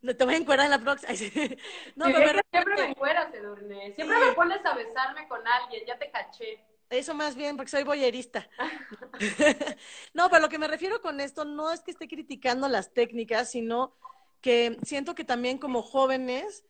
[0.00, 1.12] No, te voy a encuerar en la próxima.
[1.96, 3.94] no, pero siempre me encueras, Edurne.
[3.94, 6.64] Siempre me pones a besarme con alguien, ya te caché.
[6.90, 8.48] Eso más bien, porque soy boyerista.
[10.14, 13.50] no, pero lo que me refiero con esto no es que esté criticando las técnicas,
[13.50, 13.94] sino
[14.40, 16.64] que siento que también como jóvenes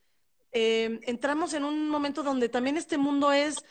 [0.53, 3.65] eh, entramos en un momento donde también este mundo es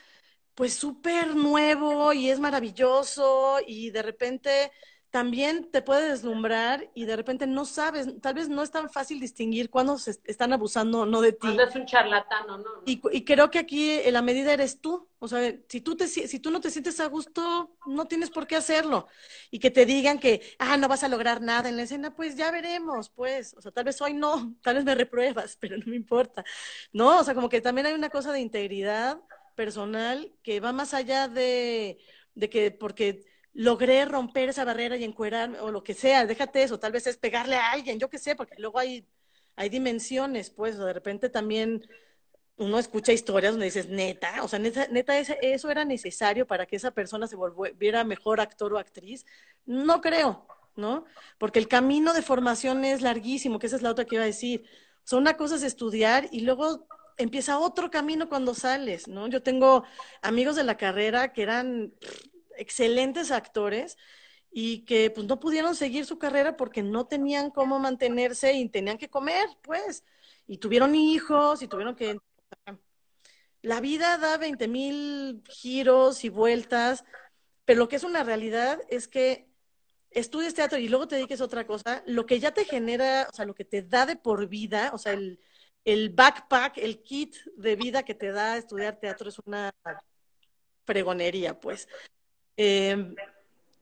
[0.54, 4.72] pues súper nuevo y es maravilloso y de repente
[5.18, 9.20] también te puede deslumbrar y de repente no sabes, tal vez no es tan fácil
[9.20, 11.40] distinguir cuándo se están abusando o no de ti.
[11.40, 12.64] Cuando es un charlatán no.
[12.86, 15.10] Y, y, creo que aquí en la medida eres tú.
[15.18, 18.46] O sea, si tú, te, si tú no te sientes a gusto, no tienes por
[18.46, 19.08] qué hacerlo.
[19.50, 22.36] Y que te digan que, ah, no vas a lograr nada en la escena, pues
[22.36, 23.56] ya veremos, pues.
[23.58, 26.46] O sea, tal vez hoy no, tal vez me repruebas, pero no me importa.
[26.94, 29.20] No, o sea, como que también hay una cosa de integridad
[29.56, 31.98] personal que va más allá de,
[32.36, 33.26] de que, porque
[33.58, 37.18] logré romper esa barrera y encuerarme, o lo que sea, déjate eso, tal vez es
[37.18, 39.04] pegarle a alguien, yo qué sé, porque luego hay,
[39.56, 41.84] hay dimensiones, pues, de repente también
[42.58, 46.76] uno escucha historias donde dices, neta, o sea, neta, neta eso era necesario para que
[46.76, 49.26] esa persona se volviera mejor actor o actriz.
[49.66, 51.06] No creo, ¿no?
[51.40, 54.28] Porque el camino de formación es larguísimo, que esa es la otra que iba a
[54.28, 54.66] decir.
[55.04, 59.28] O sea, una cosa es estudiar y luego empieza otro camino cuando sales, ¿no?
[59.28, 59.84] Yo tengo
[60.22, 61.94] amigos de la carrera que eran
[62.58, 63.98] excelentes actores
[64.52, 68.98] y que pues no pudieron seguir su carrera porque no tenían cómo mantenerse y tenían
[68.98, 70.04] que comer, pues,
[70.48, 72.18] y tuvieron hijos y tuvieron que...
[73.62, 77.04] La vida da 20 mil giros y vueltas,
[77.66, 79.50] pero lo que es una realidad es que
[80.12, 83.36] estudies teatro y luego te dediques a otra cosa, lo que ya te genera, o
[83.36, 85.40] sea, lo que te da de por vida, o sea, el,
[85.84, 89.72] el backpack, el kit de vida que te da estudiar teatro es una
[90.86, 91.88] fregonería, pues.
[92.58, 93.16] Eh,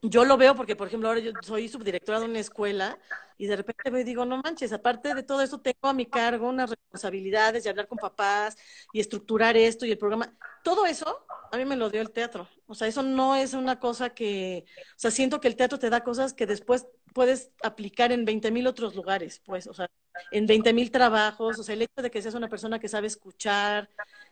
[0.02, 2.99] yo lo veo porque, por ejemplo, ahora yo soy subdirectora de una escuela
[3.38, 6.47] y de repente me digo, no manches, aparte de todo esto, tengo a mi cargo
[6.47, 8.57] unas responsabilidades de hablar con papás
[8.93, 10.34] y estructurar esto y el programa.
[10.64, 12.47] Todo eso a mí me lo dio el teatro.
[12.68, 15.89] O sea, eso no es una cosa que, o sea, siento que el teatro te
[15.89, 19.89] da cosas que después puedes aplicar en 20 mil otros lugares, pues, o sea,
[20.31, 23.07] en 20 mil trabajos, o sea, el hecho de que seas una persona que sabe
[23.07, 23.89] escuchar,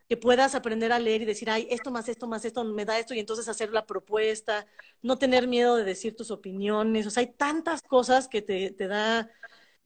[0.09, 2.99] que puedas aprender a leer y decir, ay, esto más esto más esto me da
[2.99, 4.65] esto y entonces hacer la propuesta,
[5.01, 8.87] no tener miedo de decir tus opiniones, o sea, hay tantas cosas que te, te
[8.87, 9.29] da,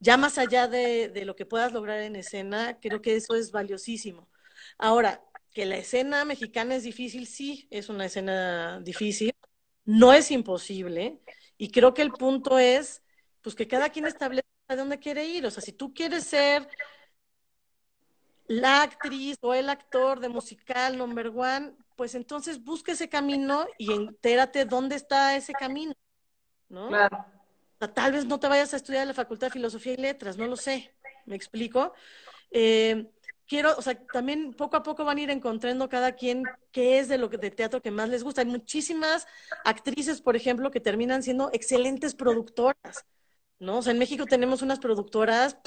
[0.00, 3.52] ya más allá de, de lo que puedas lograr en escena, creo que eso es
[3.52, 4.28] valiosísimo.
[4.78, 5.22] Ahora,
[5.52, 9.32] que la escena mexicana es difícil, sí, es una escena difícil,
[9.84, 11.20] no es imposible,
[11.56, 13.02] y creo que el punto es,
[13.42, 16.68] pues que cada quien establezca de dónde quiere ir, o sea, si tú quieres ser
[18.48, 23.92] la actriz o el actor de musical number one, pues entonces busca ese camino y
[23.92, 25.94] entérate dónde está ese camino,
[26.68, 26.88] ¿no?
[26.88, 27.24] Claro.
[27.94, 30.46] tal vez no te vayas a estudiar en la Facultad de Filosofía y Letras, no
[30.46, 30.94] lo sé,
[31.26, 31.92] ¿me explico?
[32.50, 33.10] Eh,
[33.46, 37.08] quiero, o sea, también poco a poco van a ir encontrando cada quien qué es
[37.08, 38.40] de lo que, de teatro que más les gusta.
[38.40, 39.26] Hay muchísimas
[39.64, 43.04] actrices, por ejemplo, que terminan siendo excelentes productoras,
[43.58, 43.78] ¿no?
[43.78, 45.58] O sea, en México tenemos unas productoras...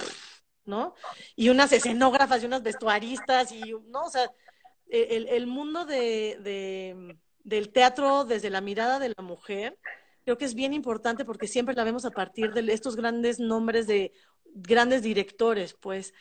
[0.66, 0.96] ¿no?
[1.36, 4.06] Y unas escenógrafas y unas vestuaristas y, ¿no?
[4.06, 4.32] O sea,
[4.90, 9.78] e, el, mundo de, del teatro desde la mirada de la mujer,
[10.24, 13.88] creo que es bien importante porque siempre la vemos a partir de estos grandes nombres
[13.88, 14.14] de
[14.54, 16.14] grandes directores, pues.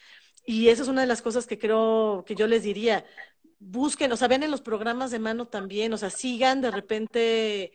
[0.46, 3.04] Y eso es una de las cosas que creo que yo les diría.
[3.58, 7.72] Busquen, o sea, ven en los programas de mano también, o sea, sigan de repente,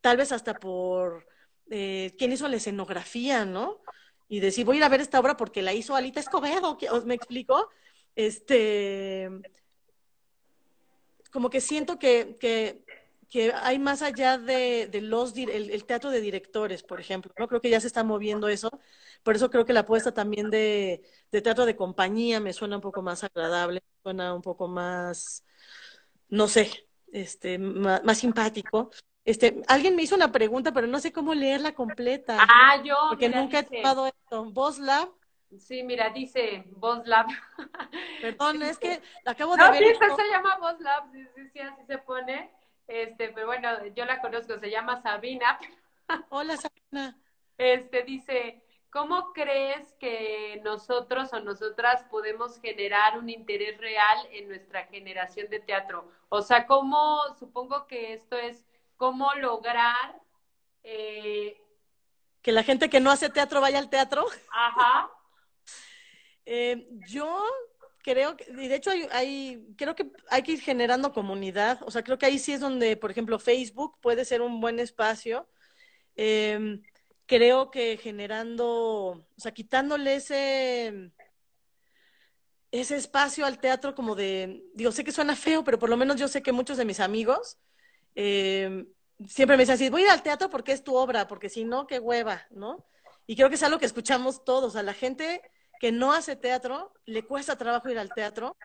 [0.00, 1.26] tal vez hasta por
[1.70, 3.80] eh, quién hizo la escenografía, ¿no?
[4.28, 7.04] Y decir, voy a ir a ver esta obra porque la hizo Alita Escobedo, ¿os
[7.04, 7.68] me explico?
[8.16, 9.28] Este,
[11.34, 12.84] como que siento que, que,
[13.54, 17.48] hay más allá de, los, el, teatro de directores, por ejemplo, ¿no?
[17.48, 18.70] Creo que ya se está moviendo eso.
[19.24, 21.02] Por eso creo que la apuesta también de,
[21.32, 25.44] de teatro de compañía me suena un poco más agradable, suena un poco más,
[26.28, 26.70] no sé,
[27.12, 28.90] este, más, más simpático.
[29.24, 32.38] Este, alguien me hizo una pregunta, pero no sé cómo leerla completa.
[32.40, 32.96] Ah, yo.
[33.08, 34.44] Porque mira, nunca dice, he tomado esto.
[34.50, 35.08] ¿Voz Lab?
[35.58, 37.26] Sí, mira, dice Voz Lab.
[38.20, 39.78] Perdón, es que acabo de no, ver.
[39.78, 42.50] Sí, esto se llama Voz Lab, sí, sí, sí, así se pone.
[42.86, 45.58] Este, pero bueno, yo la conozco, se llama Sabina.
[46.28, 47.16] Hola, Sabina.
[47.56, 54.84] Este, dice, ¿cómo crees que nosotros o nosotras podemos generar un interés real en nuestra
[54.86, 56.10] generación de teatro?
[56.28, 58.66] O sea, ¿cómo, supongo que esto es,
[59.04, 60.18] cómo lograr...
[60.82, 61.60] Eh...
[62.40, 64.24] Que la gente que no hace teatro vaya al teatro.
[64.50, 65.10] Ajá.
[66.46, 67.44] eh, yo
[68.02, 71.90] creo que, y de hecho hay, hay, creo que hay que ir generando comunidad, o
[71.90, 75.48] sea, creo que ahí sí es donde, por ejemplo, Facebook puede ser un buen espacio.
[76.16, 76.80] Eh,
[77.26, 81.12] creo que generando, o sea, quitándole ese,
[82.70, 86.16] ese espacio al teatro como de, digo, sé que suena feo, pero por lo menos
[86.16, 87.58] yo sé que muchos de mis amigos
[88.14, 88.86] eh,
[89.28, 91.64] siempre me dicen así, voy a ir al teatro porque es tu obra, porque si
[91.64, 92.84] no, qué hueva, ¿no?
[93.26, 95.40] Y creo que es algo que escuchamos todos, a la gente
[95.80, 98.56] que no hace teatro, le cuesta trabajo ir al teatro,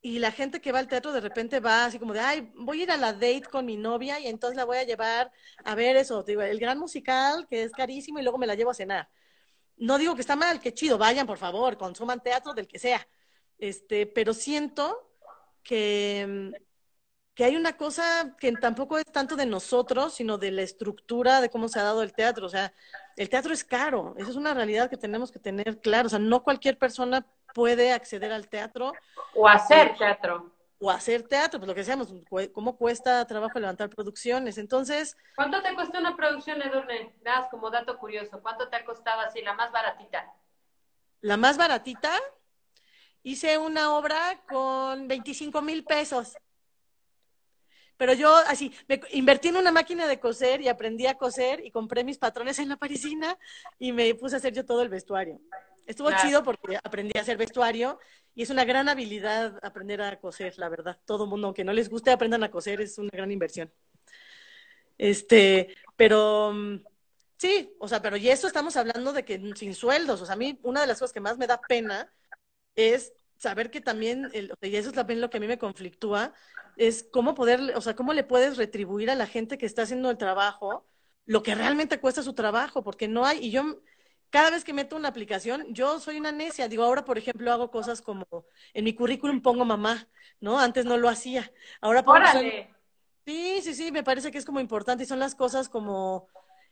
[0.00, 2.80] y la gente que va al teatro de repente va así como de, ay, voy
[2.80, 5.32] a ir a la date con mi novia y entonces la voy a llevar
[5.64, 8.74] a ver eso, el gran musical que es carísimo y luego me la llevo a
[8.74, 9.08] cenar.
[9.76, 13.06] No digo que está mal, que chido, vayan por favor, consuman teatro del que sea.
[13.58, 15.12] Este, pero siento
[15.62, 16.52] que,
[17.38, 21.48] que hay una cosa que tampoco es tanto de nosotros, sino de la estructura de
[21.48, 22.44] cómo se ha dado el teatro.
[22.46, 22.72] O sea,
[23.14, 26.08] el teatro es caro, esa es una realidad que tenemos que tener claro.
[26.08, 27.24] O sea, no cualquier persona
[27.54, 28.92] puede acceder al teatro.
[29.36, 30.52] O hacer teatro.
[30.80, 32.12] O hacer teatro, pues lo que decíamos,
[32.52, 34.58] cómo cuesta trabajo levantar producciones.
[34.58, 35.16] Entonces.
[35.36, 37.14] ¿Cuánto te cuesta una producción, Edurne?
[37.22, 38.40] Das como dato curioso.
[38.42, 40.34] ¿Cuánto te ha costado así, la más baratita?
[41.20, 42.10] La más baratita,
[43.22, 46.36] hice una obra con 25 mil pesos.
[47.98, 51.72] Pero yo así, me invertí en una máquina de coser y aprendí a coser y
[51.72, 53.36] compré mis patrones en la parisina
[53.78, 55.40] y me puse a hacer yo todo el vestuario.
[55.84, 56.22] Estuvo claro.
[56.22, 57.98] chido porque aprendí a hacer vestuario
[58.34, 60.98] y es una gran habilidad aprender a coser, la verdad.
[61.04, 63.72] Todo mundo, aunque no les guste, aprendan a coser, es una gran inversión.
[64.96, 66.54] Este, pero
[67.36, 70.38] sí, o sea, pero y eso estamos hablando de que sin sueldos, o sea, a
[70.38, 72.12] mí una de las cosas que más me da pena
[72.76, 76.34] es saber que también, el, y eso es también lo que a mí me conflictúa,
[76.76, 80.10] es cómo poder, o sea, cómo le puedes retribuir a la gente que está haciendo
[80.10, 80.86] el trabajo
[81.28, 83.82] lo que realmente cuesta su trabajo, porque no hay, y yo
[84.30, 86.68] cada vez que meto una aplicación, yo soy una necia.
[86.68, 88.26] Digo, ahora, por ejemplo, hago cosas como
[88.72, 90.08] en mi currículum pongo mamá,
[90.40, 90.58] ¿no?
[90.58, 91.52] Antes no lo hacía.
[91.80, 92.18] Ahora pongo.
[92.18, 92.74] ¡Órale!
[93.26, 96.28] Sí, sí, sí, me parece que es como importante y son las cosas como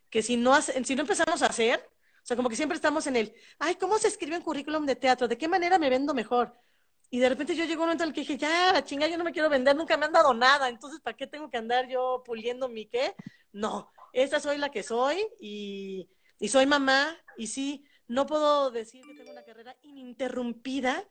[0.08, 1.86] que si no, hace, si no empezamos a hacer,
[2.26, 5.28] sea, como que siempre estamos en el, ay, ¿cómo se escribe un currículum de teatro?
[5.28, 6.52] ¿De qué manera me vendo mejor?
[7.08, 9.16] Y de repente yo llego un momento en el que dije, ya, la chinga, yo
[9.16, 11.88] no me quiero vender, nunca me han dado nada, entonces, ¿para qué tengo que andar
[11.88, 13.14] yo puliendo mi qué?
[13.52, 16.08] No, esta soy la que soy y,
[16.40, 21.04] y soy mamá y sí, no puedo decir que tengo una carrera ininterrumpida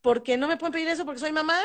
[0.00, 1.58] porque no me pueden pedir eso porque soy mamá.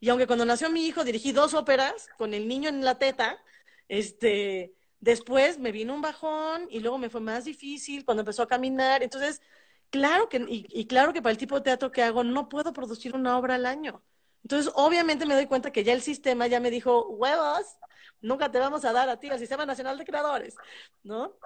[0.00, 3.42] Y aunque cuando nació mi hijo dirigí dos óperas con el niño en la teta,
[3.88, 8.48] este, después me vino un bajón y luego me fue más difícil cuando empezó a
[8.48, 9.02] caminar.
[9.02, 9.42] Entonces,
[9.90, 12.72] claro que, y, y claro que para el tipo de teatro que hago no puedo
[12.72, 14.02] producir una obra al año.
[14.44, 17.76] Entonces, obviamente me doy cuenta que ya el sistema ya me dijo, huevos,
[18.22, 20.56] nunca te vamos a dar a ti el Sistema Nacional de Creadores,
[21.04, 21.36] ¿no?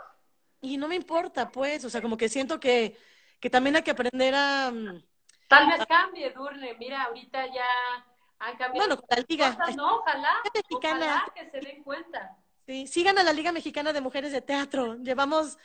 [0.60, 2.96] y no me importa, pues, o sea, como que siento que,
[3.40, 4.72] que también hay que aprender a...
[5.48, 7.64] Tal vez cambie, Durne, mira, ahorita ya
[8.38, 9.98] han cambiado bueno, la liga, cosas, ¿no?
[9.98, 10.30] Ojalá,
[10.72, 12.36] ojalá que se den cuenta.
[12.66, 15.56] Sí, sigan a la Liga Mexicana de Mujeres de Teatro, llevamos,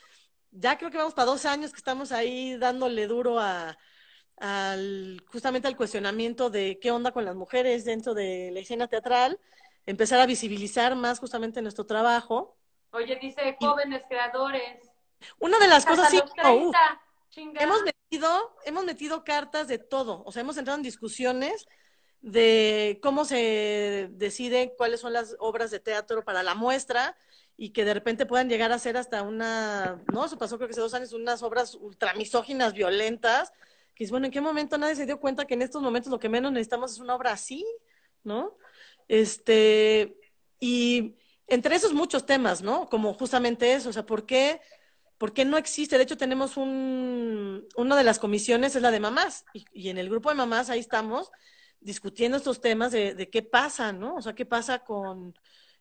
[0.52, 3.76] ya creo que vamos para dos años que estamos ahí dándole duro a,
[4.38, 9.40] al, justamente al cuestionamiento de qué onda con las mujeres dentro de la escena teatral,
[9.88, 12.56] empezar a visibilizar más justamente nuestro trabajo.
[12.92, 14.92] Oye, dice jóvenes y, creadores.
[15.40, 16.72] Una de las cosas sí, oh,
[17.36, 21.66] hemos metido, hemos metido cartas de todo, o sea, hemos entrado en discusiones
[22.22, 27.18] de cómo se decide cuáles son las obras de teatro para la muestra
[27.58, 30.74] y que de repente puedan llegar a ser hasta una, no, eso pasó creo que
[30.74, 33.52] hace dos años, unas obras ultramisóginas, violentas,
[33.96, 36.20] que es bueno, ¿en qué momento nadie se dio cuenta que en estos momentos lo
[36.20, 37.66] que menos necesitamos es una obra así,
[38.24, 38.56] ¿no?
[39.08, 40.18] Este,
[40.60, 41.18] y
[41.48, 42.88] entre esos muchos temas, ¿no?
[42.88, 44.62] Como justamente eso, o sea, ¿por qué,
[45.18, 45.98] por qué no existe?
[45.98, 49.98] De hecho, tenemos un, una de las comisiones es la de mamás, y, y en
[49.98, 51.32] el grupo de mamás ahí estamos,
[51.82, 54.16] discutiendo estos temas de, de, qué pasa, ¿no?
[54.16, 55.34] O sea, qué pasa con,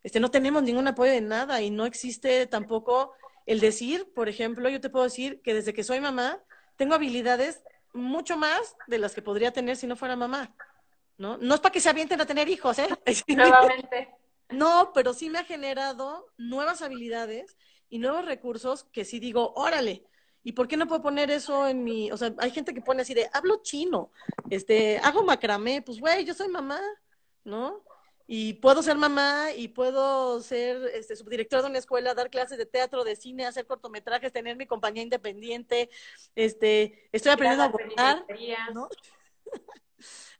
[0.02, 3.12] este, no tenemos ningún apoyo de nada y no existe tampoco
[3.46, 6.42] el decir, por ejemplo, yo te puedo decir que desde que soy mamá,
[6.76, 7.62] tengo habilidades
[7.92, 10.54] mucho más de las que podría tener si no fuera mamá,
[11.18, 11.36] ¿no?
[11.36, 12.88] No es para que se avienten a tener hijos, ¿eh?
[13.28, 14.08] Nuevamente.
[14.48, 17.56] no, pero sí me ha generado nuevas habilidades
[17.88, 20.04] y nuevos recursos que sí digo, órale,
[20.42, 23.02] ¿Y por qué no puedo poner eso en mi, o sea, hay gente que pone
[23.02, 24.10] así de, hablo chino,
[24.48, 26.80] este, hago macramé, pues güey, yo soy mamá,
[27.44, 27.84] ¿no?
[28.26, 32.64] Y puedo ser mamá y puedo ser este, subdirectora de una escuela, dar clases de
[32.64, 35.90] teatro, de cine, hacer cortometrajes, tener mi compañía independiente,
[36.34, 37.64] este, estoy aprendiendo
[37.98, 38.24] a
[38.72, 38.88] ¿no?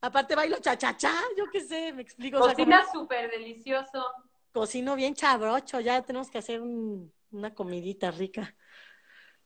[0.01, 2.39] Aparte bailo cha-cha-cha, yo qué sé, me explico.
[2.39, 4.07] Cocina súper delicioso.
[4.51, 8.57] Cocino bien chabrocho, ya tenemos que hacer un, una comidita rica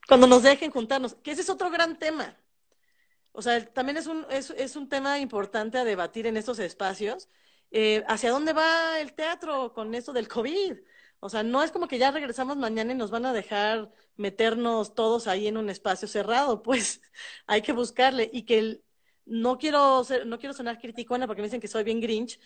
[0.09, 2.37] cuando nos dejen juntarnos, que ese es otro gran tema.
[3.33, 7.29] O sea, también es un, es, es un tema importante a debatir en estos espacios.
[7.71, 10.77] Eh, ¿Hacia dónde va el teatro con esto del COVID?
[11.21, 14.95] O sea, no es como que ya regresamos mañana y nos van a dejar meternos
[14.95, 17.01] todos ahí en un espacio cerrado, pues
[17.47, 18.85] hay que buscarle y que el,
[19.25, 22.39] no quiero ser, no quiero sonar criticona porque me dicen que soy bien grinch.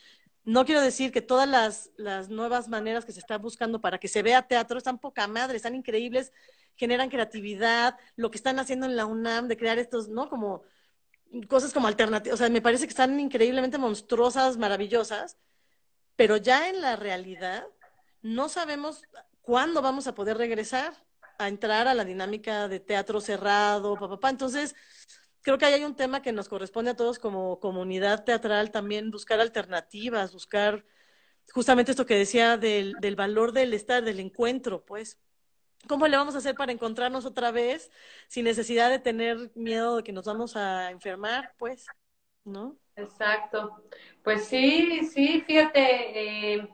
[0.44, 4.08] No quiero decir que todas las, las nuevas maneras que se están buscando para que
[4.08, 6.32] se vea teatro están poca madre, están increíbles
[6.78, 10.30] generan creatividad, lo que están haciendo en la UNAM de crear estos, ¿no?
[10.30, 10.62] Como
[11.48, 15.36] cosas como alternativas, o sea, me parece que están increíblemente monstruosas, maravillosas,
[16.16, 17.66] pero ya en la realidad
[18.22, 19.02] no sabemos
[19.42, 20.94] cuándo vamos a poder regresar
[21.38, 24.30] a entrar a la dinámica de teatro cerrado, papá, papá.
[24.30, 24.74] Entonces,
[25.42, 29.10] creo que ahí hay un tema que nos corresponde a todos como comunidad teatral también
[29.10, 30.84] buscar alternativas, buscar
[31.52, 35.18] justamente esto que decía del, del valor del estar, del encuentro, pues.
[35.88, 37.90] ¿Cómo le vamos a hacer para encontrarnos otra vez
[38.28, 41.86] sin necesidad de tener miedo de que nos vamos a enfermar, pues?
[42.44, 42.76] ¿No?
[42.96, 43.82] Exacto.
[44.22, 46.68] Pues sí, sí, fíjate, eh,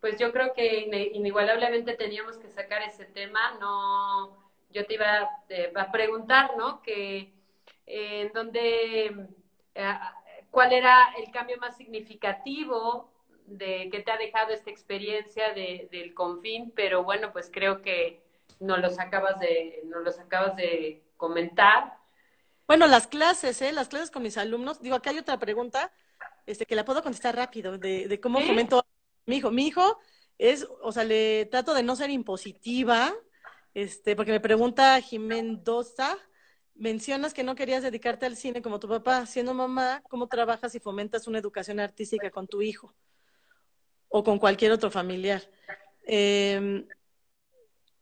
[0.00, 3.56] pues yo creo que inigualablemente teníamos que sacar ese tema.
[3.60, 6.82] No, yo te iba eh, a preguntar, ¿no?
[6.82, 7.32] Que
[7.86, 9.28] eh, en dónde,
[10.50, 13.10] cuál era el cambio más significativo
[13.46, 18.23] de que te ha dejado esta experiencia de, del confín, pero bueno, pues creo que
[18.60, 21.98] no los acabas de, no los acabas de comentar.
[22.66, 23.72] Bueno, las clases, ¿eh?
[23.72, 24.80] Las clases con mis alumnos.
[24.80, 25.92] Digo, acá hay otra pregunta,
[26.46, 28.86] este, que la puedo contestar rápido, de, de cómo fomento a
[29.26, 29.50] mi hijo.
[29.50, 29.98] Mi hijo
[30.38, 33.14] es, o sea, le trato de no ser impositiva,
[33.74, 36.16] este, porque me pregunta Jimendoza,
[36.74, 40.80] mencionas que no querías dedicarte al cine como tu papá, siendo mamá, ¿cómo trabajas y
[40.80, 42.94] fomentas una educación artística con tu hijo?
[44.08, 45.42] O con cualquier otro familiar.
[46.06, 46.86] Eh,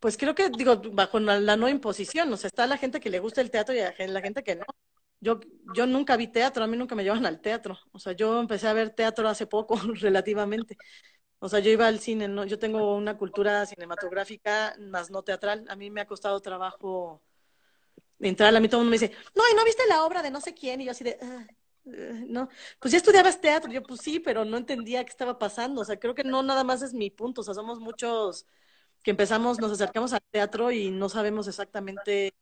[0.03, 3.21] pues creo que, digo, bajo la, no imposición, o sea, está la gente que le
[3.21, 4.65] gusta el teatro y la gente que no.
[5.21, 5.39] Yo,
[5.77, 7.79] yo nunca vi teatro, a mí nunca me llevan al teatro.
[7.93, 10.77] O sea, yo empecé a ver teatro hace poco, relativamente.
[11.39, 12.45] O sea, yo iba al cine, ¿no?
[12.45, 15.65] Yo tengo una cultura cinematográfica, más no teatral.
[15.69, 17.23] A mí me ha costado trabajo
[18.19, 18.57] entrar.
[18.57, 20.41] A mí todo el mundo me dice, no, ¿y no viste la obra de no
[20.41, 20.81] sé quién?
[20.81, 21.47] Y yo así de, ah,
[21.87, 22.49] eh, no.
[22.81, 23.71] Pues ya estudiabas teatro.
[23.71, 25.83] Yo, pues sí, pero no entendía qué estaba pasando.
[25.83, 27.43] O sea, creo que no nada más es mi punto.
[27.43, 28.47] O sea, somos muchos
[29.03, 32.35] que empezamos, nos acercamos al teatro y no sabemos exactamente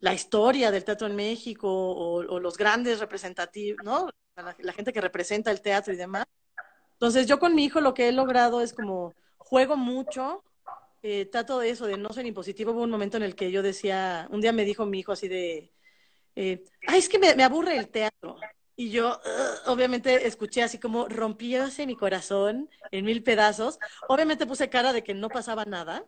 [0.00, 4.10] la historia del teatro en México o, los grandes representativos, ¿no?
[4.36, 6.26] La, gente que representa el teatro y demás.
[6.92, 10.42] Entonces yo con mi hijo lo que he logrado es como juego mucho,
[11.02, 12.72] eh, trato de eso, de no ser impositivo.
[12.72, 15.28] Hubo un momento en el que yo decía, un día me dijo mi hijo así
[15.28, 15.72] de,
[16.34, 18.36] eh, ay, es que me aburre el teatro.
[18.76, 19.20] Y yo,
[19.66, 23.78] obviamente, escuché así como rompióse mi corazón en mil pedazos.
[24.08, 26.04] Obviamente puse cara de que no pasaba nada,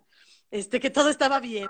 [0.51, 1.69] este, que todo estaba bien.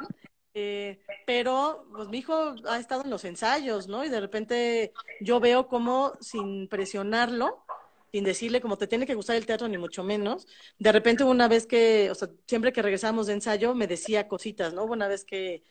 [0.55, 4.07] Eh, pero, pues mi hijo ha estado en los ensayos, ¿no?
[4.07, 7.63] Y de repente yo veo como sin presionarlo,
[8.11, 10.47] sin decirle como te tiene que gustar el teatro, ni mucho menos.
[10.79, 14.73] De repente una vez que, o sea, siempre que regresamos de ensayo, me decía cositas,
[14.73, 14.85] ¿no?
[14.85, 15.63] Una vez que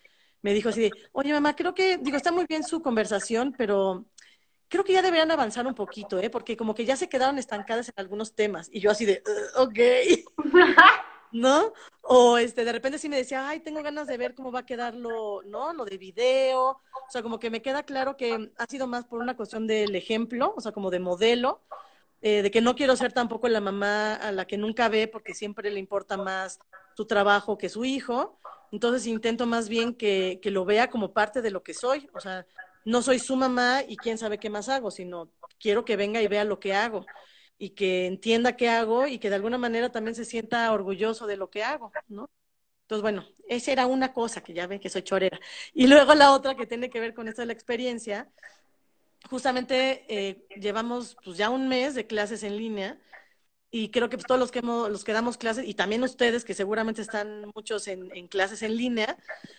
[0.43, 4.06] me dijo así de, oye mamá, creo que, digo, está muy bien su conversación, pero
[4.70, 6.30] creo que ya deberían avanzar un poquito, ¿eh?
[6.30, 8.70] Porque como que ya se quedaron estancadas en algunos temas.
[8.72, 9.24] Y yo así de,
[9.56, 9.80] ok.
[11.36, 11.74] ¿no?
[12.02, 14.66] O este, de repente sí me decía, ay, tengo ganas de ver cómo va a
[14.66, 15.74] quedar lo, ¿no?
[15.74, 16.70] Lo de video.
[16.70, 19.96] O sea, como que me queda claro que ha sido más por una cuestión del
[19.96, 21.62] ejemplo, o sea, como de modelo,
[22.22, 25.34] eh, de que no quiero ser tampoco la mamá a la que nunca ve porque
[25.34, 26.60] siempre le importa más
[26.96, 28.40] su trabajo que su hijo.
[28.72, 32.10] Entonces intento más bien que, que lo vea como parte de lo que soy.
[32.14, 32.46] O sea,
[32.86, 36.28] no soy su mamá y quién sabe qué más hago, sino quiero que venga y
[36.28, 37.06] vea lo que hago
[37.57, 41.38] y que entienda qué hago y que de alguna manera también se sienta orgulloso de
[41.38, 42.30] lo que hago, ¿no?
[42.84, 45.40] Entonces, bueno, esa era una cosa que ya ven que soy chorera.
[45.74, 48.30] Y luego la otra que tiene que ver con esto de la experiencia,
[49.30, 52.99] justamente eh, llevamos pues ya un mes de clases en línea
[53.77, 56.45] y creo que pues, todos los que, hemos, los que damos clases y también ustedes
[56.45, 59.18] que seguramente están muchos en, en, clases en línea,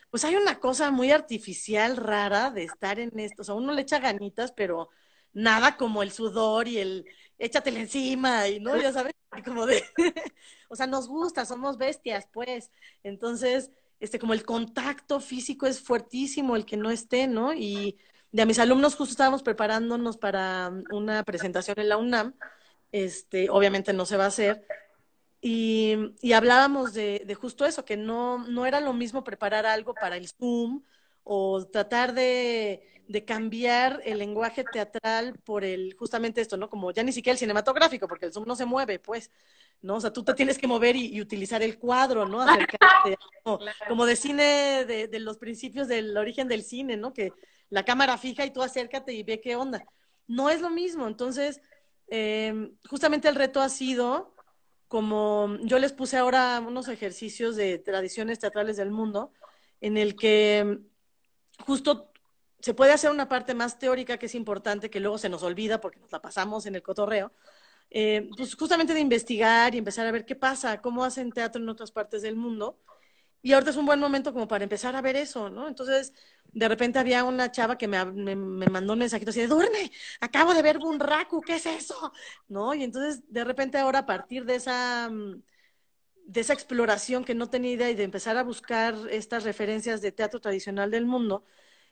[0.08, 3.42] pues hay una cosa muy artificial, rara de estar en esto.
[3.42, 4.88] O sea, uno le echa ganitas, pero
[5.34, 7.04] nada como el sudor y el
[7.38, 9.12] échatele encima y no, ya sabes,
[9.44, 9.84] como de,
[10.70, 12.70] o sea, nos gusta, somos bestias, pues.
[13.02, 13.70] Entonces,
[14.00, 17.52] este, como el contacto físico es fuertísimo, el que no esté, ¿no?
[17.52, 17.98] Y
[18.32, 22.34] de a mis alumnos justo estábamos preparándonos para una presentación en la UNAM,
[22.92, 24.66] este, obviamente no se va a hacer,
[25.40, 29.94] y, y hablábamos de, de, justo eso, que no, no era lo mismo preparar algo
[29.94, 30.82] para el Zoom
[31.22, 36.70] o tratar de, de, cambiar el lenguaje teatral por el, justamente esto, ¿no?
[36.70, 39.30] Como ya ni siquiera el cinematográfico, porque el Zoom no se mueve, pues,
[39.82, 39.96] ¿no?
[39.96, 42.40] O sea, tú te tienes que mover y, y utilizar el cuadro, ¿no?
[42.40, 47.12] Acercarte, como, como, de cine, de, de, los principios del origen del cine, ¿no?
[47.12, 47.32] Que
[47.68, 49.84] la cámara fija y tú acércate y ve qué onda.
[50.26, 51.60] No es lo mismo, entonces,
[52.08, 54.36] eh, justamente el reto ha sido
[54.88, 59.32] como yo les puse ahora unos ejercicios de tradiciones teatrales del mundo,
[59.80, 60.78] en el que
[61.64, 62.12] justo
[62.60, 65.80] se puede hacer una parte más teórica que es importante, que luego se nos olvida
[65.80, 67.32] porque nos la pasamos en el cotorreo,
[67.90, 71.68] eh, pues justamente de investigar y empezar a ver qué pasa, cómo hacen teatro en
[71.68, 72.78] otras partes del mundo.
[73.46, 75.68] Y ahorita es un buen momento como para empezar a ver eso, ¿no?
[75.68, 76.12] Entonces,
[76.52, 80.52] de repente había una chava que me, me, mandó un mensajito así de, duerme, acabo
[80.52, 82.12] de ver Bunraku, ¿qué es eso?
[82.48, 82.74] ¿No?
[82.74, 85.08] Y entonces, de repente ahora a partir de esa
[86.26, 90.10] de esa exploración que no tenía idea y de empezar a buscar estas referencias de
[90.10, 91.44] teatro tradicional del mundo,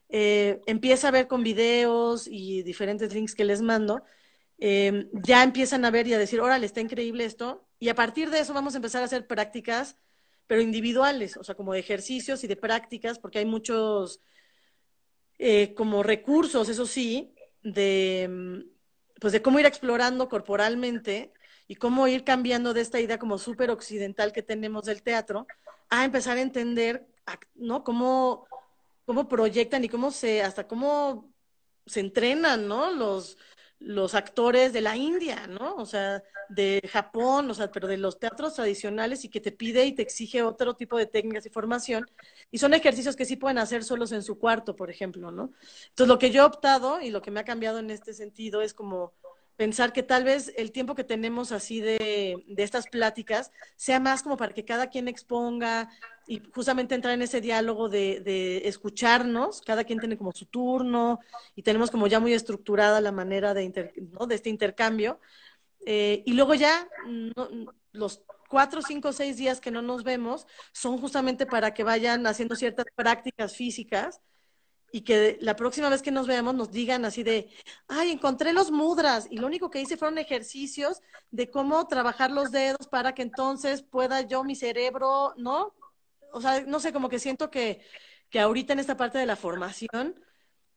[0.08, 4.02] eh, empieza a ver con videos y diferentes links que les mando,
[4.58, 8.30] eh, ya empiezan a ver y a decir, órale, está increíble esto, y a partir
[8.30, 9.98] de eso vamos a empezar a hacer prácticas,
[10.46, 14.20] pero individuales, o sea, como de ejercicios y de prácticas, porque hay muchos
[15.38, 18.64] eh, como recursos, eso sí, de,
[19.20, 21.32] pues de cómo ir explorando corporalmente
[21.66, 25.46] y cómo ir cambiando de esta idea como súper occidental que tenemos del teatro
[25.88, 27.06] a empezar a entender,
[27.54, 27.84] ¿no?
[27.84, 28.46] Cómo
[29.04, 31.32] cómo proyectan y cómo se, hasta cómo
[31.86, 32.92] se entrenan, ¿no?
[32.92, 33.36] Los,
[33.84, 35.74] los actores de la India, ¿no?
[35.76, 39.84] O sea, de Japón, o sea, pero de los teatros tradicionales y que te pide
[39.84, 42.10] y te exige otro tipo de técnicas y formación.
[42.50, 45.52] Y son ejercicios que sí pueden hacer solos en su cuarto, por ejemplo, ¿no?
[45.90, 48.62] Entonces, lo que yo he optado y lo que me ha cambiado en este sentido
[48.62, 49.12] es como
[49.56, 54.22] pensar que tal vez el tiempo que tenemos así de, de, estas pláticas sea más
[54.22, 55.90] como para que cada quien exponga
[56.26, 61.20] y justamente entrar en ese diálogo de, escucharnos, cada quien tiene como su turno
[61.54, 65.20] y tenemos como ya muy estructurada la manera de, inter, de este intercambio.
[65.86, 67.48] Eh, y luego ya no,
[67.92, 72.56] los cuatro, cinco, seis días que no nos vemos son justamente para que vayan haciendo
[72.56, 74.20] ciertas prácticas físicas
[74.92, 77.50] y que la próxima vez que nos veamos nos digan así de,
[77.88, 81.02] ay, encontré los mudras y lo único que hice fueron ejercicios
[81.32, 85.74] de cómo trabajar los dedos para que entonces pueda yo mi cerebro, ¿no?
[86.34, 87.80] O sea, no sé, como que siento que,
[88.30, 90.20] que ahorita en esta parte de la formación,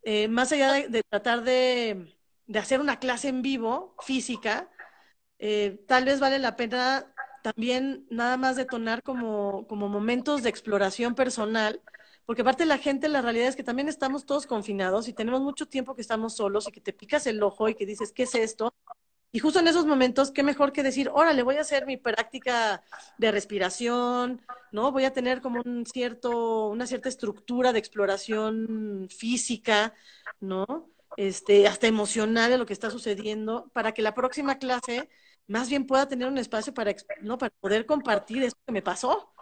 [0.03, 2.17] eh, más allá de, tratar de,
[2.47, 4.69] de, hacer una clase en vivo, física,
[5.39, 7.13] eh, tal vez vale la pena
[7.43, 11.81] también nada más detonar como, como momentos de exploración personal
[12.27, 15.65] porque aparte la gente, la realidad es que también estamos todos confinados y tenemos mucho
[15.65, 18.35] tiempo que estamos solos y que te picas el ojo y que dices, ¿qué es
[18.35, 18.73] esto?
[19.31, 22.81] Y justo en esos momentos, qué mejor que decir, órale, voy a hacer mi práctica
[23.17, 24.41] de respiración,
[24.71, 24.91] ¿no?
[24.91, 29.93] Voy a tener como un cierto, una cierta estructura de exploración física,
[30.39, 30.89] ¿no?
[31.17, 35.09] Este, hasta emocional de lo que está sucediendo, para que la próxima clase
[35.47, 37.37] más bien pueda tener un espacio para, ¿no?
[37.37, 39.33] para poder compartir esto que me pasó.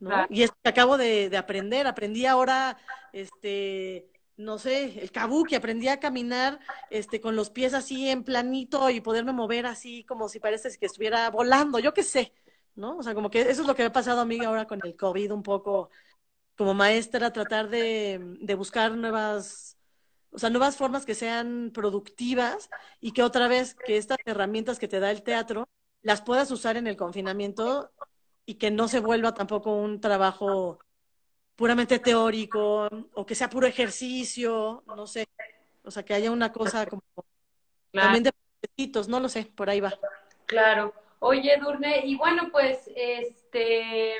[0.00, 0.10] ¿no?
[0.10, 0.26] Claro.
[0.30, 2.76] Y es que acabo de, de, aprender, aprendí ahora,
[3.12, 6.60] este, no sé, el kabuki, aprendí a caminar
[6.90, 10.86] este, con los pies así en planito y poderme mover así como si parece que
[10.86, 12.32] estuviera volando, yo qué sé,
[12.74, 12.98] ¿no?
[12.98, 14.80] O sea, como que eso es lo que me ha pasado a mí ahora con
[14.84, 15.90] el COVID, un poco
[16.56, 19.78] como maestra, tratar de, de buscar nuevas,
[20.30, 24.88] o sea, nuevas formas que sean productivas y que otra vez que estas herramientas que
[24.88, 25.68] te da el teatro
[26.02, 27.92] las puedas usar en el confinamiento
[28.46, 30.80] y que no se vuelva tampoco un trabajo
[31.56, 35.28] puramente teórico o que sea puro ejercicio, no sé.
[35.84, 37.02] O sea, que haya una cosa como
[37.92, 38.32] también de
[39.08, 39.92] no lo sé, por ahí va.
[40.46, 40.94] Claro.
[41.18, 44.16] Oye, Durne, y bueno, pues, este,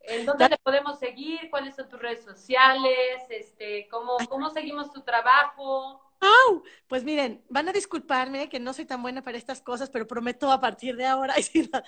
[0.00, 1.48] ¿en dónde le podemos seguir?
[1.50, 3.22] ¿Cuáles son tus redes sociales?
[3.30, 6.02] Este, ¿cómo, cómo seguimos tu trabajo?
[6.20, 6.62] ¡Au!
[6.88, 10.50] Pues miren, van a disculparme que no soy tan buena para estas cosas, pero prometo
[10.52, 11.34] a partir de ahora.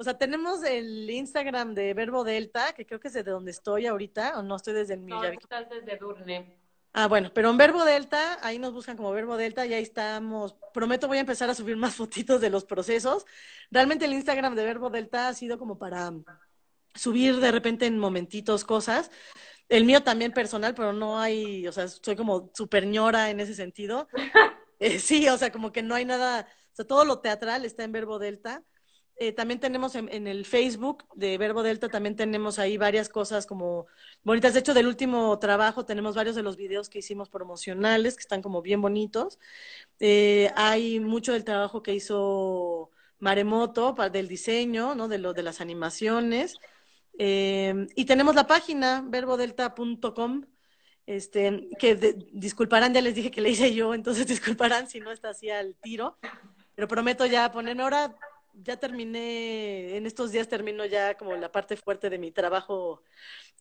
[0.00, 3.86] o sea, tenemos el Instagram de Verbo Delta, que creo que es de donde estoy
[3.86, 6.56] ahorita, o no estoy desde el No, estás desde Durne.
[6.94, 10.56] Ah, bueno, pero en Verbo Delta, ahí nos buscan como Verbo Delta y ahí estamos.
[10.72, 13.26] Prometo voy a empezar a subir más fotitos de los procesos.
[13.70, 16.14] Realmente el Instagram de Verbo Delta ha sido como para
[16.94, 19.10] subir de repente en momentitos cosas.
[19.68, 23.54] El mío también personal, pero no hay, o sea, soy como super ñora en ese
[23.54, 24.08] sentido.
[24.82, 27.84] Eh, sí, o sea, como que no hay nada, o sea, todo lo teatral está
[27.84, 28.64] en Verbo Delta.
[29.22, 33.86] Eh, también tenemos en, el Facebook de Verbo Delta, también tenemos ahí varias cosas como
[34.24, 34.54] bonitas.
[34.54, 38.40] De hecho, del último trabajo tenemos varios de los videos que hicimos promocionales, que están
[38.40, 39.38] como bien bonitos.
[39.98, 45.06] Eh, hay mucho del trabajo que hizo Maremoto, del diseño, ¿no?
[45.06, 46.56] De, lo, de las animaciones.
[47.18, 50.46] Eh, y tenemos la página verbodelta.com,
[51.04, 51.94] este, que
[52.32, 55.74] disculparán, ya les dije que le hice yo, entonces disculparán si no está así al
[55.82, 56.16] tiro,
[56.74, 58.16] pero prometo ya ponerme ahora,
[58.54, 63.02] ya terminé, en estos días termino ya como la parte fuerte de mi trabajo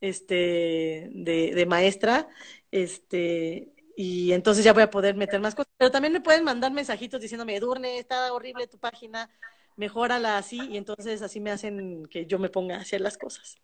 [0.01, 2.27] este, de, maestra,
[2.71, 6.71] este, y entonces ya voy a poder meter más cosas, pero también me pueden mandar
[6.71, 9.29] mensajitos diciéndome, Edurne, está horrible tu página,
[9.75, 13.57] mejórala así y entonces así me hacen que yo me ponga a hacer las cosas.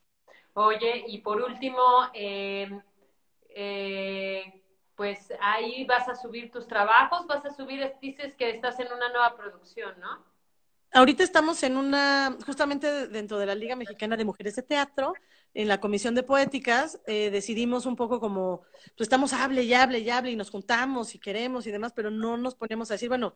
[0.54, 1.82] Oye, y por último,
[2.14, 2.82] em,
[3.50, 4.62] eh,
[4.96, 9.10] pues ahí vas a subir tus trabajos, vas a subir, dices que estás en una
[9.10, 10.35] nueva producción, ¿no?
[10.96, 15.14] Ahorita estamos en una, justamente dentro de la Liga Mexicana de Mujeres de Teatro,
[15.54, 18.62] en la Comisión de Poéticas, eh, decidimos un poco como,
[18.96, 22.12] pues estamos hable y hable y hable y nos juntamos y queremos y demás, pero
[22.12, 23.36] no nos ponemos a decir, bueno,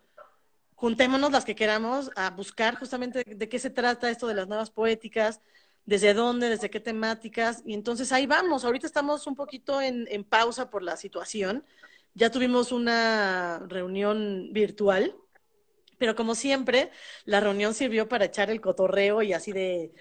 [0.75, 4.71] juntémonos las que queramos a buscar justamente de, qué se trata esto de las nuevas
[4.71, 5.41] poéticas,
[5.83, 8.63] desde dónde, desde qué temáticas, y entonces ahí vamos.
[8.63, 11.65] Ahorita estamos un poquito en, en pausa por la situación.
[12.13, 15.13] Ya tuvimos una reunión virtual,
[15.99, 16.89] pero como siempre,
[17.25, 19.93] la reunión sirvió para echar el cotorreo y así de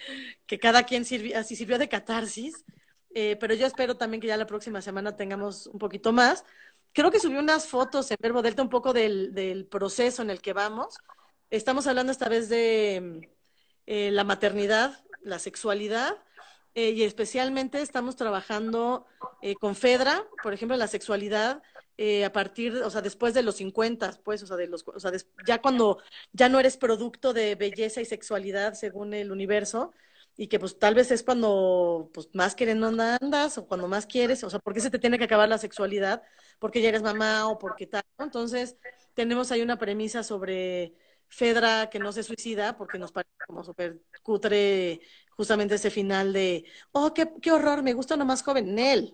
[0.47, 2.65] que cada quien sirvió, así sirvió de catarsis.
[3.15, 6.45] Eh, pero yo espero también que ya la próxima semana tengamos un poquito más
[6.93, 10.41] creo que subió unas fotos en Verbo Delta un poco del, del proceso en el
[10.41, 10.99] que vamos.
[11.51, 13.31] Estamos hablando esta vez de
[13.87, 16.17] eh, la maternidad, la sexualidad,
[16.75, 19.07] eh, y especialmente estamos trabajando
[19.43, 21.63] eh, con Fedra, por ejemplo, la sexualidad
[22.25, 25.13] a partir, o sea, después de los 50, pues, o sea, de los, o sea,
[25.47, 25.99] ya cuando
[26.33, 29.93] ya no eres producto de belleza y sexualidad según el universo,
[30.37, 34.45] y que pues tal vez es cuando pues más queriendo andas o cuando más quieres,
[34.45, 36.23] o sea, ¿por qué se te tiene que acabar la sexualidad?
[36.61, 38.77] Porque ya eres mamá o porque tal, Entonces,
[39.15, 40.95] tenemos ahí una premisa sobre
[41.27, 45.01] Fedra que no se suicida porque nos parece como súper cutre
[45.31, 49.13] justamente ese final de, oh, qué, qué horror, me gusta uno más joven, él,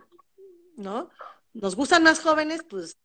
[0.77, 1.09] ¿no?
[1.55, 2.99] Nos gustan más jóvenes, pues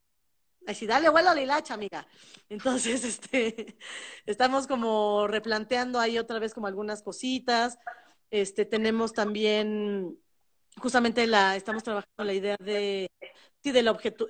[0.68, 2.06] Así, dale vuelo a la hilacha, amiga.
[2.50, 3.78] Entonces, este,
[4.26, 7.80] estamos como replanteando ahí otra vez como algunas cositas.
[8.30, 10.20] Este, tenemos también,
[10.78, 13.10] justamente la, estamos trabajando la idea de,
[13.64, 14.28] sí, del objeto,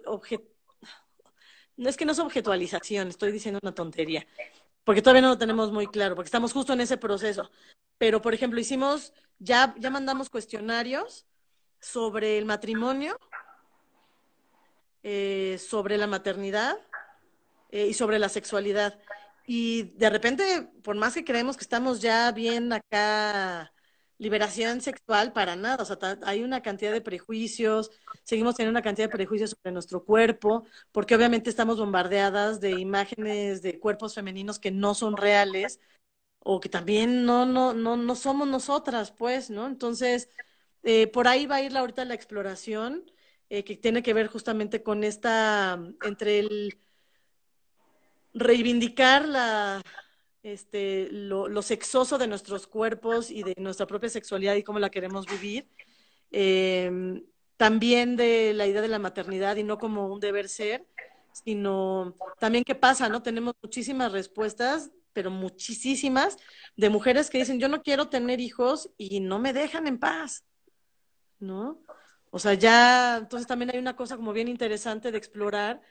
[1.76, 4.26] no es que no es objetualización, estoy diciendo una tontería,
[4.86, 7.52] porque todavía no lo tenemos muy claro, porque estamos justo en ese proceso.
[7.98, 11.26] Pero, por ejemplo, hicimos, ya, ya mandamos cuestionarios
[11.82, 13.18] sobre el matrimonio,
[15.04, 16.78] eh, sobre la maternidad
[17.72, 19.00] eh, y sobre la sexualidad.
[19.48, 23.72] Y de repente, por más que creemos que estamos ya bien acá
[24.20, 27.90] liberación sexual para nada, o sea, hay una cantidad de prejuicios,
[28.24, 33.62] seguimos teniendo una cantidad de prejuicios sobre nuestro cuerpo, porque obviamente estamos bombardeadas de imágenes
[33.62, 35.80] de cuerpos femeninos que no son reales
[36.40, 39.68] o que también no, no, no, no somos nosotras, pues, ¿no?
[39.68, 40.30] Entonces,
[40.84, 43.10] eh, por ahí va a ir ahorita la exploración,
[43.50, 46.80] eh, que tiene que ver justamente con esta, entre el
[48.34, 49.82] reivindicar la,
[50.44, 55.26] este, lo, sexoso de nuestros cuerpos y de nuestra propia sexualidad y cómo la queremos
[55.26, 55.68] vivir.
[56.32, 57.24] Em,
[57.58, 60.86] también de la idea de la maternidad y no como un deber ser,
[61.32, 63.22] sino también qué pasa, ¿no?
[63.22, 66.38] Tenemos muchísimas respuestas, pero muchísimas,
[66.78, 70.46] de mujeres que dicen, yo no quiero tener hijos y no me dejan en paz,
[71.40, 71.82] ¿no?
[72.32, 75.82] O sea, ya, entonces también hay una cosa como bien interesante de explorar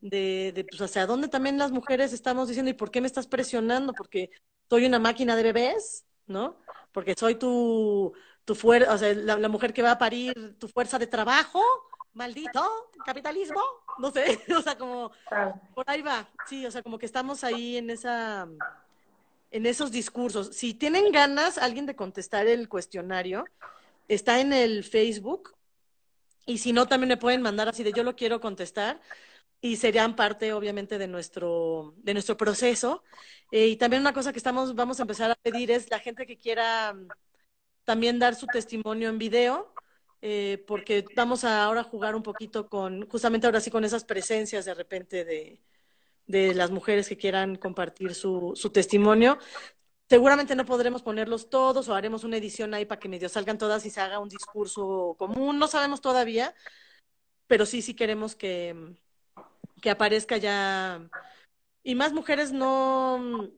[0.00, 3.26] de, de pues hacia dónde también las mujeres estamos diciendo, ¿y por qué me estás
[3.26, 3.92] presionando?
[3.92, 4.30] Porque
[4.68, 6.56] soy una máquina de bebés, ¿no?
[6.92, 8.12] porque soy tu,
[8.44, 11.62] tu fuerza, o sea, la, mujer que va a parir tu fuerza de trabajo,
[12.14, 13.60] maldito capitalismo,
[13.98, 15.12] no sé, o sea, como
[15.74, 18.48] por ahí va, sí, o sea, como que estamos ahí en esa,
[19.50, 20.48] en esos discursos.
[20.56, 23.44] Si tienen ganas alguien de contestar el cuestionario,
[24.08, 25.54] está en el Facebook,
[26.48, 29.00] y si no, también me pueden mandar así de yo lo quiero contestar
[29.60, 33.04] y serían parte, obviamente, de nuestro, de nuestro proceso.
[33.52, 36.26] Eh, y también una cosa que estamos, vamos a empezar a pedir es la gente
[36.26, 37.08] que quiera mm,
[37.84, 39.74] también dar su testimonio en video,
[40.22, 44.64] eh, porque vamos a ahora jugar un poquito con, justamente ahora sí, con esas presencias
[44.64, 45.60] de repente de,
[46.26, 49.38] de las mujeres que quieran compartir su, su testimonio.
[50.08, 53.84] Seguramente no podremos ponerlos todos o haremos una edición ahí para que medio salgan todas
[53.84, 55.58] y se haga un discurso común.
[55.58, 56.54] No sabemos todavía,
[57.46, 58.96] pero sí, sí queremos que,
[59.82, 61.08] que aparezca ya
[61.82, 63.50] y más mujeres no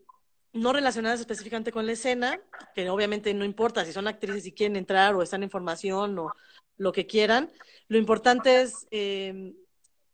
[0.52, 2.40] no relacionadas específicamente con la escena,
[2.74, 6.32] que obviamente no importa si son actrices y quieren entrar o están en formación o
[6.77, 7.52] lo que quieran.
[7.89, 9.55] Lo importante es eh,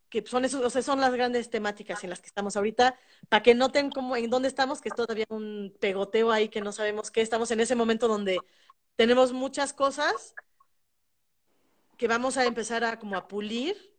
[0.09, 3.43] que son esos, o sea, son las grandes temáticas en las que estamos ahorita, para
[3.43, 7.11] que noten cómo, en dónde estamos, que es todavía un pegoteo ahí que no sabemos
[7.11, 8.39] qué, estamos en ese momento donde
[8.97, 10.35] tenemos muchas cosas
[11.97, 13.97] que vamos a empezar a como a pulir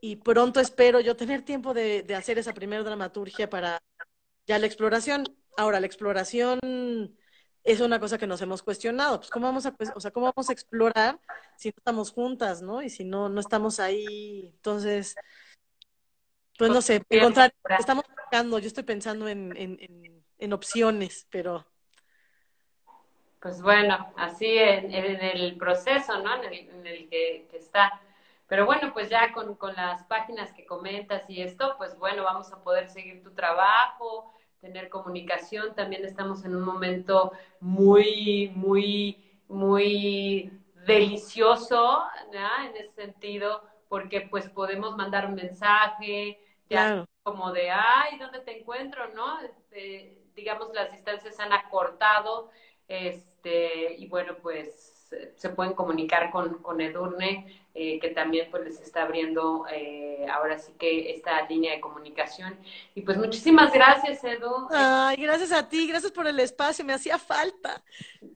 [0.00, 3.82] y pronto espero yo tener tiempo de, hacer esa primera dramaturgia para
[4.46, 5.24] ya la exploración.
[5.56, 6.58] Ahora, la exploración
[7.64, 9.18] es una cosa que nos hemos cuestionado.
[9.18, 11.18] Pues, ¿cómo vamos a, o sea, ¿cómo vamos a explorar
[11.56, 12.82] si no estamos juntas, no?
[12.82, 14.50] Y si no, no estamos ahí.
[14.54, 15.14] Entonces,
[16.58, 21.66] pues no sé, encontrar, estamos buscando, yo estoy pensando en, en, en, opciones, pero...
[23.40, 26.42] Pues bueno, así en, el proceso, ¿no?
[26.42, 27.98] En el, el que, que está.
[28.46, 32.52] Pero bueno, pues ya con, con, las páginas que comentas y esto, pues bueno, vamos
[32.52, 35.74] a poder seguir tu trabajo, tener comunicación.
[35.74, 40.52] También estamos en un momento muy, muy, muy
[40.86, 42.64] delicioso, ¿no?
[42.64, 48.58] En ese sentido, porque pues podemos mandar un mensaje, ya como de, ay, ¿dónde te
[48.58, 49.12] encuentro?
[49.14, 49.40] ¿No?
[49.40, 52.50] Este, digamos, las distancias han acortado,
[52.88, 58.80] este, y bueno, pues se pueden comunicar con, con Edurne eh, que también pues les
[58.80, 62.58] está abriendo eh, ahora sí que esta línea de comunicación.
[62.94, 64.68] Y pues muchísimas gracias, Edu.
[64.70, 67.82] Ay, gracias a ti, gracias por el espacio, me hacía falta.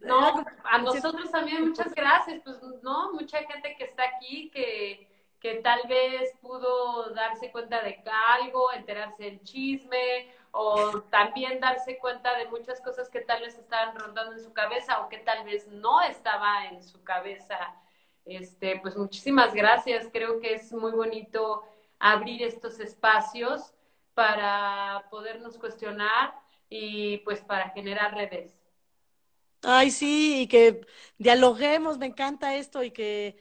[0.01, 5.09] No, a nosotros también muchas gracias, pues no, mucha gente que está aquí que
[5.45, 8.03] que tal vez pudo darse cuenta de
[8.41, 13.95] algo, enterarse del chisme, o también darse cuenta de muchas cosas que tal vez estaban
[13.95, 17.75] rondando en su cabeza o que tal vez no estaba en su cabeza
[18.27, 20.09] este, pues muchísimas gracias.
[20.13, 21.63] Creo que es muy bonito
[21.99, 23.73] abrir estos espacios
[24.15, 26.35] para podernos cuestionar
[26.69, 28.53] y pues para generar redes.
[29.63, 30.87] Ay, sí, y que
[31.19, 33.37] dialoguemos, me encanta esto y que,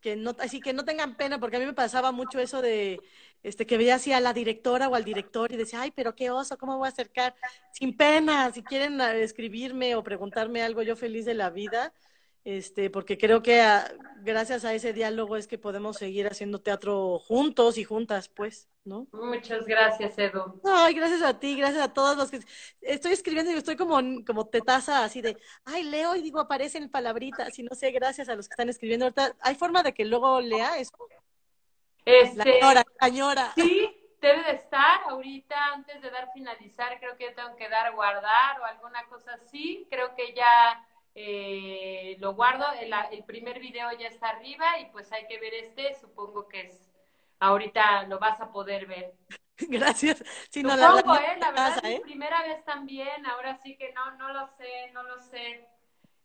[0.00, 3.00] que no, así que no tengan pena, porque a mí me pasaba mucho eso de
[3.42, 6.30] este que veía así a la directora o al director y decía, ay, pero qué
[6.30, 7.34] oso, ¿cómo voy a acercar?
[7.72, 11.92] Sin pena, si quieren ah, escribirme o preguntarme algo, yo feliz de la vida
[12.46, 13.60] este, porque creo que
[14.22, 19.08] gracias a ese diálogo es que podemos seguir haciendo teatro juntos y juntas, pues, ¿no?
[19.10, 20.60] Muchas gracias, Edu.
[20.64, 22.38] Ay, gracias a ti, gracias a todos los que
[22.82, 27.58] estoy escribiendo y estoy como, como tetaza así de, ay, leo y digo, aparecen palabritas
[27.58, 29.06] y no sé, gracias a los que están escribiendo.
[29.06, 30.96] Ahorita, ¿hay forma de que luego lea eso?
[32.04, 33.52] Este, la señora, la señora.
[33.56, 33.90] Sí,
[34.20, 38.64] debe de estar ahorita antes de dar finalizar, creo que tengo que dar guardar o
[38.64, 40.86] alguna cosa así, creo que ya
[41.18, 45.54] eh, lo guardo, el, el, primer video ya está arriba y pues hay que ver
[45.54, 46.92] este, supongo que es,
[47.40, 49.14] ahorita lo vas a poder ver.
[49.56, 50.22] Gracias.
[50.50, 52.02] Sí, no, la, eh, la verdad, ¿eh?
[52.04, 55.66] primera vez también, ahora sí que no, no lo sé, no lo sé.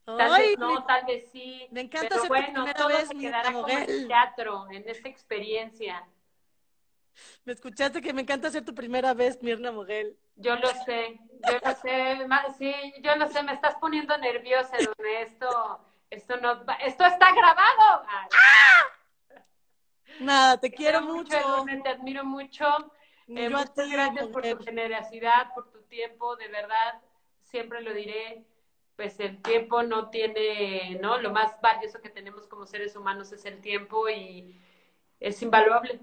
[0.03, 1.67] Tal vez no, tal vez sí.
[1.71, 6.05] Me encanta pero bueno, todo vez, se quedará como el teatro, en esta experiencia.
[7.45, 10.17] Me escuchaste que me encanta ser tu primera vez, Mirna Moguel.
[10.35, 12.27] Yo lo sé, yo lo sé,
[12.57, 15.79] sí, yo lo sé, me estás poniendo nerviosa, Edurne, esto,
[16.09, 18.05] esto no, esto está grabado.
[20.19, 21.37] Nada, te, quiero mucho.
[21.83, 22.65] te admiro mucho.
[23.27, 27.01] Eh, muchas gracias por tu generosidad, por tu tiempo, de verdad,
[27.43, 28.43] siempre lo diré,
[28.95, 31.17] pues el tiempo no tiene, ¿no?
[31.19, 34.59] Lo más valioso que tenemos como seres humanos es el tiempo y
[35.19, 35.99] es invaluable.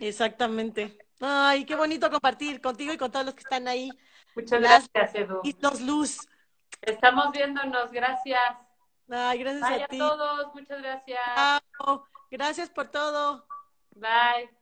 [0.00, 0.98] Exactamente.
[1.20, 3.90] Ay, qué bonito compartir contigo y con todos los que están ahí.
[4.34, 5.40] Muchas gracias, Edu.
[5.44, 5.54] Y
[5.84, 6.26] luz.
[6.80, 8.40] Estamos viéndonos, gracias.
[9.10, 10.00] Ay, gracias a ti.
[10.00, 11.20] a todos, muchas gracias.
[12.30, 13.46] Gracias por todo.
[13.94, 14.59] Bye.